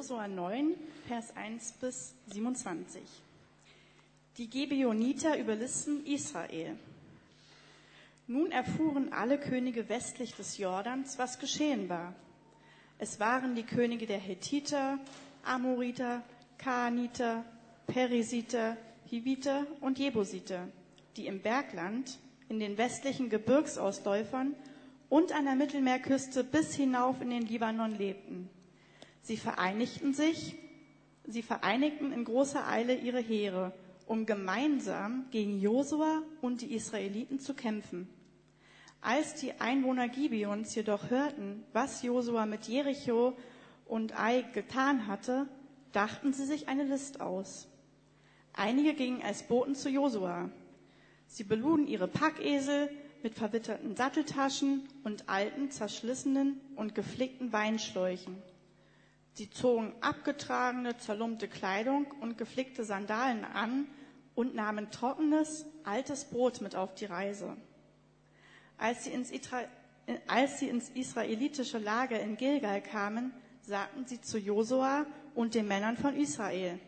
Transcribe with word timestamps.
Josua 0.00 0.28
9, 0.28 0.76
Vers 1.08 1.36
1 1.36 1.72
bis 1.72 2.14
27. 2.32 3.02
Die 4.38 4.48
Gibeoniter 4.48 5.38
überlisten 5.38 6.06
Israel. 6.06 6.78
Nun 8.26 8.50
erfuhren 8.50 9.12
alle 9.12 9.36
Könige 9.38 9.90
westlich 9.90 10.34
des 10.34 10.56
Jordans, 10.56 11.18
was 11.18 11.38
geschehen 11.38 11.90
war. 11.90 12.14
Es 12.96 13.20
waren 13.20 13.54
die 13.54 13.62
Könige 13.62 14.06
der 14.06 14.16
Hethiter, 14.16 14.98
Amoriter, 15.44 16.22
Kaaniter, 16.56 17.44
Perisiter, 17.86 18.78
Hiviter 19.04 19.66
und 19.82 19.98
Jebusiter, 19.98 20.66
die 21.18 21.26
im 21.26 21.42
Bergland, 21.42 22.18
in 22.48 22.58
den 22.58 22.78
westlichen 22.78 23.28
Gebirgsausläufern 23.28 24.54
und 25.10 25.32
an 25.32 25.44
der 25.44 25.56
Mittelmeerküste 25.56 26.42
bis 26.42 26.74
hinauf 26.74 27.20
in 27.20 27.28
den 27.28 27.46
Libanon 27.46 27.94
lebten. 27.94 28.48
Sie 29.22 29.36
vereinigten 29.36 30.14
sich, 30.14 30.56
sie 31.26 31.42
vereinigten 31.42 32.12
in 32.12 32.24
großer 32.24 32.66
Eile 32.66 32.94
ihre 32.96 33.20
Heere, 33.20 33.72
um 34.06 34.26
gemeinsam 34.26 35.26
gegen 35.30 35.60
Josua 35.60 36.22
und 36.40 36.62
die 36.62 36.74
Israeliten 36.74 37.38
zu 37.38 37.54
kämpfen. 37.54 38.08
Als 39.02 39.34
die 39.36 39.60
Einwohner 39.60 40.08
Gibeons 40.08 40.74
jedoch 40.74 41.10
hörten, 41.10 41.64
was 41.72 42.02
Josua 42.02 42.44
mit 42.44 42.66
Jericho 42.66 43.36
und 43.86 44.18
Ai 44.18 44.42
getan 44.52 45.06
hatte, 45.06 45.48
dachten 45.92 46.32
sie 46.32 46.44
sich 46.44 46.68
eine 46.68 46.84
List 46.84 47.20
aus. 47.20 47.68
Einige 48.52 48.94
gingen 48.94 49.22
als 49.22 49.44
Boten 49.44 49.74
zu 49.74 49.88
Josua. 49.88 50.50
Sie 51.28 51.44
beluden 51.44 51.86
ihre 51.86 52.08
Packesel 52.08 52.90
mit 53.22 53.34
verwitterten 53.34 53.96
Satteltaschen 53.96 54.88
und 55.04 55.28
alten, 55.28 55.70
zerschlissenen 55.70 56.60
und 56.76 56.94
geflickten 56.94 57.52
Weinschläuchen. 57.52 58.36
Sie 59.40 59.48
zogen 59.48 59.94
abgetragene, 60.02 60.98
zerlumpte 60.98 61.48
Kleidung 61.48 62.04
und 62.20 62.36
geflickte 62.36 62.84
Sandalen 62.84 63.46
an 63.46 63.86
und 64.34 64.54
nahmen 64.54 64.90
trockenes, 64.90 65.64
altes 65.82 66.26
Brot 66.26 66.60
mit 66.60 66.76
auf 66.76 66.94
die 66.94 67.06
Reise. 67.06 67.56
Als 68.76 69.04
sie 69.04 69.12
ins, 69.12 69.32
als 70.26 70.58
sie 70.58 70.68
ins 70.68 70.90
israelitische 70.90 71.78
Lager 71.78 72.20
in 72.20 72.36
Gilgal 72.36 72.82
kamen, 72.82 73.32
sagten 73.62 74.06
sie 74.06 74.20
zu 74.20 74.36
Josua 74.36 75.06
und 75.34 75.54
den 75.54 75.66
Männern 75.66 75.96
von 75.96 76.14
Israel, 76.16 76.78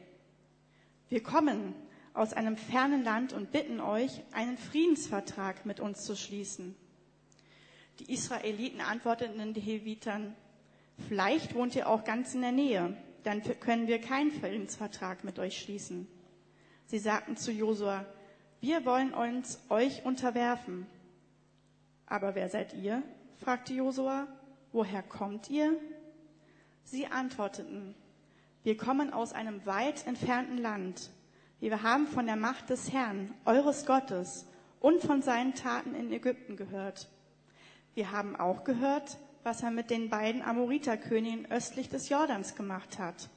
wir 1.09 1.23
kommen 1.23 1.75
aus 2.13 2.35
einem 2.35 2.59
fernen 2.59 3.03
Land 3.03 3.33
und 3.33 3.51
bitten 3.51 3.81
euch, 3.81 4.21
einen 4.33 4.59
Friedensvertrag 4.59 5.65
mit 5.65 5.81
uns 5.81 6.03
zu 6.03 6.17
schließen. 6.17 6.77
Die 7.99 8.13
Israeliten 8.13 8.83
antworteten 8.83 9.39
den 9.39 9.55
Hevitern, 9.55 10.37
vielleicht 11.09 11.55
wohnt 11.55 11.75
ihr 11.77 11.89
auch 11.89 12.05
ganz 12.05 12.35
in 12.35 12.43
der 12.43 12.53
Nähe, 12.53 12.97
dann 13.25 13.43
können 13.61 13.87
wir 13.87 14.01
keinen 14.01 14.31
Friedensvertrag 14.31 15.25
mit 15.25 15.39
euch 15.39 15.59
schließen. 15.59 16.09
Sie 16.87 16.99
sagten 16.99 17.37
zu 17.37 17.53
Josua, 17.53 18.05
wir 18.61 18.85
wollen 18.85 19.15
uns 19.15 19.59
euch 19.71 20.05
unterwerfen. 20.05 20.87
Aber 22.07 22.35
wer 22.35 22.49
seid 22.49 22.75
ihr? 22.75 23.03
fragte 23.39 23.73
Josua. 23.75 24.27
Woher 24.73 25.03
kommt 25.03 25.51
ihr? 25.51 25.77
Sie 26.85 27.07
antworteten, 27.07 27.95
wir 28.63 28.77
kommen 28.77 29.13
aus 29.13 29.33
einem 29.33 29.65
weit 29.67 30.07
entfernten 30.07 30.59
Land. 30.59 31.11
Wir 31.61 31.83
haben 31.83 32.07
von 32.07 32.27
der 32.27 32.37
Macht 32.37 32.71
des 32.71 32.93
Herrn, 32.93 33.35
eures 33.45 33.87
Gottes, 33.87 34.47
und 34.81 35.01
von 35.01 35.23
seinen 35.23 35.55
Taten 35.55 35.95
in 35.95 36.13
Ägypten 36.13 36.57
gehört. 36.57 37.09
Wir 37.95 38.11
haben 38.11 38.37
auch 38.37 38.65
gehört, 38.65 39.19
was 39.45 39.63
er 39.63 39.71
mit 39.71 39.91
den 39.91 40.09
beiden 40.09 40.43
Amoriterkönigen 40.43 41.51
östlich 41.51 41.89
des 41.89 42.09
Jordans 42.09 42.55
gemacht 42.55 42.99
hat. 42.99 43.29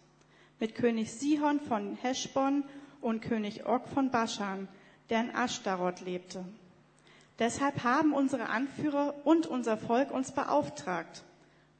Mit 0.60 0.76
König 0.76 1.12
Sihon 1.12 1.60
von 1.60 1.96
Heschbon 1.96 2.64
und 3.02 3.22
König 3.22 3.66
Og 3.66 3.88
von 3.88 4.12
Baschan, 4.12 4.68
der 5.10 5.22
in 5.22 5.30
Ashtaroth 5.32 6.02
lebte. 6.02 6.46
Deshalb 7.40 7.84
haben 7.84 8.14
unsere 8.14 8.50
Anführer 8.50 9.14
und 9.26 9.46
unser 9.48 9.78
Volk 9.78 10.12
uns 10.12 10.32
beauftragt. 10.32 11.24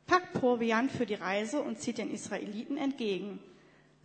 Packt 0.06 0.34
Proviant 0.34 0.92
für 0.92 1.06
die 1.06 1.16
Reise 1.16 1.62
und 1.62 1.80
zieht 1.80 1.98
den 1.98 2.12
Israeliten 2.12 2.78
entgegen. 2.78 3.40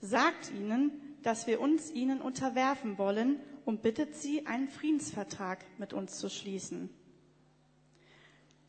Sagt 0.01 0.51
ihnen, 0.53 0.93
dass 1.23 1.47
wir 1.47 1.61
uns 1.61 1.91
ihnen 1.91 2.21
unterwerfen 2.21 2.97
wollen 2.99 3.41
und 3.65 3.83
bittet 3.83 4.17
sie, 4.17 4.47
einen 4.47 4.69
Friedensvertrag 4.69 5.59
mit 5.79 5.93
uns 5.93 6.19
zu 6.19 6.31
schließen. 6.31 6.89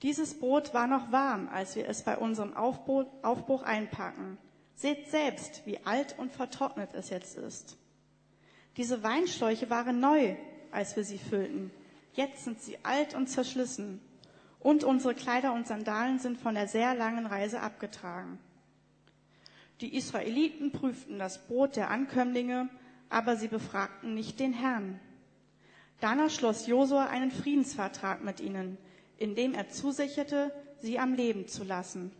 Dieses 0.01 0.39
Brot 0.39 0.73
war 0.73 0.87
noch 0.87 1.11
warm, 1.11 1.47
als 1.49 1.75
wir 1.75 1.87
es 1.87 2.03
bei 2.03 2.17
unserem 2.17 2.55
Aufbruch 2.55 3.63
einpacken. 3.63 4.37
Seht 4.73 5.09
selbst, 5.09 5.61
wie 5.65 5.79
alt 5.85 6.17
und 6.17 6.31
vertrocknet 6.31 6.93
es 6.93 7.09
jetzt 7.09 7.37
ist. 7.37 7.77
Diese 8.77 9.03
Weinschläuche 9.03 9.69
waren 9.69 9.99
neu, 9.99 10.35
als 10.71 10.95
wir 10.95 11.03
sie 11.03 11.19
füllten. 11.19 11.71
Jetzt 12.13 12.45
sind 12.45 12.61
sie 12.61 12.77
alt 12.83 13.13
und 13.13 13.27
zerschlissen. 13.27 14.01
Und 14.59 14.83
unsere 14.83 15.13
Kleider 15.13 15.53
und 15.53 15.67
Sandalen 15.67 16.19
sind 16.19 16.37
von 16.37 16.55
der 16.55 16.67
sehr 16.67 16.95
langen 16.95 17.25
Reise 17.25 17.61
abgetragen. 17.61 18.39
Die 19.81 19.95
Israeliten 19.95 20.71
prüften 20.71 21.19
das 21.19 21.45
Brot 21.47 21.75
der 21.75 21.89
Ankömmlinge, 21.89 22.69
aber 23.09 23.35
sie 23.35 23.47
befragten 23.47 24.13
nicht 24.13 24.39
den 24.39 24.53
Herrn. 24.53 24.99
Danach 25.99 26.29
schloss 26.29 26.65
Josua 26.65 27.05
einen 27.07 27.31
Friedensvertrag 27.31 28.23
mit 28.23 28.39
ihnen, 28.39 28.77
in 29.21 29.35
dem 29.35 29.53
er 29.53 29.69
zusicherte, 29.69 30.51
sie 30.79 30.97
am 30.97 31.13
Leben 31.13 31.47
zu 31.47 31.63
lassen. 31.63 32.11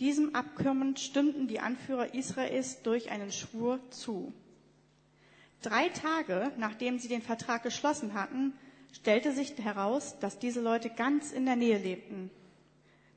Diesem 0.00 0.34
Abkommen 0.34 0.96
stimmten 0.96 1.46
die 1.46 1.60
Anführer 1.60 2.14
Israels 2.14 2.82
durch 2.82 3.10
einen 3.10 3.30
Schwur 3.30 3.80
zu. 3.90 4.32
Drei 5.60 5.90
Tage, 5.90 6.52
nachdem 6.56 6.98
sie 6.98 7.08
den 7.08 7.20
Vertrag 7.20 7.62
geschlossen 7.62 8.14
hatten, 8.14 8.54
stellte 8.92 9.32
sich 9.32 9.58
heraus, 9.58 10.18
dass 10.18 10.38
diese 10.38 10.62
Leute 10.62 10.88
ganz 10.88 11.32
in 11.32 11.44
der 11.44 11.56
Nähe 11.56 11.78
lebten. 11.78 12.30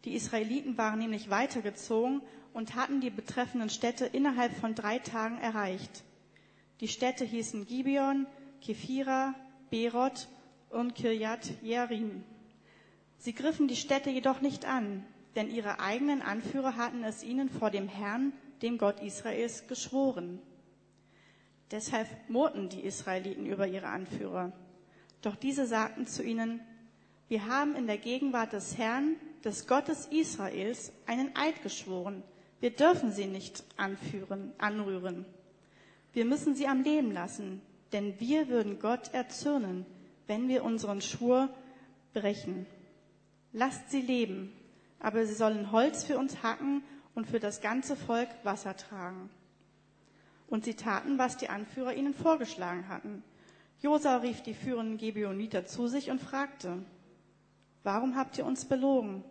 Die 0.04 0.16
Israeliten 0.16 0.78
waren 0.78 1.00
nämlich 1.00 1.30
weitergezogen 1.30 2.22
und 2.54 2.76
hatten 2.76 3.00
die 3.00 3.10
betreffenden 3.10 3.70
Städte 3.70 4.06
innerhalb 4.06 4.54
von 4.58 4.76
drei 4.76 5.00
Tagen 5.00 5.38
erreicht. 5.38 6.04
Die 6.82 6.90
Städte 6.90 7.24
hießen 7.24 7.66
Gibeon, 7.66 8.28
Kephira, 8.62 9.36
Berot 9.70 10.28
und 10.70 10.96
Kirjat 10.96 11.50
Jearim. 11.62 12.24
Sie 13.20 13.34
griffen 13.36 13.68
die 13.68 13.76
Städte 13.76 14.10
jedoch 14.10 14.40
nicht 14.40 14.66
an, 14.66 15.06
denn 15.36 15.50
ihre 15.52 15.82
eigenen 15.82 16.22
Anführer 16.22 16.78
hatten 16.78 17.04
es 17.04 17.22
ihnen 17.22 17.50
vor 17.50 17.70
dem 17.70 17.90
Herrn, 17.90 18.32
dem 18.62 18.78
Gott 18.78 19.02
Israels, 19.02 19.68
geschworen. 19.68 20.40
Deshalb 21.70 22.08
murrten 22.30 22.70
die 22.70 22.80
Israeliten 22.80 23.46
über 23.46 23.68
ihre 23.68 23.88
Anführer. 23.88 24.54
Doch 25.22 25.36
diese 25.36 25.68
sagten 25.68 26.08
zu 26.08 26.24
ihnen, 26.24 26.62
wir 27.28 27.46
haben 27.46 27.76
in 27.76 27.88
der 27.88 27.98
Gegenwart 27.98 28.54
des 28.54 28.78
Herrn, 28.78 29.16
des 29.44 29.68
Gottes 29.68 30.08
Israels, 30.08 30.94
einen 31.06 31.36
Eid 31.36 31.62
geschworen. 31.62 32.24
Wir 32.62 32.72
dürfen 32.72 33.12
sie 33.12 33.28
nicht 33.28 33.64
anführen, 33.78 34.54
anrühren. 34.58 35.26
Wir 36.14 36.26
müssen 36.26 36.56
sie 36.56 36.68
am 36.68 36.84
Leben 36.84 37.12
lassen, 37.12 37.62
denn 37.92 38.20
wir 38.20 38.48
würden 38.48 38.80
Gott 38.80 39.14
erzürnen, 39.14 39.86
wenn 40.26 40.48
wir 40.48 40.64
unseren 40.64 41.02
Schwur 41.02 41.50
brechen. 42.14 42.66
Lasst 43.52 43.90
sie 43.90 44.02
leben, 44.02 44.54
aber 45.00 45.26
sie 45.26 45.34
sollen 45.34 45.72
Holz 45.72 46.04
für 46.04 46.18
uns 46.18 46.44
hacken 46.44 46.84
und 47.16 47.28
für 47.28 47.40
das 47.40 47.62
ganze 47.62 47.96
Volk 47.96 48.30
Wasser 48.44 48.76
tragen. 48.76 49.30
Und 50.48 50.66
sie 50.66 50.76
taten, 50.76 51.18
was 51.18 51.38
die 51.38 51.50
Anführer 51.50 51.94
ihnen 51.94 52.14
vorgeschlagen 52.14 52.88
hatten. 52.88 53.24
Josa 53.82 54.18
rief 54.18 54.42
die 54.42 54.54
führenden 54.54 54.98
Gibeoniter 54.98 55.66
zu 55.66 55.88
sich 55.88 56.12
und 56.12 56.22
fragte, 56.22 56.84
warum 57.84 58.16
habt 58.16 58.38
ihr 58.38 58.46
uns 58.46 58.66
belogen? 58.66 59.24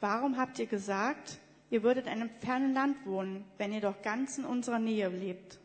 Warum 0.00 0.36
habt 0.36 0.58
ihr 0.58 0.66
gesagt, 0.66 1.38
ihr 1.70 1.82
würdet 1.82 2.06
in 2.06 2.12
einem 2.12 2.30
fernen 2.40 2.74
Land 2.74 3.06
wohnen, 3.06 3.44
wenn 3.58 3.72
ihr 3.72 3.80
doch 3.80 4.02
ganz 4.02 4.38
in 4.38 4.44
unserer 4.44 4.78
Nähe 4.78 5.08
lebt? 5.08 5.58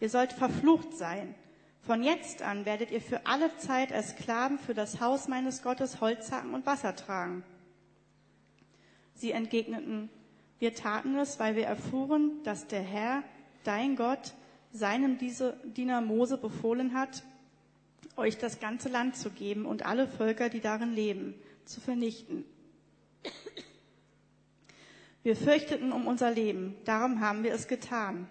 Ihr 0.00 0.08
sollt 0.08 0.32
verflucht 0.32 0.94
sein. 0.94 1.34
Von 1.80 2.02
jetzt 2.02 2.42
an 2.42 2.66
werdet 2.66 2.90
ihr 2.90 3.00
für 3.00 3.26
alle 3.26 3.56
Zeit 3.56 3.92
als 3.92 4.10
Sklaven 4.10 4.58
für 4.58 4.74
das 4.74 5.00
Haus 5.00 5.28
meines 5.28 5.62
Gottes 5.62 6.00
Holz 6.00 6.30
hacken 6.30 6.54
und 6.54 6.66
Wasser 6.66 6.94
tragen. 6.94 7.44
Sie 9.14 9.32
entgegneten, 9.32 10.10
wir 10.58 10.74
taten 10.74 11.16
es, 11.16 11.38
weil 11.38 11.56
wir 11.56 11.66
erfuhren, 11.66 12.42
dass 12.44 12.66
der 12.66 12.82
Herr, 12.82 13.22
dein 13.64 13.96
Gott, 13.96 14.34
seinem 14.72 15.18
Diener 15.18 16.00
Mose 16.00 16.36
befohlen 16.36 16.94
hat, 16.94 17.22
euch 18.16 18.38
das 18.38 18.60
ganze 18.60 18.88
Land 18.88 19.16
zu 19.16 19.30
geben 19.30 19.64
und 19.64 19.86
alle 19.86 20.08
Völker, 20.08 20.48
die 20.48 20.60
darin 20.60 20.92
leben, 20.92 21.34
zu 21.64 21.80
vernichten. 21.80 22.44
Wir 25.22 25.36
fürchteten 25.36 25.92
um 25.92 26.06
unser 26.06 26.30
Leben, 26.30 26.76
darum 26.84 27.20
haben 27.20 27.42
wir 27.44 27.52
es 27.52 27.68
getan. 27.68 28.28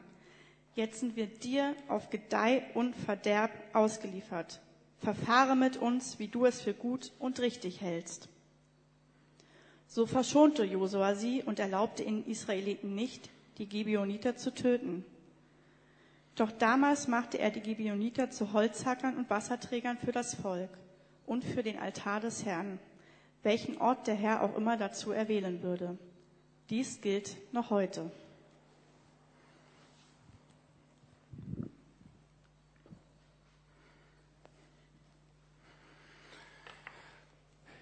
Jetzt 0.78 1.00
sind 1.00 1.16
wir 1.16 1.26
dir 1.26 1.76
auf 1.88 2.12
Gedeih 2.12 2.62
und 2.76 2.96
Verderb 2.96 3.50
ausgeliefert. 3.74 4.62
Verfahre 5.00 5.56
mit 5.56 5.78
uns, 5.78 6.20
wie 6.20 6.28
du 6.28 6.46
es 6.46 6.62
für 6.62 6.76
gut 6.76 7.12
und 7.18 7.40
richtig 7.40 7.82
hältst. 7.82 8.30
So 9.88 10.06
verschonte 10.06 10.64
Josua 10.64 11.16
sie 11.16 11.42
und 11.42 11.58
erlaubte 11.58 12.04
den 12.04 12.24
Israeliten 12.28 12.94
nicht, 12.94 13.32
die 13.58 13.66
Gibeoniter 13.66 14.36
zu 14.36 14.54
töten. 14.54 15.04
Doch 16.36 16.52
damals 16.52 17.08
machte 17.08 17.40
er 17.40 17.50
die 17.50 17.62
Gibeoniter 17.62 18.30
zu 18.30 18.54
Holzhackern 18.54 19.18
und 19.18 19.32
Wasserträgern 19.32 19.98
für 19.98 20.12
das 20.12 20.36
Volk 20.36 20.70
und 21.26 21.44
für 21.44 21.64
den 21.64 21.80
Altar 21.80 22.20
des 22.20 22.46
Herrn, 22.46 22.78
welchen 23.42 23.80
Ort 23.80 24.06
der 24.06 24.14
Herr 24.14 24.44
auch 24.44 24.56
immer 24.56 24.78
dazu 24.78 25.12
erwählen 25.12 25.64
würde. 25.64 25.98
Dies 26.70 27.02
gilt 27.02 27.36
noch 27.52 27.72
heute. 27.72 28.12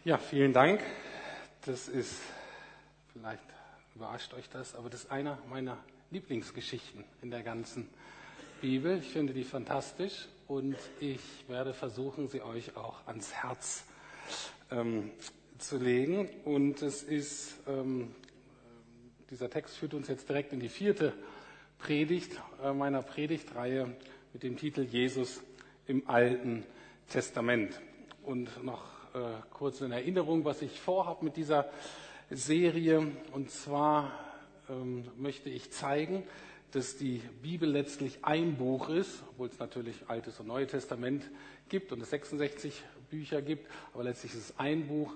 Ja, 0.06 0.20
vielen 0.20 0.54
Dank. 0.54 0.82
Das 1.66 1.88
ist, 1.88 2.22
vielleicht 3.12 3.42
überrascht 3.96 4.36
euch 4.36 4.48
das, 4.52 4.76
aber 4.76 4.88
das 4.88 5.06
ist 5.06 5.12
einer 5.12 5.40
meiner 5.50 5.80
Lieblingsgeschichten 6.12 7.04
in 7.24 7.32
der 7.32 7.42
ganzen 7.42 7.90
Bibel. 8.62 9.00
Ich 9.00 9.10
finde 9.10 9.34
die 9.34 9.44
fantastisch 9.44 10.28
und 10.48 10.76
ich 11.00 11.22
werde 11.48 11.74
versuchen, 11.74 12.28
sie 12.28 12.44
euch 12.44 12.78
auch 12.78 13.08
ans 13.08 13.34
Herz 13.34 13.84
ähm, 14.70 15.10
zu 15.58 15.80
legen. 15.80 16.30
Und 16.44 16.84
es 16.84 17.02
ist, 17.02 17.56
ähm, 17.68 18.14
dieser 19.32 19.50
Text 19.50 19.76
führt 19.76 19.96
uns 19.96 20.08
jetzt 20.08 20.30
direkt 20.30 20.54
in 20.54 20.60
die 20.60 20.70
vierte 20.70 21.14
Predigt 21.80 22.40
äh, 22.64 22.74
meiner 22.74 23.02
Predigtreihe 23.02 23.98
mit 24.34 24.44
dem 24.44 24.56
Titel 24.56 24.82
Jesus 24.82 25.42
im 25.88 26.08
Alten 26.08 26.64
Testament. 27.10 27.82
Und 28.22 28.64
noch 28.64 28.96
äh, 29.16 29.42
kurz 29.54 29.80
in 29.80 29.94
Erinnerung, 29.94 30.44
was 30.44 30.62
ich 30.62 30.78
vorhabe 30.78 31.24
mit 31.24 31.38
dieser 31.38 31.70
Serie. 32.30 33.08
Und 33.32 33.50
zwar 33.50 34.12
ähm, 34.70 35.06
möchte 35.16 35.50
ich 35.50 35.72
zeigen, 35.72 36.24
dass 36.72 36.98
die 36.98 37.22
Bibel 37.42 37.70
letztlich 37.70 38.20
ein 38.24 38.58
Buch 38.58 38.90
ist, 38.90 39.24
obwohl 39.30 39.48
es 39.48 39.58
natürlich 39.58 39.96
Altes 40.10 40.42
und 40.42 40.48
Neues 40.48 40.72
Testament 40.72 41.24
gibt 41.70 41.94
und 41.94 42.02
es 42.02 42.10
66 42.10 42.84
Bücher 43.10 43.42
gibt, 43.42 43.72
aber 43.94 44.04
letztlich 44.04 44.34
ist 44.34 44.50
es 44.50 44.60
ein 44.60 44.88
Buch. 44.88 45.14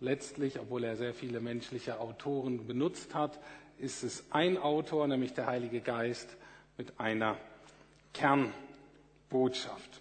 Letztlich, 0.00 0.58
obwohl 0.58 0.84
er 0.84 0.96
sehr 0.96 1.12
viele 1.12 1.40
menschliche 1.40 2.00
Autoren 2.00 2.66
benutzt 2.66 3.14
hat, 3.14 3.38
ist 3.78 4.02
es 4.02 4.24
ein 4.30 4.56
Autor, 4.56 5.06
nämlich 5.06 5.34
der 5.34 5.46
Heilige 5.46 5.80
Geist, 5.80 6.36
mit 6.78 6.98
einer 6.98 7.36
Kernbotschaft. 8.14 10.00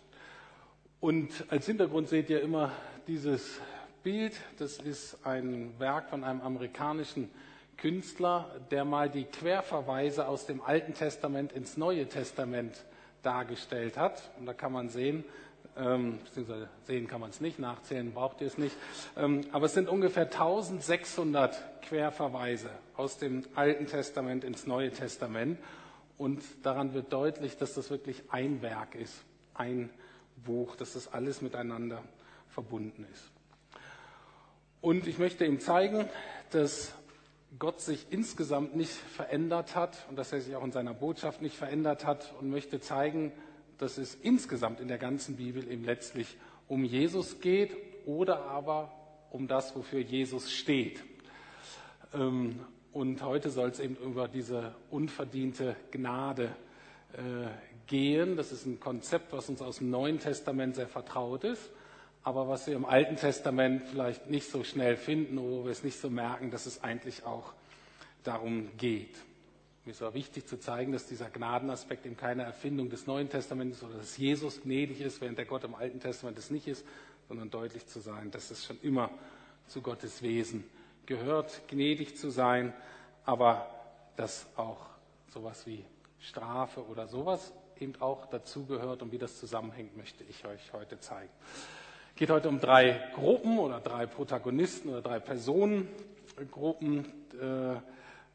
Und 1.01 1.45
als 1.50 1.65
Hintergrund 1.65 2.07
seht 2.07 2.30
ihr 2.30 2.42
immer 2.42 2.71
dieses 3.12 3.60
Bild. 4.04 4.31
Das 4.58 4.78
ist 4.78 5.18
ein 5.25 5.74
Werk 5.80 6.10
von 6.10 6.24
einem 6.24 6.40
amerikanischen 6.40 7.30
Künstler, 7.75 8.50
der 8.72 8.86
mal 8.86 9.10
die 9.10 9.25
Querverweise 9.25 10.30
aus 10.30 10.46
dem 10.46 10.62
Alten 10.62 10.94
Testament 10.94 11.52
ins 11.52 11.75
Neue 11.75 12.08
Testament 12.08 12.86
dargestellt 13.22 13.98
hat. 13.98 14.31
Und 14.40 14.46
da 14.46 14.54
kann 14.54 14.72
man 14.72 14.88
sehen, 14.88 15.25
ähm, 15.78 16.19
beziehungsweise 16.24 16.69
sehen 16.86 17.10
kann 17.10 17.19
man 17.19 17.31
es 17.31 17.42
nicht, 17.42 17.60
nachzählen 17.60 18.13
braucht 18.13 18.40
ihr 18.40 18.48
es 18.48 18.58
nicht, 18.58 18.78
ähm, 19.18 19.42
aber 19.52 19.66
es 19.66 19.74
sind 19.74 19.90
ungefähr 19.90 20.31
1600 20.31 21.81
Querverweise 21.81 22.69
aus 22.96 23.18
dem 23.18 23.44
Alten 23.56 23.88
Testament 23.88 24.46
ins 24.46 24.66
Neue 24.66 24.92
Testament. 24.92 25.60
Und 26.18 26.42
daran 26.63 26.94
wird 26.94 27.12
deutlich, 27.12 27.58
dass 27.58 27.74
das 27.74 27.90
wirklich 27.90 28.24
ein 28.30 28.62
Werk 28.62 28.96
ist, 28.96 29.22
ein 29.54 29.90
Buch, 30.46 30.78
dass 30.78 30.94
das 30.94 31.12
alles 31.12 31.42
miteinander 31.42 32.02
verbunden 32.51 33.06
ist. 33.12 33.31
Und 34.81 35.07
ich 35.07 35.18
möchte 35.18 35.45
ihm 35.45 35.59
zeigen, 35.59 36.07
dass 36.51 36.94
Gott 37.59 37.81
sich 37.81 38.07
insgesamt 38.09 38.75
nicht 38.75 38.92
verändert 38.92 39.75
hat 39.75 40.06
und 40.09 40.15
dass 40.15 40.31
er 40.31 40.42
sich 40.42 40.56
auch 40.56 40.63
in 40.63 40.71
seiner 40.71 40.94
Botschaft 40.94 41.42
nicht 41.42 41.56
verändert 41.56 42.06
hat 42.06 42.33
und 42.39 42.50
möchte 42.50 42.80
zeigen, 42.80 43.31
dass 43.77 43.98
es 43.98 44.15
insgesamt 44.15 44.80
in 44.80 44.88
der 44.88 44.98
ganzen 44.98 45.36
Bibel 45.36 45.69
eben 45.69 45.83
letztlich 45.83 46.38
um 46.68 46.83
Jesus 46.83 47.42
geht 47.42 47.75
oder 48.06 48.45
aber 48.45 48.92
um 49.31 49.48
das, 49.48 49.75
wofür 49.75 50.00
Jesus 50.00 50.51
steht. 50.51 51.03
Ähm, 52.13 52.59
und 52.94 53.24
heute 53.24 53.50
soll 53.50 53.69
es 53.69 53.80
eben 53.80 53.95
über 53.95 54.27
diese 54.27 54.75
unverdiente 54.89 55.75
Gnade 55.92 56.56
äh, 57.13 57.48
gehen. 57.88 58.36
Das 58.36 58.51
ist 58.51 58.65
ein 58.65 58.80
Konzept, 58.80 59.31
was 59.31 59.50
uns 59.50 59.62
aus 59.62 59.77
dem 59.77 59.89
Neuen 59.89 60.19
Testament 60.19 60.75
sehr 60.75 60.88
vertraut 60.88 61.44
ist, 61.44 61.69
aber 62.24 62.48
was 62.48 62.68
wir 62.68 62.76
im 62.76 62.86
Alten 62.86 63.16
Testament 63.16 63.84
vielleicht 63.84 64.30
nicht 64.30 64.50
so 64.50 64.64
schnell 64.64 64.96
finden 64.96 65.38
wo 65.40 65.64
wir 65.66 65.72
es 65.72 65.84
nicht 65.84 66.00
so 66.00 66.10
merken, 66.10 66.52
dass 66.52 66.66
es 66.66 66.84
eigentlich 66.84 67.26
auch 67.26 67.54
darum 68.24 68.70
geht. 68.78 69.18
Mir 69.84 69.92
ist 69.92 70.04
auch 70.04 70.14
wichtig 70.14 70.46
zu 70.46 70.60
zeigen, 70.60 70.92
dass 70.92 71.08
dieser 71.08 71.30
Gnadenaspekt 71.30 72.06
eben 72.06 72.16
keine 72.16 72.44
Erfindung 72.44 72.90
des 72.90 73.08
Neuen 73.08 73.30
Testaments 73.30 73.78
ist 73.78 73.84
oder 73.84 73.98
dass 73.98 74.18
Jesus 74.18 74.62
gnädig 74.62 75.02
ist, 75.02 75.22
während 75.22 75.40
der 75.40 75.46
Gott 75.46 75.64
im 75.64 75.74
Alten 75.74 76.00
Testament 76.00 76.38
es 76.38 76.52
nicht 76.52 76.68
ist, 76.68 76.86
sondern 77.28 77.50
deutlich 77.50 77.88
zu 77.88 78.00
sein, 78.00 78.30
dass 78.30 78.52
es 78.52 78.64
schon 78.64 78.80
immer 78.84 79.10
zu 79.68 79.82
Gottes 79.82 80.22
Wesen 80.22 80.64
gehört, 81.08 81.68
gnädig 81.68 82.16
zu 82.16 82.30
sein, 82.30 82.74
aber 83.26 83.74
dass 84.18 84.46
auch 84.56 84.86
sowas 85.30 85.66
wie 85.66 85.84
Strafe 86.20 86.86
oder 86.86 87.08
sowas 87.08 87.52
eben 87.80 88.00
auch 88.00 88.28
dazugehört 88.28 89.02
und 89.02 89.12
wie 89.12 89.18
das 89.18 89.40
zusammenhängt, 89.40 89.98
möchte 89.98 90.24
ich 90.26 90.46
euch 90.46 90.74
heute 90.74 91.00
zeigen. 91.00 91.32
Es 92.12 92.16
geht 92.18 92.30
heute 92.30 92.50
um 92.50 92.60
drei 92.60 93.00
Gruppen 93.16 93.58
oder 93.58 93.80
drei 93.80 94.06
Protagonisten 94.06 94.90
oder 94.90 95.02
drei 95.02 95.19
Personengruppen. 95.19 97.06
Äh, 97.40 97.78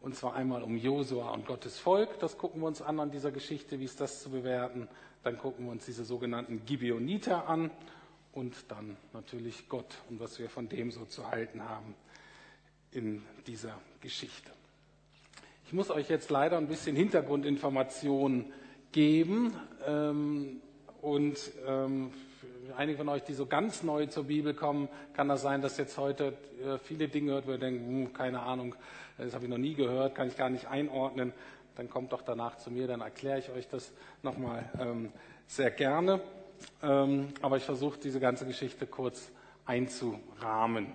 und 0.01 0.17
zwar 0.17 0.35
einmal 0.35 0.63
um 0.63 0.77
Josua 0.77 1.31
und 1.31 1.47
Gottes 1.47 1.79
Volk. 1.79 2.19
Das 2.19 2.37
gucken 2.37 2.63
wir 2.63 2.67
uns 2.67 2.83
an 2.83 2.99
an 2.99 3.11
dieser 3.11 3.31
Geschichte, 3.31 3.79
wie 3.79 3.85
ist 3.85 4.01
das 4.01 4.23
zu 4.23 4.31
bewerten. 4.31 4.89
Dann 5.23 5.39
gucken 5.39 5.67
wir 5.67 5.73
uns 5.73 5.85
diese 5.85 6.05
sogenannten 6.05 6.65
Gibeoniter 6.65 7.49
an. 7.49 7.71
Und 8.33 8.55
dann 8.69 8.97
natürlich 9.13 9.69
Gott 9.69 9.95
und 10.11 10.21
was 10.21 10.39
wir 10.39 10.51
von 10.51 10.69
dem 10.69 10.91
so 10.91 11.05
zu 11.05 11.31
halten 11.31 11.63
haben 11.63 11.95
in 12.93 13.23
dieser 13.47 13.79
Geschichte. 14.01 14.51
Ich 15.67 15.73
muss 15.73 15.91
euch 15.91 16.09
jetzt 16.09 16.31
leider 16.31 16.59
ein 16.59 16.69
bisschen 16.69 16.97
Hintergrundinformationen 16.97 18.53
geben. 18.93 19.55
Ähm, 19.87 20.61
und 21.03 21.39
ähm, 21.67 22.13
einige 22.77 22.99
von 22.99 23.09
euch, 23.09 23.23
die 23.23 23.35
so 23.35 23.47
ganz 23.47 23.83
neu 23.83 24.07
zur 24.07 24.25
Bibel 24.25 24.55
kommen, 24.55 24.89
kann 25.15 25.29
das 25.29 25.43
sein, 25.43 25.63
dass 25.63 25.77
jetzt 25.79 25.97
heute 25.99 26.35
äh, 26.65 26.79
viele 26.79 27.09
Dinge 27.09 27.33
hört, 27.33 27.47
wo 27.47 27.53
ihr 27.53 27.59
denkt, 27.59 27.87
hm, 27.87 28.13
keine 28.13 28.41
Ahnung, 28.41 28.75
das 29.19 29.35
habe 29.35 29.45
ich 29.45 29.51
noch 29.51 29.59
nie 29.59 29.75
gehört, 29.75 30.15
kann 30.15 30.29
ich 30.29 30.37
gar 30.37 30.51
nicht 30.51 30.69
einordnen. 30.69 31.33
Dann 31.77 31.91
kommt 31.91 32.13
doch 32.13 32.23
danach 32.23 32.57
zu 32.57 32.71
mir, 32.71 32.87
dann 32.87 33.01
erkläre 33.01 33.39
ich 33.39 33.51
euch 33.51 33.69
das 33.69 33.93
nochmal 34.23 34.65
ähm, 34.81 35.13
sehr 35.47 35.71
gerne. 35.71 36.21
Ähm, 36.83 37.29
aber 37.43 37.57
ich 37.57 37.65
versuche 37.65 37.99
diese 37.99 38.21
ganze 38.21 38.47
Geschichte 38.47 38.87
kurz 38.87 39.31
einzurahmen. 39.67 40.87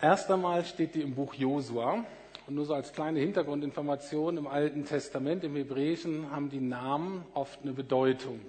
Erst 0.00 0.30
einmal 0.30 0.64
steht 0.64 0.94
die 0.94 1.00
im 1.00 1.14
Buch 1.14 1.34
Josua. 1.34 2.04
Und 2.46 2.56
nur 2.56 2.66
so 2.66 2.74
als 2.74 2.92
kleine 2.92 3.20
Hintergrundinformation 3.20 4.36
im 4.36 4.46
Alten 4.46 4.84
Testament, 4.84 5.44
im 5.44 5.56
Hebräischen, 5.56 6.30
haben 6.30 6.50
die 6.50 6.60
Namen 6.60 7.24
oft 7.32 7.62
eine 7.62 7.72
Bedeutung. 7.72 8.40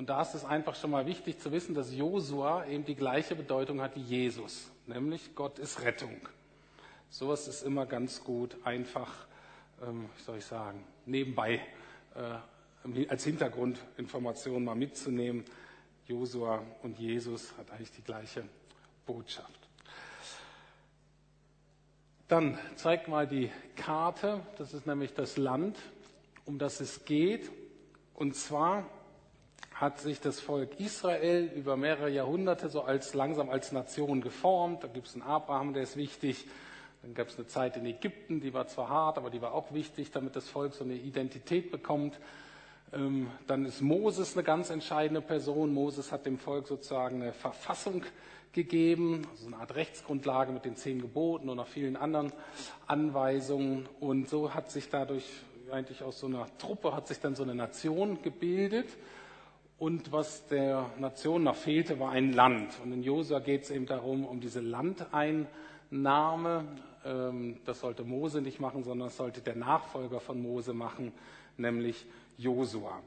Und 0.00 0.08
da 0.08 0.22
ist 0.22 0.34
es 0.34 0.46
einfach 0.46 0.76
schon 0.76 0.92
mal 0.92 1.04
wichtig 1.04 1.40
zu 1.40 1.52
wissen, 1.52 1.74
dass 1.74 1.94
Josua 1.94 2.64
eben 2.64 2.86
die 2.86 2.94
gleiche 2.94 3.36
Bedeutung 3.36 3.82
hat 3.82 3.96
wie 3.96 4.00
Jesus, 4.00 4.70
nämlich 4.86 5.34
Gott 5.34 5.58
ist 5.58 5.82
Rettung. 5.82 6.16
Sowas 7.10 7.46
ist 7.46 7.62
immer 7.64 7.84
ganz 7.84 8.24
gut, 8.24 8.56
einfach, 8.64 9.12
ähm, 9.82 10.08
wie 10.16 10.22
soll 10.22 10.38
ich 10.38 10.46
sagen, 10.46 10.86
nebenbei 11.04 11.60
äh, 12.14 13.08
als 13.10 13.24
Hintergrundinformation 13.24 14.64
mal 14.64 14.74
mitzunehmen. 14.74 15.44
Josua 16.06 16.62
und 16.82 16.98
Jesus 16.98 17.52
hat 17.58 17.70
eigentlich 17.70 17.92
die 17.92 18.02
gleiche 18.02 18.44
Botschaft. 19.04 19.68
Dann 22.26 22.58
zeigt 22.76 23.06
mal 23.06 23.26
die 23.26 23.50
Karte, 23.76 24.40
das 24.56 24.72
ist 24.72 24.86
nämlich 24.86 25.12
das 25.12 25.36
Land, 25.36 25.76
um 26.46 26.58
das 26.58 26.80
es 26.80 27.04
geht. 27.04 27.50
Und 28.14 28.34
zwar 28.34 28.86
hat 29.80 29.98
sich 29.98 30.20
das 30.20 30.40
Volk 30.40 30.78
Israel 30.78 31.50
über 31.56 31.74
mehrere 31.78 32.10
Jahrhunderte 32.10 32.68
so 32.68 32.82
als 32.82 33.14
langsam 33.14 33.48
als 33.48 33.72
Nation 33.72 34.20
geformt. 34.20 34.84
Da 34.84 34.88
gibt 34.88 35.06
es 35.06 35.14
einen 35.14 35.22
Abraham, 35.22 35.72
der 35.72 35.84
ist 35.84 35.96
wichtig. 35.96 36.46
Dann 37.02 37.14
gab 37.14 37.28
es 37.28 37.38
eine 37.38 37.46
Zeit 37.46 37.78
in 37.78 37.86
Ägypten, 37.86 38.42
die 38.42 38.52
war 38.52 38.66
zwar 38.66 38.90
hart, 38.90 39.16
aber 39.16 39.30
die 39.30 39.40
war 39.40 39.54
auch 39.54 39.72
wichtig, 39.72 40.10
damit 40.10 40.36
das 40.36 40.50
Volk 40.50 40.74
so 40.74 40.84
eine 40.84 40.94
Identität 40.94 41.70
bekommt. 41.70 42.20
Ähm, 42.92 43.30
dann 43.46 43.64
ist 43.64 43.80
Moses 43.80 44.34
eine 44.34 44.44
ganz 44.44 44.68
entscheidende 44.68 45.22
Person. 45.22 45.72
Moses 45.72 46.12
hat 46.12 46.26
dem 46.26 46.38
Volk 46.38 46.66
sozusagen 46.66 47.22
eine 47.22 47.32
Verfassung 47.32 48.02
gegeben, 48.52 49.26
also 49.30 49.46
eine 49.46 49.56
Art 49.56 49.74
Rechtsgrundlage 49.76 50.52
mit 50.52 50.66
den 50.66 50.76
zehn 50.76 51.00
Geboten 51.00 51.48
und 51.48 51.56
noch 51.56 51.68
vielen 51.68 51.96
anderen 51.96 52.34
Anweisungen. 52.86 53.88
Und 53.98 54.28
so 54.28 54.52
hat 54.52 54.70
sich 54.70 54.90
dadurch 54.90 55.24
eigentlich 55.72 56.02
aus 56.02 56.20
so 56.20 56.26
einer 56.26 56.46
Truppe 56.58 56.94
hat 56.94 57.08
sich 57.08 57.20
dann 57.20 57.34
so 57.34 57.44
eine 57.44 57.54
Nation 57.54 58.20
gebildet. 58.20 58.88
Und 59.80 60.12
was 60.12 60.46
der 60.48 60.90
Nation 60.98 61.44
noch 61.44 61.56
fehlte, 61.56 61.98
war 61.98 62.10
ein 62.10 62.34
Land. 62.34 62.74
Und 62.84 62.92
in 62.92 63.02
Josua 63.02 63.38
geht 63.38 63.62
es 63.62 63.70
eben 63.70 63.86
darum, 63.86 64.26
um 64.26 64.38
diese 64.38 64.60
Landeinnahme. 64.60 66.66
Ähm, 67.02 67.56
das 67.64 67.80
sollte 67.80 68.04
Mose 68.04 68.42
nicht 68.42 68.60
machen, 68.60 68.84
sondern 68.84 69.08
das 69.08 69.16
sollte 69.16 69.40
der 69.40 69.56
Nachfolger 69.56 70.20
von 70.20 70.42
Mose 70.42 70.74
machen, 70.74 71.12
nämlich 71.56 72.04
Josua. 72.36 73.00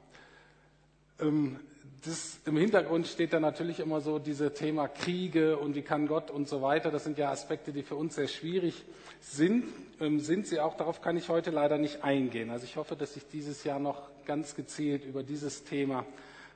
Ähm, 1.20 1.60
das, 2.03 2.39
Im 2.46 2.58
Hintergrund 2.58 3.06
steht 3.06 3.34
da 3.34 3.39
natürlich 3.39 3.80
immer 3.80 4.01
so 4.01 4.18
dieses 4.18 4.53
Thema 4.53 4.88
Kriege 4.88 5.60
und 5.60 5.75
wie 5.75 5.84
kann 5.84 6.08
Gott 6.08 6.32
und 6.32 6.50
so 6.50 6.63
weiter. 6.63 6.89
Das 6.89 7.03
sind 7.03 7.20
ja 7.20 7.30
Aspekte, 7.30 7.72
die 7.72 7.84
für 7.84 7.96
uns 7.96 8.15
sehr 8.15 8.27
schwierig 8.27 8.84
sind. 9.20 9.65
Ähm, 10.01 10.20
sind 10.20 10.48
sie 10.48 10.60
auch, 10.60 10.75
darauf 10.75 11.03
kann 11.03 11.18
ich 11.18 11.30
heute 11.30 11.51
leider 11.51 11.77
nicht 11.77 12.03
eingehen. 12.03 12.50
Also 12.50 12.65
ich 12.65 12.77
hoffe, 12.77 12.96
dass 12.96 13.15
ich 13.15 13.27
dieses 13.27 13.63
Jahr 13.63 13.77
noch 13.77 14.10
ganz 14.25 14.56
gezielt 14.56 15.06
über 15.06 15.22
dieses 15.22 15.65
Thema 15.65 16.03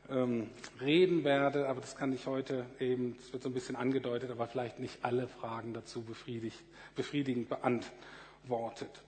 ähm, 0.10 0.50
reden 0.82 1.24
werde, 1.24 1.68
aber 1.68 1.82
das 1.82 1.96
kann 1.96 2.14
ich 2.14 2.26
heute 2.28 2.66
eben, 2.80 3.16
es 3.20 3.32
wird 3.34 3.44
so 3.44 3.50
ein 3.50 3.54
bisschen 3.54 3.76
angedeutet, 3.76 4.32
aber 4.32 4.48
vielleicht 4.48 4.80
nicht 4.80 5.04
alle 5.04 5.28
Fragen 5.28 5.74
dazu 5.74 6.04
befriedigend 6.96 7.50
beantwortet. 7.50 9.04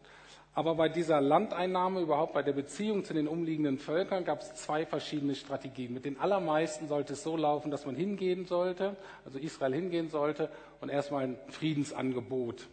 Aber 0.56 0.75
bei 0.75 0.89
dieser 0.89 1.22
Landeinnahme, 1.22 2.01
überhaupt 2.01 2.34
bei 2.34 2.44
der 2.44 2.53
Beziehung 2.53 3.06
zu 3.06 3.13
den 3.13 3.27
umliegenden 3.27 3.77
Völkern, 3.77 4.25
gab 4.25 4.41
es 4.41 4.56
zwei 4.56 4.86
verschiedene 4.86 5.36
Strategien. 5.36 5.94
Mit 5.94 6.06
den 6.06 6.20
allermeisten 6.20 6.88
sollte 6.88 7.13
es 7.13 7.24
so 7.24 7.38
laufen, 7.38 7.72
dass 7.72 7.86
man 7.86 7.96
hingehen 7.96 8.46
sollte, 8.46 8.98
also 9.24 9.38
Israel 9.39 9.74
hingehen 9.74 10.10
sollte 10.10 10.50
und 10.82 10.89
erstmal 10.89 11.24
ein 11.24 11.38
Friedensangebot 11.50 12.68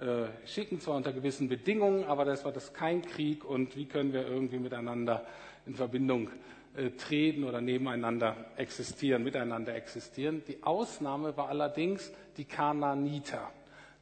äh, 0.00 0.26
schicken, 0.46 0.80
zwar 0.80 0.96
unter 0.96 1.12
gewissen 1.12 1.48
Bedingungen, 1.48 2.04
aber 2.04 2.24
das 2.24 2.44
war 2.44 2.52
das 2.52 2.72
kein 2.72 3.02
Krieg 3.02 3.44
und 3.44 3.74
wie 3.74 3.86
können 3.86 4.12
wir 4.12 4.26
irgendwie 4.26 4.58
miteinander 4.58 5.26
in 5.66 5.74
Verbindung 5.74 6.30
äh, 6.76 6.90
treten 6.90 7.44
oder 7.44 7.60
nebeneinander 7.60 8.36
existieren, 8.56 9.22
miteinander 9.22 9.74
existieren. 9.74 10.42
Die 10.48 10.62
Ausnahme 10.62 11.36
war 11.36 11.48
allerdings 11.48 12.12
die 12.36 12.44
Kanaaniter. 12.44 13.50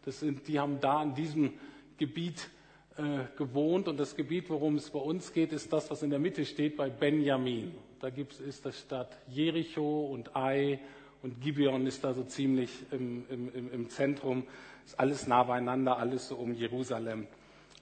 Das 0.05 0.21
sind, 0.21 0.49
die 0.49 0.59
haben 0.59 0.81
da 0.81 1.02
in 1.02 1.14
diesem 1.14 1.52
Gebiet 1.99 2.49
äh, 2.97 3.25
gewohnt 3.37 3.88
und 3.88 3.99
das 3.99 4.17
Gebiet, 4.17 4.50
worum 4.50 4.76
es 4.76 4.91
bei 4.91 4.99
uns 4.99 5.33
geht, 5.33 5.52
ist 5.52 5.73
das, 5.73 5.91
was 5.91 6.02
in 6.02 6.11
der 6.11 6.19
Mitte 6.19 6.45
steht 6.45 6.76
bei 6.76 6.91
Benjamin. 6.91 7.75
Da 8.00 8.11
gibt's, 8.11 8.41
ist 8.41 8.67
das 8.67 8.79
Stadt 8.79 9.17
Jericho 9.29 10.07
und 10.07 10.35
Ai 10.35 10.81
und 11.23 11.41
Gibeon 11.41 11.87
ist 11.87 12.02
da 12.02 12.14
so 12.14 12.25
ziemlich 12.25 12.71
im, 12.91 13.25
im, 13.31 13.73
im 13.73 13.88
Zentrum. 13.88 14.45
Ist 14.85 14.99
alles 14.99 15.26
nah 15.26 15.45
beieinander, 15.45 15.99
alles 15.99 16.29
so 16.29 16.37
um 16.37 16.52
Jerusalem 16.52 17.29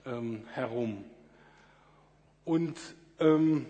ähm, 0.04 0.42
herum. 0.52 1.04
Und 2.44 2.78
ähm, 3.18 3.66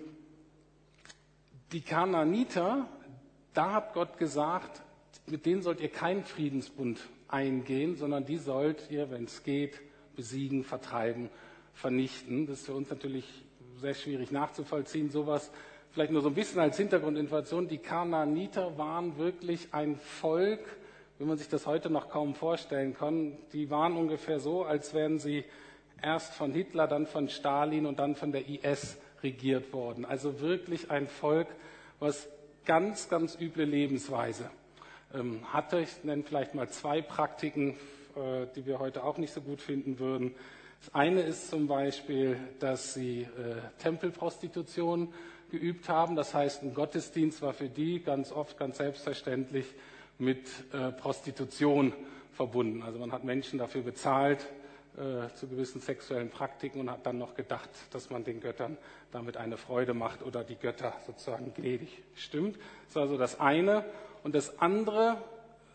die 1.72 1.80
Kanaaniter, 1.80 2.86
da 3.54 3.72
hat 3.72 3.94
Gott 3.94 4.18
gesagt, 4.18 4.82
mit 5.26 5.46
denen 5.46 5.62
sollt 5.62 5.80
ihr 5.80 5.88
keinen 5.88 6.24
Friedensbund 6.24 7.00
eingehen, 7.28 7.96
sondern 7.96 8.24
die 8.24 8.38
sollt 8.38 8.90
ihr, 8.90 9.10
wenn 9.10 9.24
es 9.24 9.42
geht, 9.44 9.80
besiegen, 10.16 10.64
vertreiben, 10.64 11.30
vernichten. 11.74 12.46
Das 12.46 12.60
ist 12.60 12.66
für 12.66 12.74
uns 12.74 12.90
natürlich 12.90 13.24
sehr 13.76 13.94
schwierig 13.94 14.32
nachzuvollziehen. 14.32 15.10
Sowas 15.10 15.50
vielleicht 15.92 16.12
nur 16.12 16.22
so 16.22 16.28
ein 16.28 16.34
bisschen 16.34 16.60
als 16.60 16.76
Hintergrundinformation. 16.76 17.68
Die 17.68 17.78
Kanaaniter 17.78 18.76
waren 18.76 19.16
wirklich 19.18 19.68
ein 19.72 19.96
Volk, 19.96 20.60
wie 21.18 21.24
man 21.24 21.38
sich 21.38 21.48
das 21.48 21.66
heute 21.66 21.90
noch 21.90 22.08
kaum 22.08 22.34
vorstellen 22.34 22.94
kann. 22.94 23.36
Die 23.52 23.70
waren 23.70 23.96
ungefähr 23.96 24.40
so, 24.40 24.64
als 24.64 24.94
wären 24.94 25.18
sie 25.18 25.44
erst 26.02 26.34
von 26.34 26.52
Hitler, 26.52 26.86
dann 26.88 27.06
von 27.06 27.28
Stalin 27.28 27.86
und 27.86 27.98
dann 27.98 28.16
von 28.16 28.32
der 28.32 28.48
IS 28.48 28.98
regiert 29.22 29.72
worden. 29.72 30.04
Also 30.04 30.40
wirklich 30.40 30.90
ein 30.90 31.08
Volk, 31.08 31.48
was 31.98 32.28
ganz, 32.64 33.08
ganz 33.08 33.36
üble 33.40 33.64
Lebensweise 33.64 34.50
ähm, 35.14 35.40
hatte. 35.52 35.80
Ich 35.80 36.04
nenne 36.04 36.22
vielleicht 36.22 36.54
mal 36.54 36.68
zwei 36.68 37.02
Praktiken, 37.02 37.76
äh, 38.16 38.46
die 38.54 38.66
wir 38.66 38.78
heute 38.78 39.04
auch 39.04 39.18
nicht 39.18 39.32
so 39.32 39.40
gut 39.40 39.60
finden 39.60 39.98
würden. 39.98 40.34
Das 40.80 40.94
eine 40.94 41.20
ist 41.20 41.50
zum 41.50 41.66
Beispiel, 41.66 42.38
dass 42.58 42.94
sie 42.94 43.22
äh, 43.22 43.26
Tempelprostitution 43.82 45.12
geübt 45.50 45.88
haben. 45.88 46.16
Das 46.16 46.32
heißt, 46.32 46.62
ein 46.62 46.74
Gottesdienst 46.74 47.42
war 47.42 47.52
für 47.52 47.68
die 47.68 48.02
ganz 48.02 48.32
oft 48.32 48.56
ganz 48.56 48.78
selbstverständlich 48.78 49.66
mit 50.18 50.48
äh, 50.72 50.92
Prostitution 50.92 51.92
verbunden. 52.32 52.82
Also 52.82 52.98
man 52.98 53.12
hat 53.12 53.24
Menschen 53.24 53.58
dafür 53.58 53.82
bezahlt, 53.82 54.46
äh, 54.96 55.32
zu 55.34 55.46
gewissen 55.46 55.80
sexuellen 55.80 56.30
Praktiken 56.30 56.80
und 56.80 56.90
hat 56.90 57.06
dann 57.06 57.18
noch 57.18 57.34
gedacht, 57.34 57.70
dass 57.92 58.10
man 58.10 58.24
den 58.24 58.40
Göttern 58.40 58.76
damit 59.12 59.36
eine 59.36 59.56
Freude 59.56 59.94
macht 59.94 60.22
oder 60.22 60.44
die 60.44 60.56
Götter 60.56 60.94
sozusagen 61.06 61.54
gnädig 61.54 62.02
stimmt. 62.14 62.58
Das 62.86 62.96
war 62.96 63.02
also 63.02 63.16
das 63.16 63.38
eine. 63.38 63.84
Und 64.24 64.34
das 64.34 64.58
andere, 64.58 65.16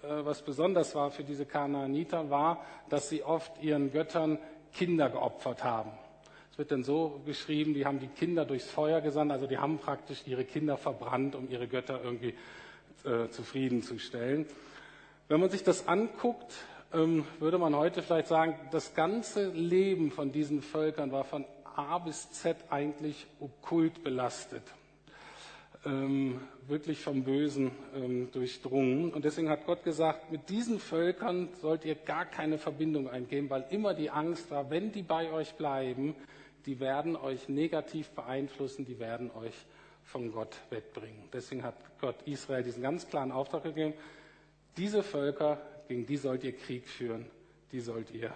äh, 0.03 0.07
was 0.25 0.41
besonders 0.41 0.95
war 0.95 1.12
für 1.12 1.24
diese 1.24 1.45
Kanaaniter, 1.45 2.29
war, 2.29 2.65
dass 2.89 3.10
sie 3.10 3.24
oft 3.24 3.63
ihren 3.63 3.91
Göttern 3.91 4.38
Kinder 4.74 5.10
geopfert 5.10 5.63
haben. 5.63 5.91
Es 6.51 6.57
wird 6.57 6.72
dann 6.72 6.84
so 6.84 7.22
geschrieben, 7.25 7.74
die 7.74 7.86
haben 7.86 8.00
die 8.00 8.07
Kinder 8.07 8.45
durchs 8.45 8.69
Feuer 8.69 9.01
gesandt, 9.01 9.31
also 9.31 9.48
die 9.48 9.57
haben 9.57 9.77
praktisch 9.77 10.24
ihre 10.25 10.45
Kinder 10.45 10.77
verbrannt, 10.77 11.36
um 11.36 11.50
ihre 11.50 11.67
Götter 11.67 12.01
irgendwie 12.03 12.34
äh, 13.03 13.29
zufriedenzustellen. 13.29 14.45
Wenn 15.27 15.39
man 15.39 15.50
sich 15.50 15.63
das 15.63 15.88
anguckt, 15.88 16.53
würde 17.40 17.58
man 17.58 17.75
heute 17.75 18.02
vielleicht 18.02 18.28
sagen, 18.28 18.58
das 18.72 18.94
ganze 18.94 19.50
Leben 19.50 20.12
von 20.12 20.32
diesen 20.32 20.62
Völkern 20.62 21.12
war 21.12 21.25
von 21.25 21.46
A 21.75 21.98
bis 21.98 22.32
Z 22.32 22.56
eigentlich 22.70 23.28
okkult 23.42 24.02
belastet. 24.04 24.64
Ähm, 25.86 26.40
wirklich 26.68 27.02
vom 27.02 27.24
Bösen 27.24 27.72
ähm, 27.96 28.32
durchdrungen. 28.32 29.14
Und 29.14 29.25
deswegen 29.25 29.50
hat 29.50 29.66
Gott 29.66 29.84
gesagt, 29.84 30.32
mit 30.32 30.50
diesen 30.50 30.80
Völkern 30.80 31.50
sollt 31.62 31.84
ihr 31.84 31.96
gar 31.96 32.25
keine 32.25 32.58
Verbindung 32.58 33.10
eingehen, 33.10 33.50
weil 33.50 33.66
immer 33.70 33.94
die 33.94 34.10
Angst 34.10 34.50
war, 34.50 34.70
wenn 34.70 34.92
die 34.92 35.04
bei 35.04 35.32
euch 35.32 35.54
bleiben, 35.56 36.16
die 36.66 36.80
werden 36.80 37.16
euch 37.18 37.50
negativ 37.50 38.10
beeinflussen, 38.12 38.86
die 38.86 39.00
werden 39.00 39.32
euch 39.32 39.54
von 40.06 40.32
Gott 40.32 40.56
wegbringen. 40.70 41.30
Deswegen 41.34 41.64
hat 41.64 41.75
Gott 42.00 42.16
Israel 42.25 42.64
diesen 42.64 42.82
ganz 42.82 43.08
klaren 43.08 43.32
Auftrag 43.32 43.64
gegeben, 43.64 43.94
diese 44.78 45.04
Völker 45.04 45.60
gegen 45.88 46.06
die 46.06 46.18
sollt 46.18 46.44
ihr 46.44 46.54
Krieg 46.54 46.88
führen, 46.88 47.25
die 47.72 47.80
sollt 47.80 48.12
ihr 48.12 48.36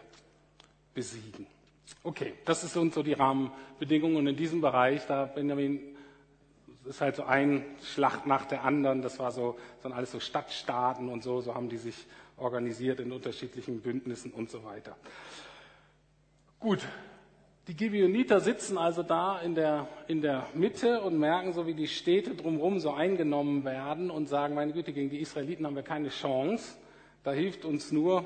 besiegen. 0.93 1.47
Okay, 2.03 2.33
das 2.45 2.61
sind 2.61 2.93
so 2.93 3.03
die 3.03 3.13
Rahmenbedingungen. 3.13 4.17
Und 4.17 4.27
in 4.27 4.35
diesem 4.35 4.61
Bereich, 4.61 5.05
da 5.07 5.25
Benjamin 5.25 5.95
ist 6.85 7.01
halt 7.01 7.15
so 7.15 7.23
ein 7.23 7.65
Schlacht 7.83 8.25
nach 8.25 8.45
der 8.45 8.63
anderen. 8.63 9.01
Das 9.01 9.19
war 9.19 9.31
so, 9.31 9.57
sind 9.81 9.93
alles 9.93 10.11
so 10.11 10.19
Stadtstaaten 10.19 11.09
und 11.09 11.23
so. 11.23 11.41
So 11.41 11.55
haben 11.55 11.69
die 11.69 11.77
sich 11.77 11.95
organisiert 12.37 12.99
in 12.99 13.11
unterschiedlichen 13.11 13.81
Bündnissen 13.81 14.31
und 14.31 14.49
so 14.49 14.63
weiter. 14.63 14.95
Gut. 16.59 16.79
Die 17.67 17.75
Gibeoniter 17.75 18.39
sitzen 18.39 18.79
also 18.79 19.03
da 19.03 19.39
in 19.41 19.53
der, 19.53 19.87
in 20.07 20.21
der 20.21 20.47
Mitte 20.55 21.01
und 21.01 21.19
merken 21.19 21.53
so, 21.53 21.67
wie 21.67 21.75
die 21.75 21.87
Städte 21.87 22.33
drumherum 22.33 22.79
so 22.79 22.91
eingenommen 22.91 23.63
werden 23.63 24.09
und 24.09 24.27
sagen, 24.27 24.55
meine 24.55 24.73
Güte, 24.73 24.91
gegen 24.91 25.11
die 25.11 25.19
Israeliten 25.19 25.67
haben 25.67 25.75
wir 25.75 25.83
keine 25.83 26.09
Chance. 26.09 26.77
Da 27.23 27.31
hilft 27.33 27.65
uns 27.65 27.91
nur 27.91 28.25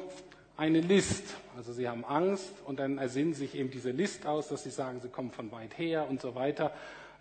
eine 0.56 0.82
List. 0.82 1.36
Also 1.58 1.74
sie 1.74 1.90
haben 1.90 2.06
Angst 2.06 2.52
und 2.66 2.80
dann 2.80 2.98
ersinnen 3.00 3.34
sich 3.34 3.56
eben 3.56 3.72
diese 3.72 3.92
List 3.92 4.28
aus, 4.28 4.50
dass 4.50 4.64
sie 4.64 4.70
sagen, 4.70 5.00
sie 5.02 5.10
kommen 5.10 5.32
von 5.32 5.52
weit 5.52 5.78
her 5.78 6.08
und 6.10 6.22
so 6.22 6.36
weiter 6.36 6.72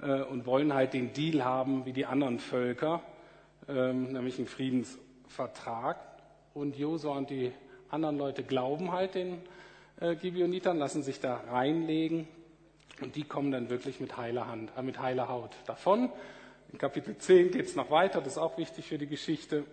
äh, 0.03 0.23
und 0.23 0.45
wollen 0.45 0.75
halt 0.75 0.93
den 0.93 1.13
Deal 1.13 1.45
haben 1.45 1.87
wie 1.87 1.93
die 1.93 2.05
anderen 2.05 2.39
Völker, 2.39 3.03
ähm, 3.69 4.13
nämlich 4.13 4.39
einen 4.39 4.49
Friedensvertrag. 4.49 5.99
Und 6.55 6.77
Josua 6.77 7.17
und 7.17 7.31
die 7.31 7.53
anderen 7.89 8.19
Leute 8.19 8.43
glauben 8.43 8.93
halt 8.93 9.15
den 9.15 9.39
äh, 10.01 10.15
Gibeonitern, 10.15 10.77
lassen 10.77 11.03
sich 11.03 11.21
da 11.21 11.37
reinlegen 11.51 12.29
und 13.01 13.17
die 13.17 13.25
kommen 13.25 13.51
dann 13.51 13.71
wirklich 13.71 14.01
mit 14.01 14.19
heiler 14.19 14.47
Hand, 14.47 14.73
äh, 14.77 14.83
mit 14.83 15.01
heiler 15.01 15.31
Haut 15.31 15.53
davon. 15.67 16.11
In 16.71 16.79
Kapitel 16.79 17.17
10 17.17 17.51
geht 17.51 17.67
es 17.67 17.77
noch 17.77 17.91
weiter, 17.91 18.21
das 18.21 18.35
ist 18.35 18.39
auch 18.39 18.59
wichtig 18.59 18.89
für 18.89 18.99
die 18.99 19.07
Geschichte 19.07 19.65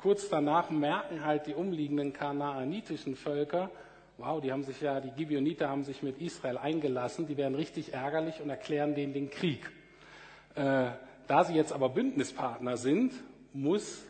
kurz 0.00 0.28
danach 0.28 0.70
merken 0.70 1.24
halt 1.24 1.46
die 1.46 1.54
umliegenden 1.54 2.12
kanaanitischen 2.12 3.16
Völker, 3.16 3.70
wow, 4.16 4.40
die 4.40 4.52
haben 4.52 4.62
sich 4.62 4.80
ja, 4.80 5.00
die 5.00 5.10
Gibeoniter 5.10 5.68
haben 5.68 5.84
sich 5.84 6.02
mit 6.02 6.20
Israel 6.20 6.58
eingelassen, 6.58 7.26
die 7.26 7.36
werden 7.36 7.54
richtig 7.54 7.92
ärgerlich 7.92 8.40
und 8.40 8.50
erklären 8.50 8.94
denen 8.94 9.12
den 9.12 9.30
Krieg. 9.30 9.70
Äh, 10.54 10.90
da 11.26 11.44
sie 11.44 11.54
jetzt 11.54 11.72
aber 11.72 11.90
Bündnispartner 11.90 12.76
sind, 12.76 13.12
muss 13.52 14.02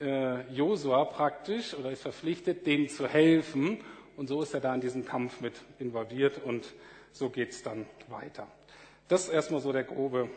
äh, 0.00 0.42
Josua 0.52 1.04
praktisch 1.04 1.74
oder 1.74 1.90
ist 1.90 2.02
verpflichtet, 2.02 2.66
denen 2.66 2.88
zu 2.88 3.06
helfen. 3.06 3.78
Und 4.16 4.28
so 4.28 4.42
ist 4.42 4.54
er 4.54 4.60
da 4.60 4.74
in 4.74 4.80
diesen 4.80 5.04
Kampf 5.04 5.40
mit 5.40 5.54
involviert 5.78 6.40
und 6.44 6.74
so 7.12 7.30
geht 7.30 7.50
es 7.50 7.62
dann 7.62 7.86
weiter. 8.08 8.46
Das 9.08 9.24
ist 9.24 9.32
erstmal 9.32 9.60
so 9.60 9.72
der 9.72 9.84
grobe 9.84 10.28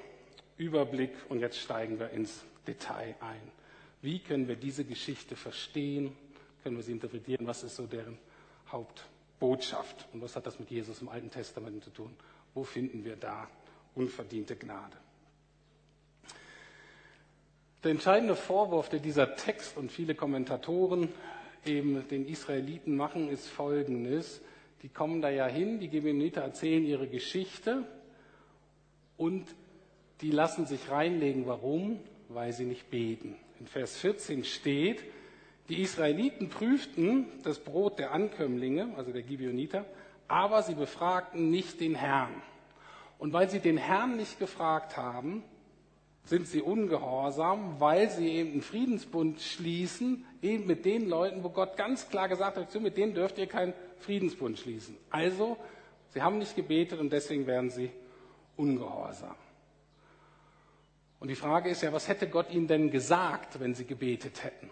Überblick 0.58 1.12
und 1.30 1.40
jetzt 1.40 1.58
steigen 1.60 2.00
wir 2.00 2.10
ins 2.12 2.46
Detail 2.68 3.16
ein. 3.20 3.65
Wie 4.06 4.20
können 4.20 4.48
wir 4.48 4.56
diese 4.56 4.86
Geschichte 4.86 5.36
verstehen? 5.36 6.16
Können 6.62 6.76
wir 6.76 6.84
sie 6.84 6.92
interpretieren? 6.92 7.48
Was 7.48 7.64
ist 7.64 7.76
so 7.76 7.88
deren 7.88 8.20
Hauptbotschaft? 8.72 10.06
Und 10.14 10.22
was 10.22 10.36
hat 10.36 10.46
das 10.46 10.60
mit 10.60 10.70
Jesus 10.70 11.02
im 11.02 11.10
Alten 11.10 11.32
Testament 11.32 11.84
zu 11.84 11.90
tun? 11.90 12.14
Wo 12.54 12.64
finden 12.64 13.04
wir 13.04 13.16
da 13.16 13.50
unverdiente 13.96 14.56
Gnade? 14.58 14.96
Der 17.84 17.90
entscheidende 17.90 18.36
Vorwurf, 18.36 18.90
der 18.90 19.00
dieser 19.00 19.36
Text 19.38 19.76
und 19.76 19.92
viele 19.92 20.14
Kommentatoren 20.14 21.10
eben 21.66 22.08
den 22.08 22.28
Israeliten 22.28 22.96
machen, 22.96 23.28
ist 23.28 23.48
folgendes. 23.48 24.40
Die 24.84 24.90
kommen 24.90 25.20
da 25.20 25.32
ja 25.32 25.48
hin, 25.48 25.80
die 25.80 25.88
Gibeoniter 25.88 26.42
erzählen 26.42 26.86
ihre 26.86 27.08
Geschichte 27.08 27.88
und 29.18 29.48
die 30.22 30.30
lassen 30.30 30.68
sich 30.68 30.92
reinlegen. 30.92 31.48
Warum? 31.48 32.00
Weil 32.30 32.54
sie 32.54 32.66
nicht 32.66 32.92
beten. 32.92 33.36
In 33.60 33.68
Vers 33.68 33.98
14 33.98 34.44
steht, 34.44 35.04
die 35.70 35.82
Israeliten 35.82 36.50
prüften 36.50 37.28
das 37.44 37.60
Brot 37.60 37.98
der 38.00 38.12
Ankömmlinge, 38.12 38.90
also 38.98 39.12
der 39.12 39.24
Gibeoniter, 39.24 39.86
aber 40.28 40.62
sie 40.64 40.76
befragten 40.76 41.50
nicht 41.50 41.80
den 41.80 41.96
Herrn. 41.96 42.42
Und 43.18 43.34
weil 43.34 43.50
sie 43.50 43.60
den 43.60 43.78
Herrn 43.78 44.18
nicht 44.18 44.40
gefragt 44.40 44.98
haben, 44.98 45.44
sind 46.26 46.48
sie 46.48 46.62
ungehorsam, 46.62 47.80
weil 47.80 48.10
sie 48.10 48.30
eben 48.30 48.54
einen 48.54 48.62
Friedensbund 48.62 49.40
schließen, 49.42 50.26
eben 50.42 50.66
mit 50.66 50.84
den 50.86 51.08
Leuten, 51.08 51.44
wo 51.44 51.50
Gott 51.50 51.78
ganz 51.78 52.10
klar 52.10 52.28
gesagt 52.28 52.58
hat, 52.58 52.82
mit 52.82 52.98
denen 52.98 53.14
dürft 53.14 53.38
ihr 53.38 53.48
keinen 53.48 53.74
Friedensbund 54.00 54.58
schließen. 54.58 54.98
Also, 55.12 55.58
sie 56.10 56.22
haben 56.22 56.40
nicht 56.40 56.56
gebetet 56.56 57.00
und 57.00 57.14
deswegen 57.14 57.46
werden 57.46 57.70
sie 57.70 57.92
ungehorsam. 58.58 59.36
Und 61.26 61.30
die 61.30 61.36
Frage 61.36 61.72
ist 61.72 61.82
ja, 61.82 61.92
was 61.92 62.08
hätte 62.08 62.30
Gott 62.30 62.52
ihnen 62.52 62.68
denn 62.68 62.92
gesagt, 62.92 63.60
wenn 63.60 63.74
sie 63.74 63.86
gebetet 63.86 64.44
hätten? 64.44 64.70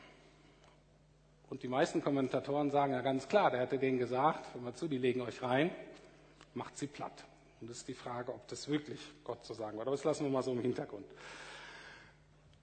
Und 1.50 1.64
die 1.64 1.68
meisten 1.68 2.04
Kommentatoren 2.04 2.70
sagen 2.70 2.94
ja 2.94 3.02
ganz 3.02 3.28
klar, 3.28 3.50
der 3.50 3.62
hätte 3.62 3.80
denen 3.80 3.98
gesagt, 3.98 4.54
hör 4.54 4.62
mal 4.62 4.76
zu, 4.76 4.88
die 4.88 5.00
legen 5.00 5.22
euch 5.22 5.42
rein, 5.42 5.72
macht 6.54 6.78
sie 6.78 6.86
platt. 6.86 7.26
Und 7.60 7.72
das 7.72 7.78
ist 7.78 7.88
die 7.88 7.96
Frage, 7.96 8.32
ob 8.32 8.48
das 8.50 8.68
wirklich 8.68 9.00
Gott 9.24 9.44
zu 9.44 9.56
sagen 9.56 9.78
war. 9.78 9.82
Aber 9.82 9.96
das 9.96 10.04
lassen 10.04 10.26
wir 10.26 10.30
mal 10.30 10.44
so 10.44 10.52
im 10.52 10.62
Hintergrund. 10.62 11.08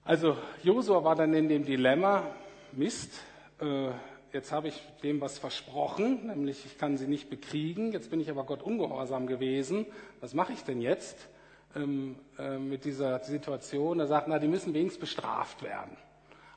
Also 0.05 0.37
Josua 0.63 1.03
war 1.03 1.17
dann 1.17 1.33
in 1.33 1.49
dem 1.49 1.65
Dilemma, 1.65 2.33
Mist, 2.71 3.19
äh, 3.59 3.89
jetzt 4.31 4.53
habe 4.53 4.69
ich 4.69 4.81
dem 5.03 5.19
was 5.19 5.37
versprochen, 5.37 6.27
nämlich 6.27 6.65
ich 6.65 6.77
kann 6.77 6.95
sie 6.95 7.07
nicht 7.07 7.29
bekriegen, 7.29 7.91
jetzt 7.91 8.09
bin 8.09 8.21
ich 8.21 8.29
aber 8.29 8.45
Gott 8.45 8.63
ungehorsam 8.63 9.27
gewesen, 9.27 9.85
was 10.21 10.33
mache 10.33 10.53
ich 10.53 10.63
denn 10.63 10.79
jetzt 10.79 11.27
ähm, 11.75 12.15
äh, 12.37 12.57
mit 12.57 12.85
dieser 12.85 13.23
Situation? 13.23 13.99
Er 13.99 14.07
sagt, 14.07 14.27
na, 14.27 14.39
die 14.39 14.47
müssen 14.47 14.73
wenigstens 14.73 14.99
bestraft 14.99 15.63
werden. 15.63 15.97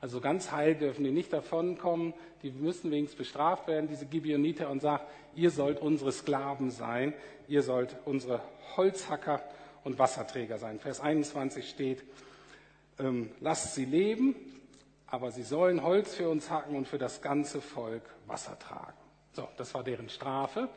Also 0.01 0.21
ganz 0.21 0.53
heil 0.53 0.75
dürfen 0.75 1.03
die 1.03 1.11
nicht 1.11 1.33
davonkommen, 1.33 2.13
die 2.43 2.51
müssen 2.51 2.91
wenigstens 2.91 3.17
bestraft 3.17 3.69
werden, 3.69 3.89
diese 3.89 4.05
Gibeoniter, 4.05 4.69
und 4.69 4.83
sagt, 4.83 5.07
ihr 5.35 5.51
sollt 5.51 5.81
unsere 5.81 6.13
Sklaven 6.13 6.71
sein, 6.71 7.15
ihr 7.49 7.63
sollt 7.63 7.97
unsere 8.05 8.43
Holzhacker 8.77 9.43
und 9.83 9.99
Wasserträger 9.99 10.59
sein. 10.59 10.79
Vers 10.79 11.01
21 11.01 11.69
steht, 11.69 12.05
ähm, 12.99 13.31
lasst 13.41 13.75
sie 13.75 13.87
leben, 13.87 14.35
aber 15.07 15.31
sie 15.31 15.43
sollen 15.43 15.83
Holz 15.83 16.15
für 16.15 16.29
uns 16.29 16.51
hacken 16.51 16.77
und 16.77 16.87
für 16.87 16.99
das 16.99 17.23
ganze 17.23 17.61
Volk 17.61 18.03
Wasser 18.27 18.59
tragen. 18.59 18.99
So, 19.33 19.49
das 19.57 19.73
war 19.75 19.85
deren 19.85 20.09
Strafe. 20.09 20.69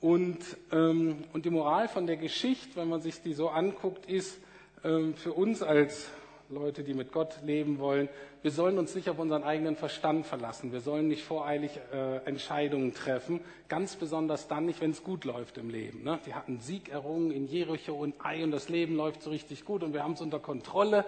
Und, 0.00 0.38
ähm, 0.72 1.24
und 1.32 1.44
die 1.44 1.50
Moral 1.50 1.88
von 1.88 2.06
der 2.06 2.16
Geschichte, 2.16 2.76
wenn 2.76 2.88
man 2.88 3.00
sich 3.00 3.22
die 3.22 3.32
so 3.32 3.48
anguckt, 3.48 4.06
ist 4.06 4.38
ähm, 4.84 5.14
für 5.14 5.32
uns 5.32 5.62
als 5.62 6.08
Leute, 6.48 6.84
die 6.84 6.94
mit 6.94 7.12
Gott 7.12 7.38
leben 7.42 7.78
wollen, 7.78 8.08
wir 8.42 8.52
sollen 8.52 8.78
uns 8.78 8.94
nicht 8.94 9.10
auf 9.10 9.18
unseren 9.18 9.42
eigenen 9.42 9.74
Verstand 9.74 10.26
verlassen. 10.26 10.70
Wir 10.70 10.80
sollen 10.80 11.08
nicht 11.08 11.24
voreilig 11.24 11.72
äh, 11.92 12.18
Entscheidungen 12.26 12.94
treffen, 12.94 13.40
ganz 13.68 13.96
besonders 13.96 14.46
dann 14.46 14.66
nicht, 14.66 14.80
wenn 14.80 14.92
es 14.92 15.02
gut 15.02 15.24
läuft 15.24 15.58
im 15.58 15.70
Leben. 15.70 16.04
Ne? 16.04 16.20
Die 16.26 16.34
hatten 16.34 16.60
Sieg 16.60 16.88
errungen 16.88 17.32
in 17.32 17.48
Jericho 17.48 17.94
und 17.94 18.14
Ei 18.24 18.44
und 18.44 18.52
das 18.52 18.68
Leben 18.68 18.94
läuft 18.94 19.22
so 19.22 19.30
richtig 19.30 19.64
gut 19.64 19.82
und 19.82 19.92
wir 19.92 20.04
haben 20.04 20.12
es 20.12 20.20
unter 20.20 20.38
Kontrolle. 20.38 21.04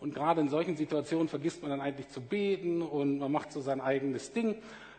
Und 0.00 0.14
gerade 0.14 0.40
in 0.40 0.48
solchen 0.48 0.76
Situationen 0.76 1.26
vergisst 1.26 1.62
man 1.62 1.72
dann 1.72 1.80
eigentlich 1.80 2.08
zu 2.10 2.20
beten 2.20 2.82
und 2.82 3.18
man 3.18 3.32
macht 3.32 3.50
so 3.50 3.60
sein 3.60 3.80
eigenes 3.80 4.32
Ding. 4.32 4.54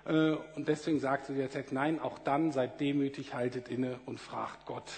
Äh, 0.05 0.31
und 0.55 0.67
deswegen 0.67 0.99
sagte 0.99 1.33
der 1.33 1.49
Text, 1.49 1.73
nein, 1.73 1.99
auch 1.99 2.19
dann 2.19 2.51
seid 2.51 2.79
demütig, 2.79 3.33
haltet 3.33 3.69
inne 3.69 3.99
und 4.05 4.19
fragt 4.19 4.65
Gott 4.65 4.89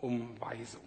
um 0.00 0.40
Weisung. 0.40 0.82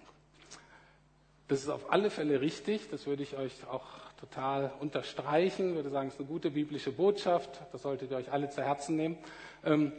Das 1.47 1.59
ist 1.59 1.69
auf 1.69 1.91
alle 1.91 2.09
Fälle 2.09 2.39
richtig, 2.39 2.89
das 2.89 3.07
würde 3.07 3.23
ich 3.23 3.37
euch 3.37 3.67
auch 3.67 3.85
total 4.21 4.71
unterstreichen, 4.79 5.69
ich 5.69 5.75
würde 5.75 5.89
sagen, 5.89 6.07
es 6.07 6.13
ist 6.13 6.19
eine 6.21 6.29
gute 6.29 6.51
biblische 6.51 6.91
Botschaft, 6.91 7.59
das 7.71 7.81
solltet 7.81 8.11
ihr 8.11 8.17
euch 8.17 8.31
alle 8.31 8.49
zu 8.49 8.63
Herzen 8.63 8.95
nehmen. 8.95 9.17
Ähm, 9.65 9.91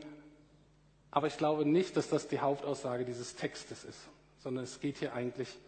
aber 1.11 1.26
ich 1.26 1.37
glaube 1.37 1.66
nicht, 1.66 1.96
dass 1.96 2.09
das 2.09 2.29
die 2.29 2.40
Hauptaussage 2.40 3.05
dieses 3.05 3.37
Textes 3.37 3.85
ist, 3.85 4.09
sondern 4.38 4.64
es 4.64 4.81
geht 4.81 4.96
hier 4.96 5.12
eigentlich 5.12 5.59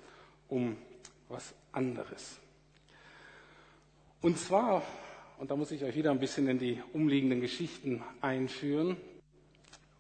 um 0.49 0.79
was 1.29 1.53
anderes. 1.73 2.39
Und 4.23 4.39
zwar, 4.39 4.83
und 5.39 5.51
da 5.51 5.57
muss 5.57 5.71
ich 5.71 5.83
euch 5.85 5.95
wieder 5.95 6.11
ein 6.11 6.19
bisschen 6.19 6.49
in 6.49 6.59
die 6.59 6.83
umliegenden 6.93 7.41
Geschichten 7.41 8.03
einführen, 8.21 8.97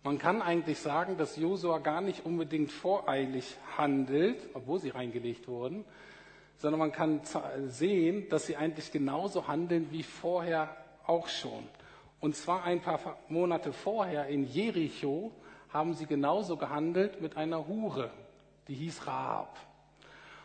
man 0.02 0.18
kann 0.18 0.42
eigentlich 0.42 0.80
sagen, 0.80 1.16
dass 1.16 1.36
Josua 1.36 1.78
gar 1.78 2.02
nicht 2.02 2.26
unbedingt 2.26 2.70
voreilig 2.70 3.56
handelt, 3.78 4.36
obwohl 4.52 4.78
sie 4.78 4.90
reingelegt 4.90 5.48
wurden, 5.48 5.84
sondern 6.58 6.78
man 6.78 6.92
kann 6.92 7.22
sehen, 7.68 8.28
dass 8.28 8.46
sie 8.46 8.56
eigentlich 8.56 8.92
genauso 8.92 9.48
handeln 9.48 9.86
wie 9.90 10.02
vorher 10.02 10.76
auch 11.06 11.28
schon. 11.28 11.64
Und 12.20 12.36
zwar 12.36 12.64
ein 12.64 12.82
paar 12.82 13.18
Monate 13.28 13.72
vorher 13.72 14.26
in 14.26 14.44
Jericho 14.44 15.32
haben 15.70 15.94
sie 15.94 16.06
genauso 16.06 16.58
gehandelt 16.58 17.22
mit 17.22 17.38
einer 17.38 17.66
Hure, 17.66 18.10
die 18.68 18.74
hieß 18.74 19.06
Rahab. 19.06 19.58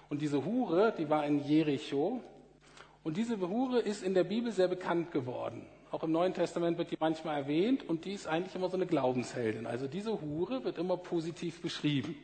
Und 0.09 0.21
diese 0.21 0.43
Hure, 0.45 0.93
die 0.97 1.09
war 1.09 1.25
in 1.25 1.45
Jericho. 1.45 2.21
Und 3.03 3.17
diese 3.17 3.39
Hure 3.39 3.79
ist 3.79 4.03
in 4.03 4.13
der 4.13 4.23
Bibel 4.23 4.51
sehr 4.51 4.67
bekannt 4.67 5.11
geworden. 5.11 5.65
Auch 5.91 6.03
im 6.03 6.11
Neuen 6.11 6.33
Testament 6.33 6.77
wird 6.77 6.91
die 6.91 6.97
manchmal 6.99 7.37
erwähnt 7.37 7.87
und 7.87 8.05
die 8.05 8.13
ist 8.13 8.27
eigentlich 8.27 8.55
immer 8.55 8.69
so 8.69 8.75
eine 8.75 8.85
Glaubensheldin. 8.85 9.65
Also 9.65 9.87
diese 9.87 10.21
Hure 10.21 10.63
wird 10.63 10.77
immer 10.77 10.97
positiv 10.97 11.61
beschrieben. 11.61 12.15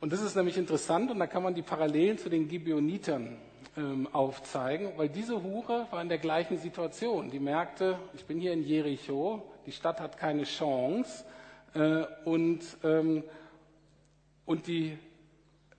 Und 0.00 0.12
das 0.12 0.20
ist 0.20 0.36
nämlich 0.36 0.58
interessant 0.58 1.10
und 1.10 1.18
da 1.18 1.26
kann 1.26 1.42
man 1.42 1.54
die 1.54 1.62
Parallelen 1.62 2.18
zu 2.18 2.28
den 2.28 2.48
Gibeonitern 2.48 3.38
ähm, 3.78 4.06
aufzeigen, 4.12 4.92
weil 4.96 5.08
diese 5.08 5.42
Hure 5.42 5.86
war 5.90 6.02
in 6.02 6.10
der 6.10 6.18
gleichen 6.18 6.58
Situation. 6.58 7.30
Die 7.30 7.40
merkte, 7.40 7.98
ich 8.12 8.26
bin 8.26 8.38
hier 8.38 8.52
in 8.52 8.62
Jericho, 8.62 9.42
die 9.64 9.72
Stadt 9.72 10.00
hat 10.00 10.18
keine 10.18 10.44
Chance 10.44 11.24
äh, 11.72 12.04
und, 12.24 12.60
ähm, 12.82 13.24
und 14.44 14.66
die 14.66 14.98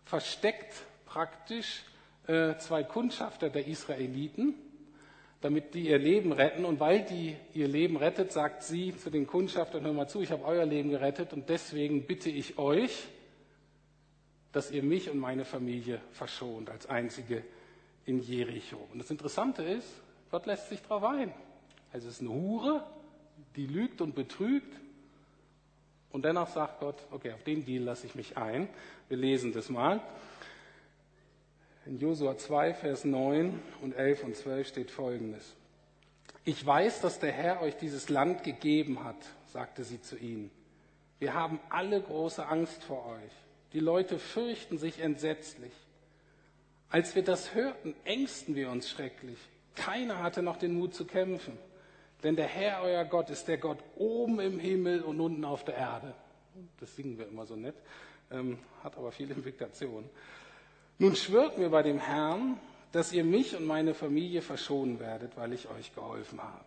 versteckt 0.06 0.74
praktisch 1.06 1.84
äh, 2.28 2.58
zwei 2.58 2.84
Kundschafter 2.84 3.50
der 3.50 3.68
Israeliten 3.68 4.56
damit 5.46 5.76
die 5.76 5.90
ihr 5.90 6.00
Leben 6.00 6.32
retten. 6.32 6.66
Und 6.66 6.80
weil 6.80 7.04
die 7.06 7.36
ihr 7.54 7.68
Leben 7.68 7.98
rettet, 7.98 8.32
sagt 8.32 8.64
sie 8.64 8.98
zu 8.98 9.12
den 9.12 9.28
Kundschaftern, 9.28 9.84
hör 9.84 9.94
mal 9.94 10.08
zu, 10.08 10.22
ich 10.22 10.32
habe 10.32 10.44
euer 10.44 10.66
Leben 10.66 10.90
gerettet 10.90 11.34
und 11.34 11.50
deswegen 11.50 12.08
bitte 12.08 12.32
ich 12.32 12.58
euch, 12.58 13.08
dass 14.52 14.72
ihr 14.72 14.82
mich 14.82 15.08
und 15.12 15.20
meine 15.20 15.46
Familie 15.46 16.02
verschont 16.14 16.72
als 16.72 16.88
einzige 16.90 17.44
in 18.08 18.22
Jericho. 18.22 18.78
Und 18.92 18.98
das 18.98 19.12
Interessante 19.12 19.62
ist, 19.62 19.88
Gott 20.32 20.48
lässt 20.48 20.70
sich 20.70 20.82
darauf 20.82 21.04
ein. 21.04 21.32
Also 21.94 22.08
es 22.08 22.16
ist 22.16 22.22
eine 22.22 22.32
Hure, 22.32 22.84
die 23.56 23.68
lügt 23.68 24.02
und 24.02 24.16
betrügt. 24.16 24.74
Und 26.12 26.26
dennoch 26.26 26.48
sagt 26.48 26.80
Gott, 26.80 26.96
okay, 27.12 27.34
auf 27.34 27.44
den 27.44 27.66
Deal 27.66 27.84
lasse 27.84 28.08
ich 28.08 28.16
mich 28.16 28.36
ein. 28.36 28.68
Wir 29.10 29.18
lesen 29.18 29.54
das 29.54 29.70
mal. 29.70 30.02
In 31.86 32.00
Josua 32.00 32.36
2, 32.36 32.74
Vers 32.74 33.06
9 33.06 33.62
und 33.82 33.94
11 33.94 34.24
und 34.24 34.36
12 34.36 34.68
steht 34.68 34.92
Folgendes. 34.92 35.56
Ich 36.44 36.66
weiß, 36.66 37.02
dass 37.02 37.20
der 37.20 37.32
Herr 37.32 37.62
euch 37.62 37.78
dieses 37.78 38.10
Land 38.10 38.44
gegeben 38.44 39.04
hat, 39.04 39.18
sagte 39.54 39.84
sie 39.84 40.02
zu 40.02 40.18
ihnen. 40.18 40.50
Wir 41.20 41.36
haben 41.36 41.60
alle 41.70 42.02
große 42.02 42.44
Angst 42.48 42.84
vor 42.84 43.06
euch. 43.06 43.32
Die 43.74 43.80
Leute 43.80 44.18
fürchten 44.18 44.80
sich 44.80 45.00
entsetzlich. 45.00 45.72
Als 46.90 47.14
wir 47.14 47.24
das 47.24 47.54
hörten, 47.54 47.94
ängsten 48.04 48.56
wir 48.56 48.72
uns 48.72 48.90
schrecklich. 48.90 49.38
Keiner 49.76 50.24
hatte 50.24 50.42
noch 50.42 50.58
den 50.58 50.74
Mut 50.74 50.96
zu 50.96 51.06
kämpfen. 51.06 51.56
Denn 52.24 52.36
der 52.36 52.48
Herr, 52.48 52.82
euer 52.82 53.06
Gott, 53.06 53.30
ist 53.30 53.48
der 53.48 53.60
Gott 53.60 53.78
oben 53.96 54.40
im 54.40 54.58
Himmel 54.58 55.04
und 55.04 55.20
unten 55.20 55.46
auf 55.46 55.64
der 55.64 55.76
Erde. 55.76 56.16
Das 56.80 56.96
singen 56.96 57.20
wir 57.20 57.28
immer 57.28 57.46
so 57.46 57.56
nett, 57.56 57.76
ähm, 58.32 58.58
hat 58.84 58.98
aber 58.98 59.12
viel 59.12 59.30
Implikation. 59.30 60.10
Nun 60.98 61.16
schwört 61.16 61.58
mir 61.58 61.70
bei 61.70 61.84
dem 61.84 62.00
Herrn, 62.00 62.58
dass 62.92 63.12
ihr 63.12 63.26
mich 63.26 63.56
und 63.56 63.66
meine 63.66 63.94
Familie 63.94 64.42
verschonen 64.42 65.00
werdet, 65.00 65.36
weil 65.36 65.52
ich 65.52 65.68
euch 65.70 65.94
geholfen 65.94 66.42
habe. 66.42 66.64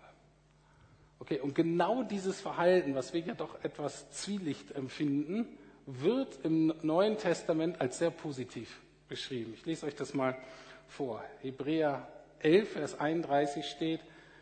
Okay, 1.20 1.40
und 1.40 1.54
genau 1.54 2.02
dieses 2.02 2.40
Verhalten, 2.40 2.94
was 2.94 3.12
wir 3.12 3.20
ja 3.20 3.34
doch 3.34 3.62
etwas 3.64 4.10
Zwielicht 4.10 4.72
empfinden, 4.72 5.46
wird 5.86 6.44
im 6.44 6.74
Neuen 6.82 7.16
Testament 7.16 7.80
als 7.80 7.98
sehr 7.98 8.10
positiv 8.10 8.80
beschrieben. 9.08 9.54
Ich 9.54 9.64
lese 9.64 9.86
euch 9.86 9.96
das 9.96 10.12
mal 10.12 10.36
vor. 10.86 11.24
Hebräer 11.40 12.06
11, 12.40 12.72
Vers 12.72 13.00
31 13.00 13.64
steht, 13.64 14.00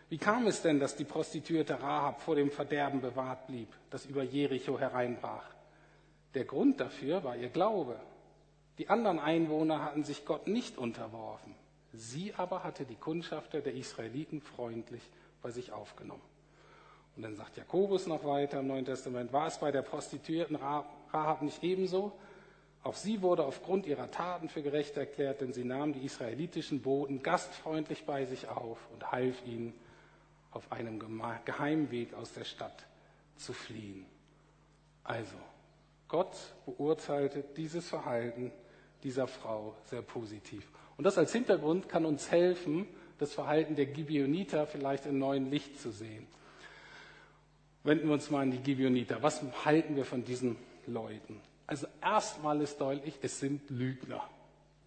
wie 0.09 0.19
kam 0.19 0.47
es 0.47 0.63
denn, 0.63 0.79
dass 0.79 0.97
die 0.97 1.05
Prostituierte 1.05 1.81
Rahab 1.81 2.21
vor 2.21 2.37
dem 2.37 2.51
Verderben 2.51 3.01
bewahrt 3.01 3.47
blieb, 3.47 3.69
das 3.91 4.07
über 4.07 4.23
Jericho 4.23 4.79
hereinbrach? 4.79 5.45
Der 6.35 6.45
Grund 6.45 6.81
dafür 6.81 7.25
war 7.25 7.37
ihr 7.37 7.49
Glaube. 7.49 7.99
Die 8.79 8.89
anderen 8.89 9.19
Einwohner 9.19 9.83
hatten 9.83 10.05
sich 10.05 10.25
Gott 10.25 10.47
nicht 10.47 10.77
unterworfen. 10.77 11.55
Sie 11.93 12.35
aber 12.37 12.63
hatte 12.63 12.85
die 12.85 12.97
Kundschafter 12.97 13.61
der 13.61 13.75
Israeliten 13.75 14.43
freundlich 14.43 15.03
bei 15.43 15.51
sich 15.51 15.73
aufgenommen. 15.73 16.23
Und 17.17 17.23
dann 17.23 17.35
sagt 17.37 17.57
Jakobus 17.57 18.07
noch 18.07 18.25
weiter 18.25 18.61
im 18.61 18.67
Neuen 18.67 18.85
Testament, 18.85 19.33
war 19.33 19.47
es 19.47 19.59
bei 19.59 19.73
der 19.73 19.83
Prostituierten 19.83 20.57
Rahab 20.57 21.41
nicht 21.41 21.63
ebenso? 21.63 22.13
Auch 22.83 22.95
sie 22.95 23.23
wurde 23.23 23.45
aufgrund 23.45 23.87
ihrer 23.87 24.11
Taten 24.11 24.49
für 24.49 24.63
gerecht 24.63 24.97
erklärt, 24.97 25.41
denn 25.41 25.53
sie 25.53 25.65
nahm 25.65 25.95
die 25.95 26.05
israelitischen 26.05 26.83
Boten 26.83 27.23
gastfreundlich 27.23 28.05
bei 28.05 28.27
sich 28.27 28.49
auf 28.49 28.79
und 28.93 29.11
half 29.11 29.45
ihnen, 29.47 29.73
auf 30.53 30.71
einem 30.71 31.03
Geheimweg 31.45 32.15
aus 32.15 32.33
der 32.33 32.45
Stadt 32.45 32.87
zu 33.37 33.53
fliehen. 33.53 34.07
Also, 35.05 35.37
Gott 36.09 36.35
beurteilte 36.65 37.45
dieses 37.57 37.89
Verhalten 37.89 38.53
dieser 39.03 39.27
Frau 39.27 39.75
sehr 39.85 40.03
positiv. 40.03 40.67
Und 40.97 41.05
das 41.05 41.19
als 41.19 41.33
Hintergrund 41.33 41.89
kann 41.89 42.05
uns 42.05 42.31
helfen, 42.31 42.87
das 43.19 43.33
Verhalten 43.33 43.77
der 43.77 43.87
Gibeoniter 43.87 44.67
vielleicht 44.67 45.07
in 45.07 45.19
neuen 45.19 45.51
Licht 45.51 45.81
zu 45.81 45.91
sehen. 45.91 46.27
Wenden 47.85 48.09
wir 48.09 48.15
uns 48.15 48.31
mal 48.31 48.43
an 48.43 48.51
die 48.51 48.59
Gibeoniter. 48.59 49.23
Was 49.23 49.43
halten 49.65 49.97
wir 49.97 50.05
von 50.05 50.25
diesen 50.25 50.57
Leuten? 50.87 51.41
Also 51.67 51.87
erstmal 52.03 52.61
ist 52.61 52.81
deutlich, 52.81 53.19
es 53.23 53.41
sind 53.41 53.69
Lügner. 53.71 54.23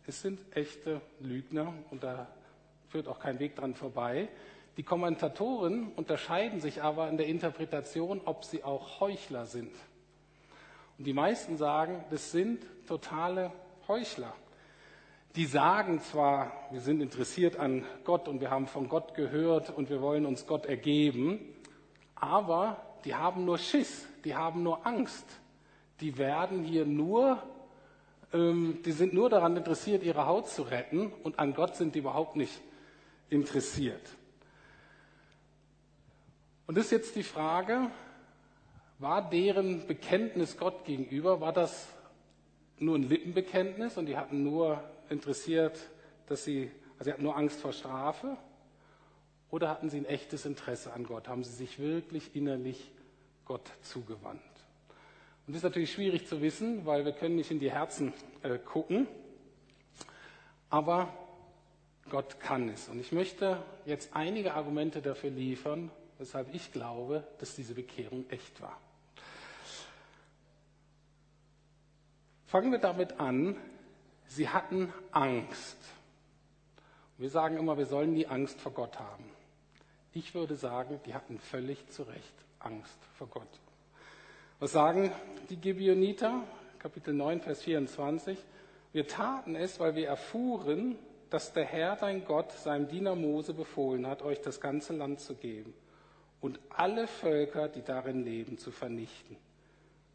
Es 0.06 0.22
sind 0.22 0.39
echte 0.56 1.02
Lügner 1.19 1.74
und 1.91 2.04
da 2.04 2.28
führt 2.89 3.08
auch 3.08 3.19
kein 3.19 3.39
Weg 3.39 3.56
dran 3.56 3.76
vorbei. 3.76 4.28
Die 4.78 4.84
Kommentatoren 4.84 5.91
unterscheiden 5.95 6.62
sich 6.62 6.82
aber 6.82 7.10
in 7.10 7.17
der 7.17 7.28
Interpretation, 7.28 8.22
ob 8.26 8.45
sie 8.45 8.63
auch 8.63 9.00
Heuchler 9.00 9.45
sind. 9.45 9.74
Und 10.98 11.06
die 11.06 11.13
meisten 11.13 11.58
sagen, 11.58 12.04
das 12.10 12.32
sind 12.32 12.65
totale 12.88 13.52
Heuchler. 13.89 14.36
Die 15.36 15.47
sagen 15.47 15.99
zwar, 15.99 16.52
wir 16.69 16.80
sind 16.80 17.02
interessiert 17.02 17.58
an 17.58 17.84
Gott 18.04 18.28
und 18.28 18.39
wir 18.39 18.52
haben 18.52 18.67
von 18.67 18.88
Gott 18.88 19.15
gehört 19.15 19.71
und 19.71 19.89
wir 19.89 19.99
wollen 19.99 20.28
uns 20.28 20.45
Gott 20.45 20.67
ergeben, 20.67 21.39
aber 22.13 22.78
die 23.04 23.15
haben 23.15 23.45
nur 23.45 23.58
Schiss, 23.58 24.08
die 24.23 24.36
haben 24.36 24.62
nur 24.62 24.86
Angst. 24.86 25.25
Die 26.02 26.19
werden 26.19 26.63
hier 26.63 26.86
nur, 26.86 27.41
ähm, 28.32 28.80
die 28.86 28.91
sind 28.91 29.13
nur 29.13 29.28
daran 29.28 29.58
interessiert, 29.58 30.04
ihre 30.04 30.28
Haut 30.28 30.47
zu 30.49 30.62
retten 30.62 31.12
und 31.23 31.39
an 31.39 31.56
Gott 31.56 31.75
sind 31.75 31.95
die 31.95 31.99
überhaupt 31.99 32.36
nicht 32.36 32.62
interessiert. 33.32 34.08
Und 36.67 36.78
das 36.78 36.86
ist 36.86 36.91
jetzt 36.91 37.15
die 37.15 37.23
Frage, 37.23 37.89
war 38.99 39.28
deren 39.28 39.88
Bekenntnis 39.88 40.58
Gott 40.58 40.86
gegenüber, 40.86 41.41
war 41.41 41.54
das 41.54 41.88
nur 42.80 42.96
ein 42.96 43.04
Lippenbekenntnis 43.04 43.98
und 43.98 44.06
die 44.06 44.18
hatten 44.18 44.44
nur 44.44 44.84
interessiert, 45.10 45.80
dass 46.28 46.44
sie, 46.44 46.72
also 46.94 47.06
sie 47.06 47.12
hatten 47.12 47.24
nur 47.24 47.36
Angst 47.36 47.60
vor 47.60 47.74
Strafe? 47.74 48.38
Oder 49.52 49.70
hatten 49.70 49.89
sie 49.89 49.98
ein 49.98 50.06
echtes 50.06 50.46
Interesse 50.46 50.94
an 50.94 51.04
Gott? 51.04 51.28
Haben 51.28 51.44
sie 51.44 51.54
sich 51.54 51.80
wirklich 51.80 52.36
innerlich 52.36 52.92
Gott 53.46 53.72
zugewandt? 53.82 54.42
Und 55.48 55.54
das 55.54 55.58
ist 55.58 55.63
natürlich 55.63 55.92
schwierig 55.92 56.28
zu 56.28 56.42
wissen, 56.42 56.86
weil 56.86 57.06
wir 57.06 57.12
können 57.12 57.36
nicht 57.36 57.50
in 57.50 57.60
die 57.60 57.72
Herzen 57.72 58.13
äh, 58.44 58.60
gucken. 58.60 59.08
Aber 60.70 61.12
Gott 62.10 62.39
kann 62.39 62.70
es. 62.70 62.88
Und 62.89 63.00
ich 63.00 63.12
möchte 63.12 63.63
jetzt 63.86 64.15
einige 64.15 64.54
Argumente 64.54 65.02
dafür 65.02 65.32
liefern, 65.32 65.89
weshalb 66.20 66.54
ich 66.54 66.72
glaube, 66.72 67.24
dass 67.39 67.56
diese 67.56 67.74
Bekehrung 67.74 68.26
echt 68.30 68.62
war. 68.62 68.80
Fangen 72.50 72.72
wir 72.72 72.80
damit 72.80 73.20
an, 73.20 73.56
sie 74.26 74.50
hatten 74.50 74.92
Angst. 75.12 75.78
Wir 77.20 77.30
sagen 77.30 77.58
immer, 77.58 77.78
wir 77.78 77.86
sollen 77.86 78.14
nie 78.14 78.26
Angst 78.26 78.60
vor 78.60 78.72
Gott 78.72 78.98
haben. 78.98 79.24
Ich 80.14 80.34
würde 80.34 80.56
sagen, 80.56 81.00
die 81.06 81.14
hatten 81.14 81.38
völlig 81.38 81.88
zu 81.90 82.02
Recht 82.02 82.34
Angst 82.58 82.98
vor 83.20 83.28
Gott. 83.28 83.60
Was 84.60 84.72
sagen 84.72 85.12
die 85.52 85.58
Gibeoniter? 85.58 86.42
Kapitel 86.80 87.14
9, 87.14 87.42
Vers 87.42 87.62
24. 87.62 88.36
Wir 88.94 89.08
taten 89.08 89.56
es, 89.56 89.80
weil 89.80 89.94
wir 89.94 90.08
erfuhren, 90.08 90.98
dass 91.30 91.54
der 91.54 91.66
Herr, 91.66 91.98
dein 91.98 92.26
Gott, 92.26 92.52
seinem 92.54 92.88
Diener 92.88 93.14
Mose 93.14 93.54
befohlen 93.54 94.08
hat, 94.08 94.24
euch 94.24 94.42
das 94.42 94.60
ganze 94.60 94.94
Land 94.94 95.20
zu 95.20 95.36
geben 95.36 95.72
und 96.42 96.60
alle 96.70 97.06
Völker, 97.06 97.68
die 97.68 97.84
darin 97.84 98.26
leben, 98.26 98.58
zu 98.58 98.72
vernichten. 98.72 99.38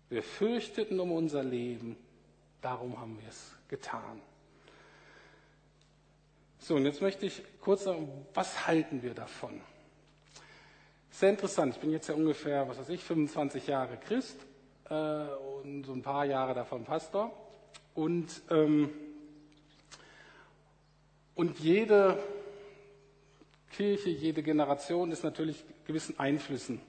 Wir 0.08 0.24
fürchteten 0.24 0.98
um 0.98 1.12
unser 1.12 1.44
Leben, 1.44 1.96
darum 2.64 2.98
haben 2.98 3.18
wir 3.20 3.28
es 3.28 3.52
getan. 3.68 4.20
So, 6.58 6.76
und 6.76 6.86
jetzt 6.86 7.02
möchte 7.02 7.26
ich 7.26 7.42
kurz 7.60 7.84
sagen, 7.84 8.08
was 8.32 8.66
halten 8.66 9.02
wir 9.02 9.12
davon? 9.12 9.60
Sehr 11.10 11.30
interessant. 11.30 11.74
Ich 11.74 11.80
bin 11.80 11.90
jetzt 11.90 12.08
ja 12.08 12.14
ungefähr, 12.14 12.66
was 12.66 12.78
weiß 12.78 12.88
ich, 12.88 13.04
25 13.04 13.66
Jahre 13.66 13.98
Christ 13.98 14.38
äh, 14.88 14.94
und 15.62 15.84
so 15.84 15.92
ein 15.92 16.02
paar 16.02 16.24
Jahre 16.24 16.54
davon 16.54 16.84
Pastor. 16.84 17.32
Und, 17.94 18.42
ähm, 18.50 18.90
und 21.34 21.58
jede 21.58 22.18
Kirche, 23.72 24.08
jede 24.08 24.42
Generation 24.42 25.12
ist 25.12 25.22
natürlich 25.22 25.64
gewissen 25.86 26.18
Einflüssen 26.18 26.80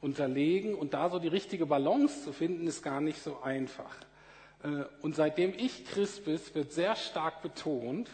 unterlegen. 0.00 0.76
Und 0.76 0.94
da 0.94 1.10
so 1.10 1.18
die 1.18 1.28
richtige 1.28 1.66
Balance 1.66 2.22
zu 2.22 2.32
finden, 2.32 2.68
ist 2.68 2.82
gar 2.82 3.00
nicht 3.00 3.20
so 3.20 3.42
einfach. 3.42 3.96
Äh, 4.64 4.84
und 5.02 5.14
seitdem 5.14 5.52
ich 5.56 5.84
Christ 5.84 6.24
bin, 6.24 6.40
wird 6.54 6.72
sehr 6.72 6.96
stark 6.96 7.42
betont, 7.42 8.10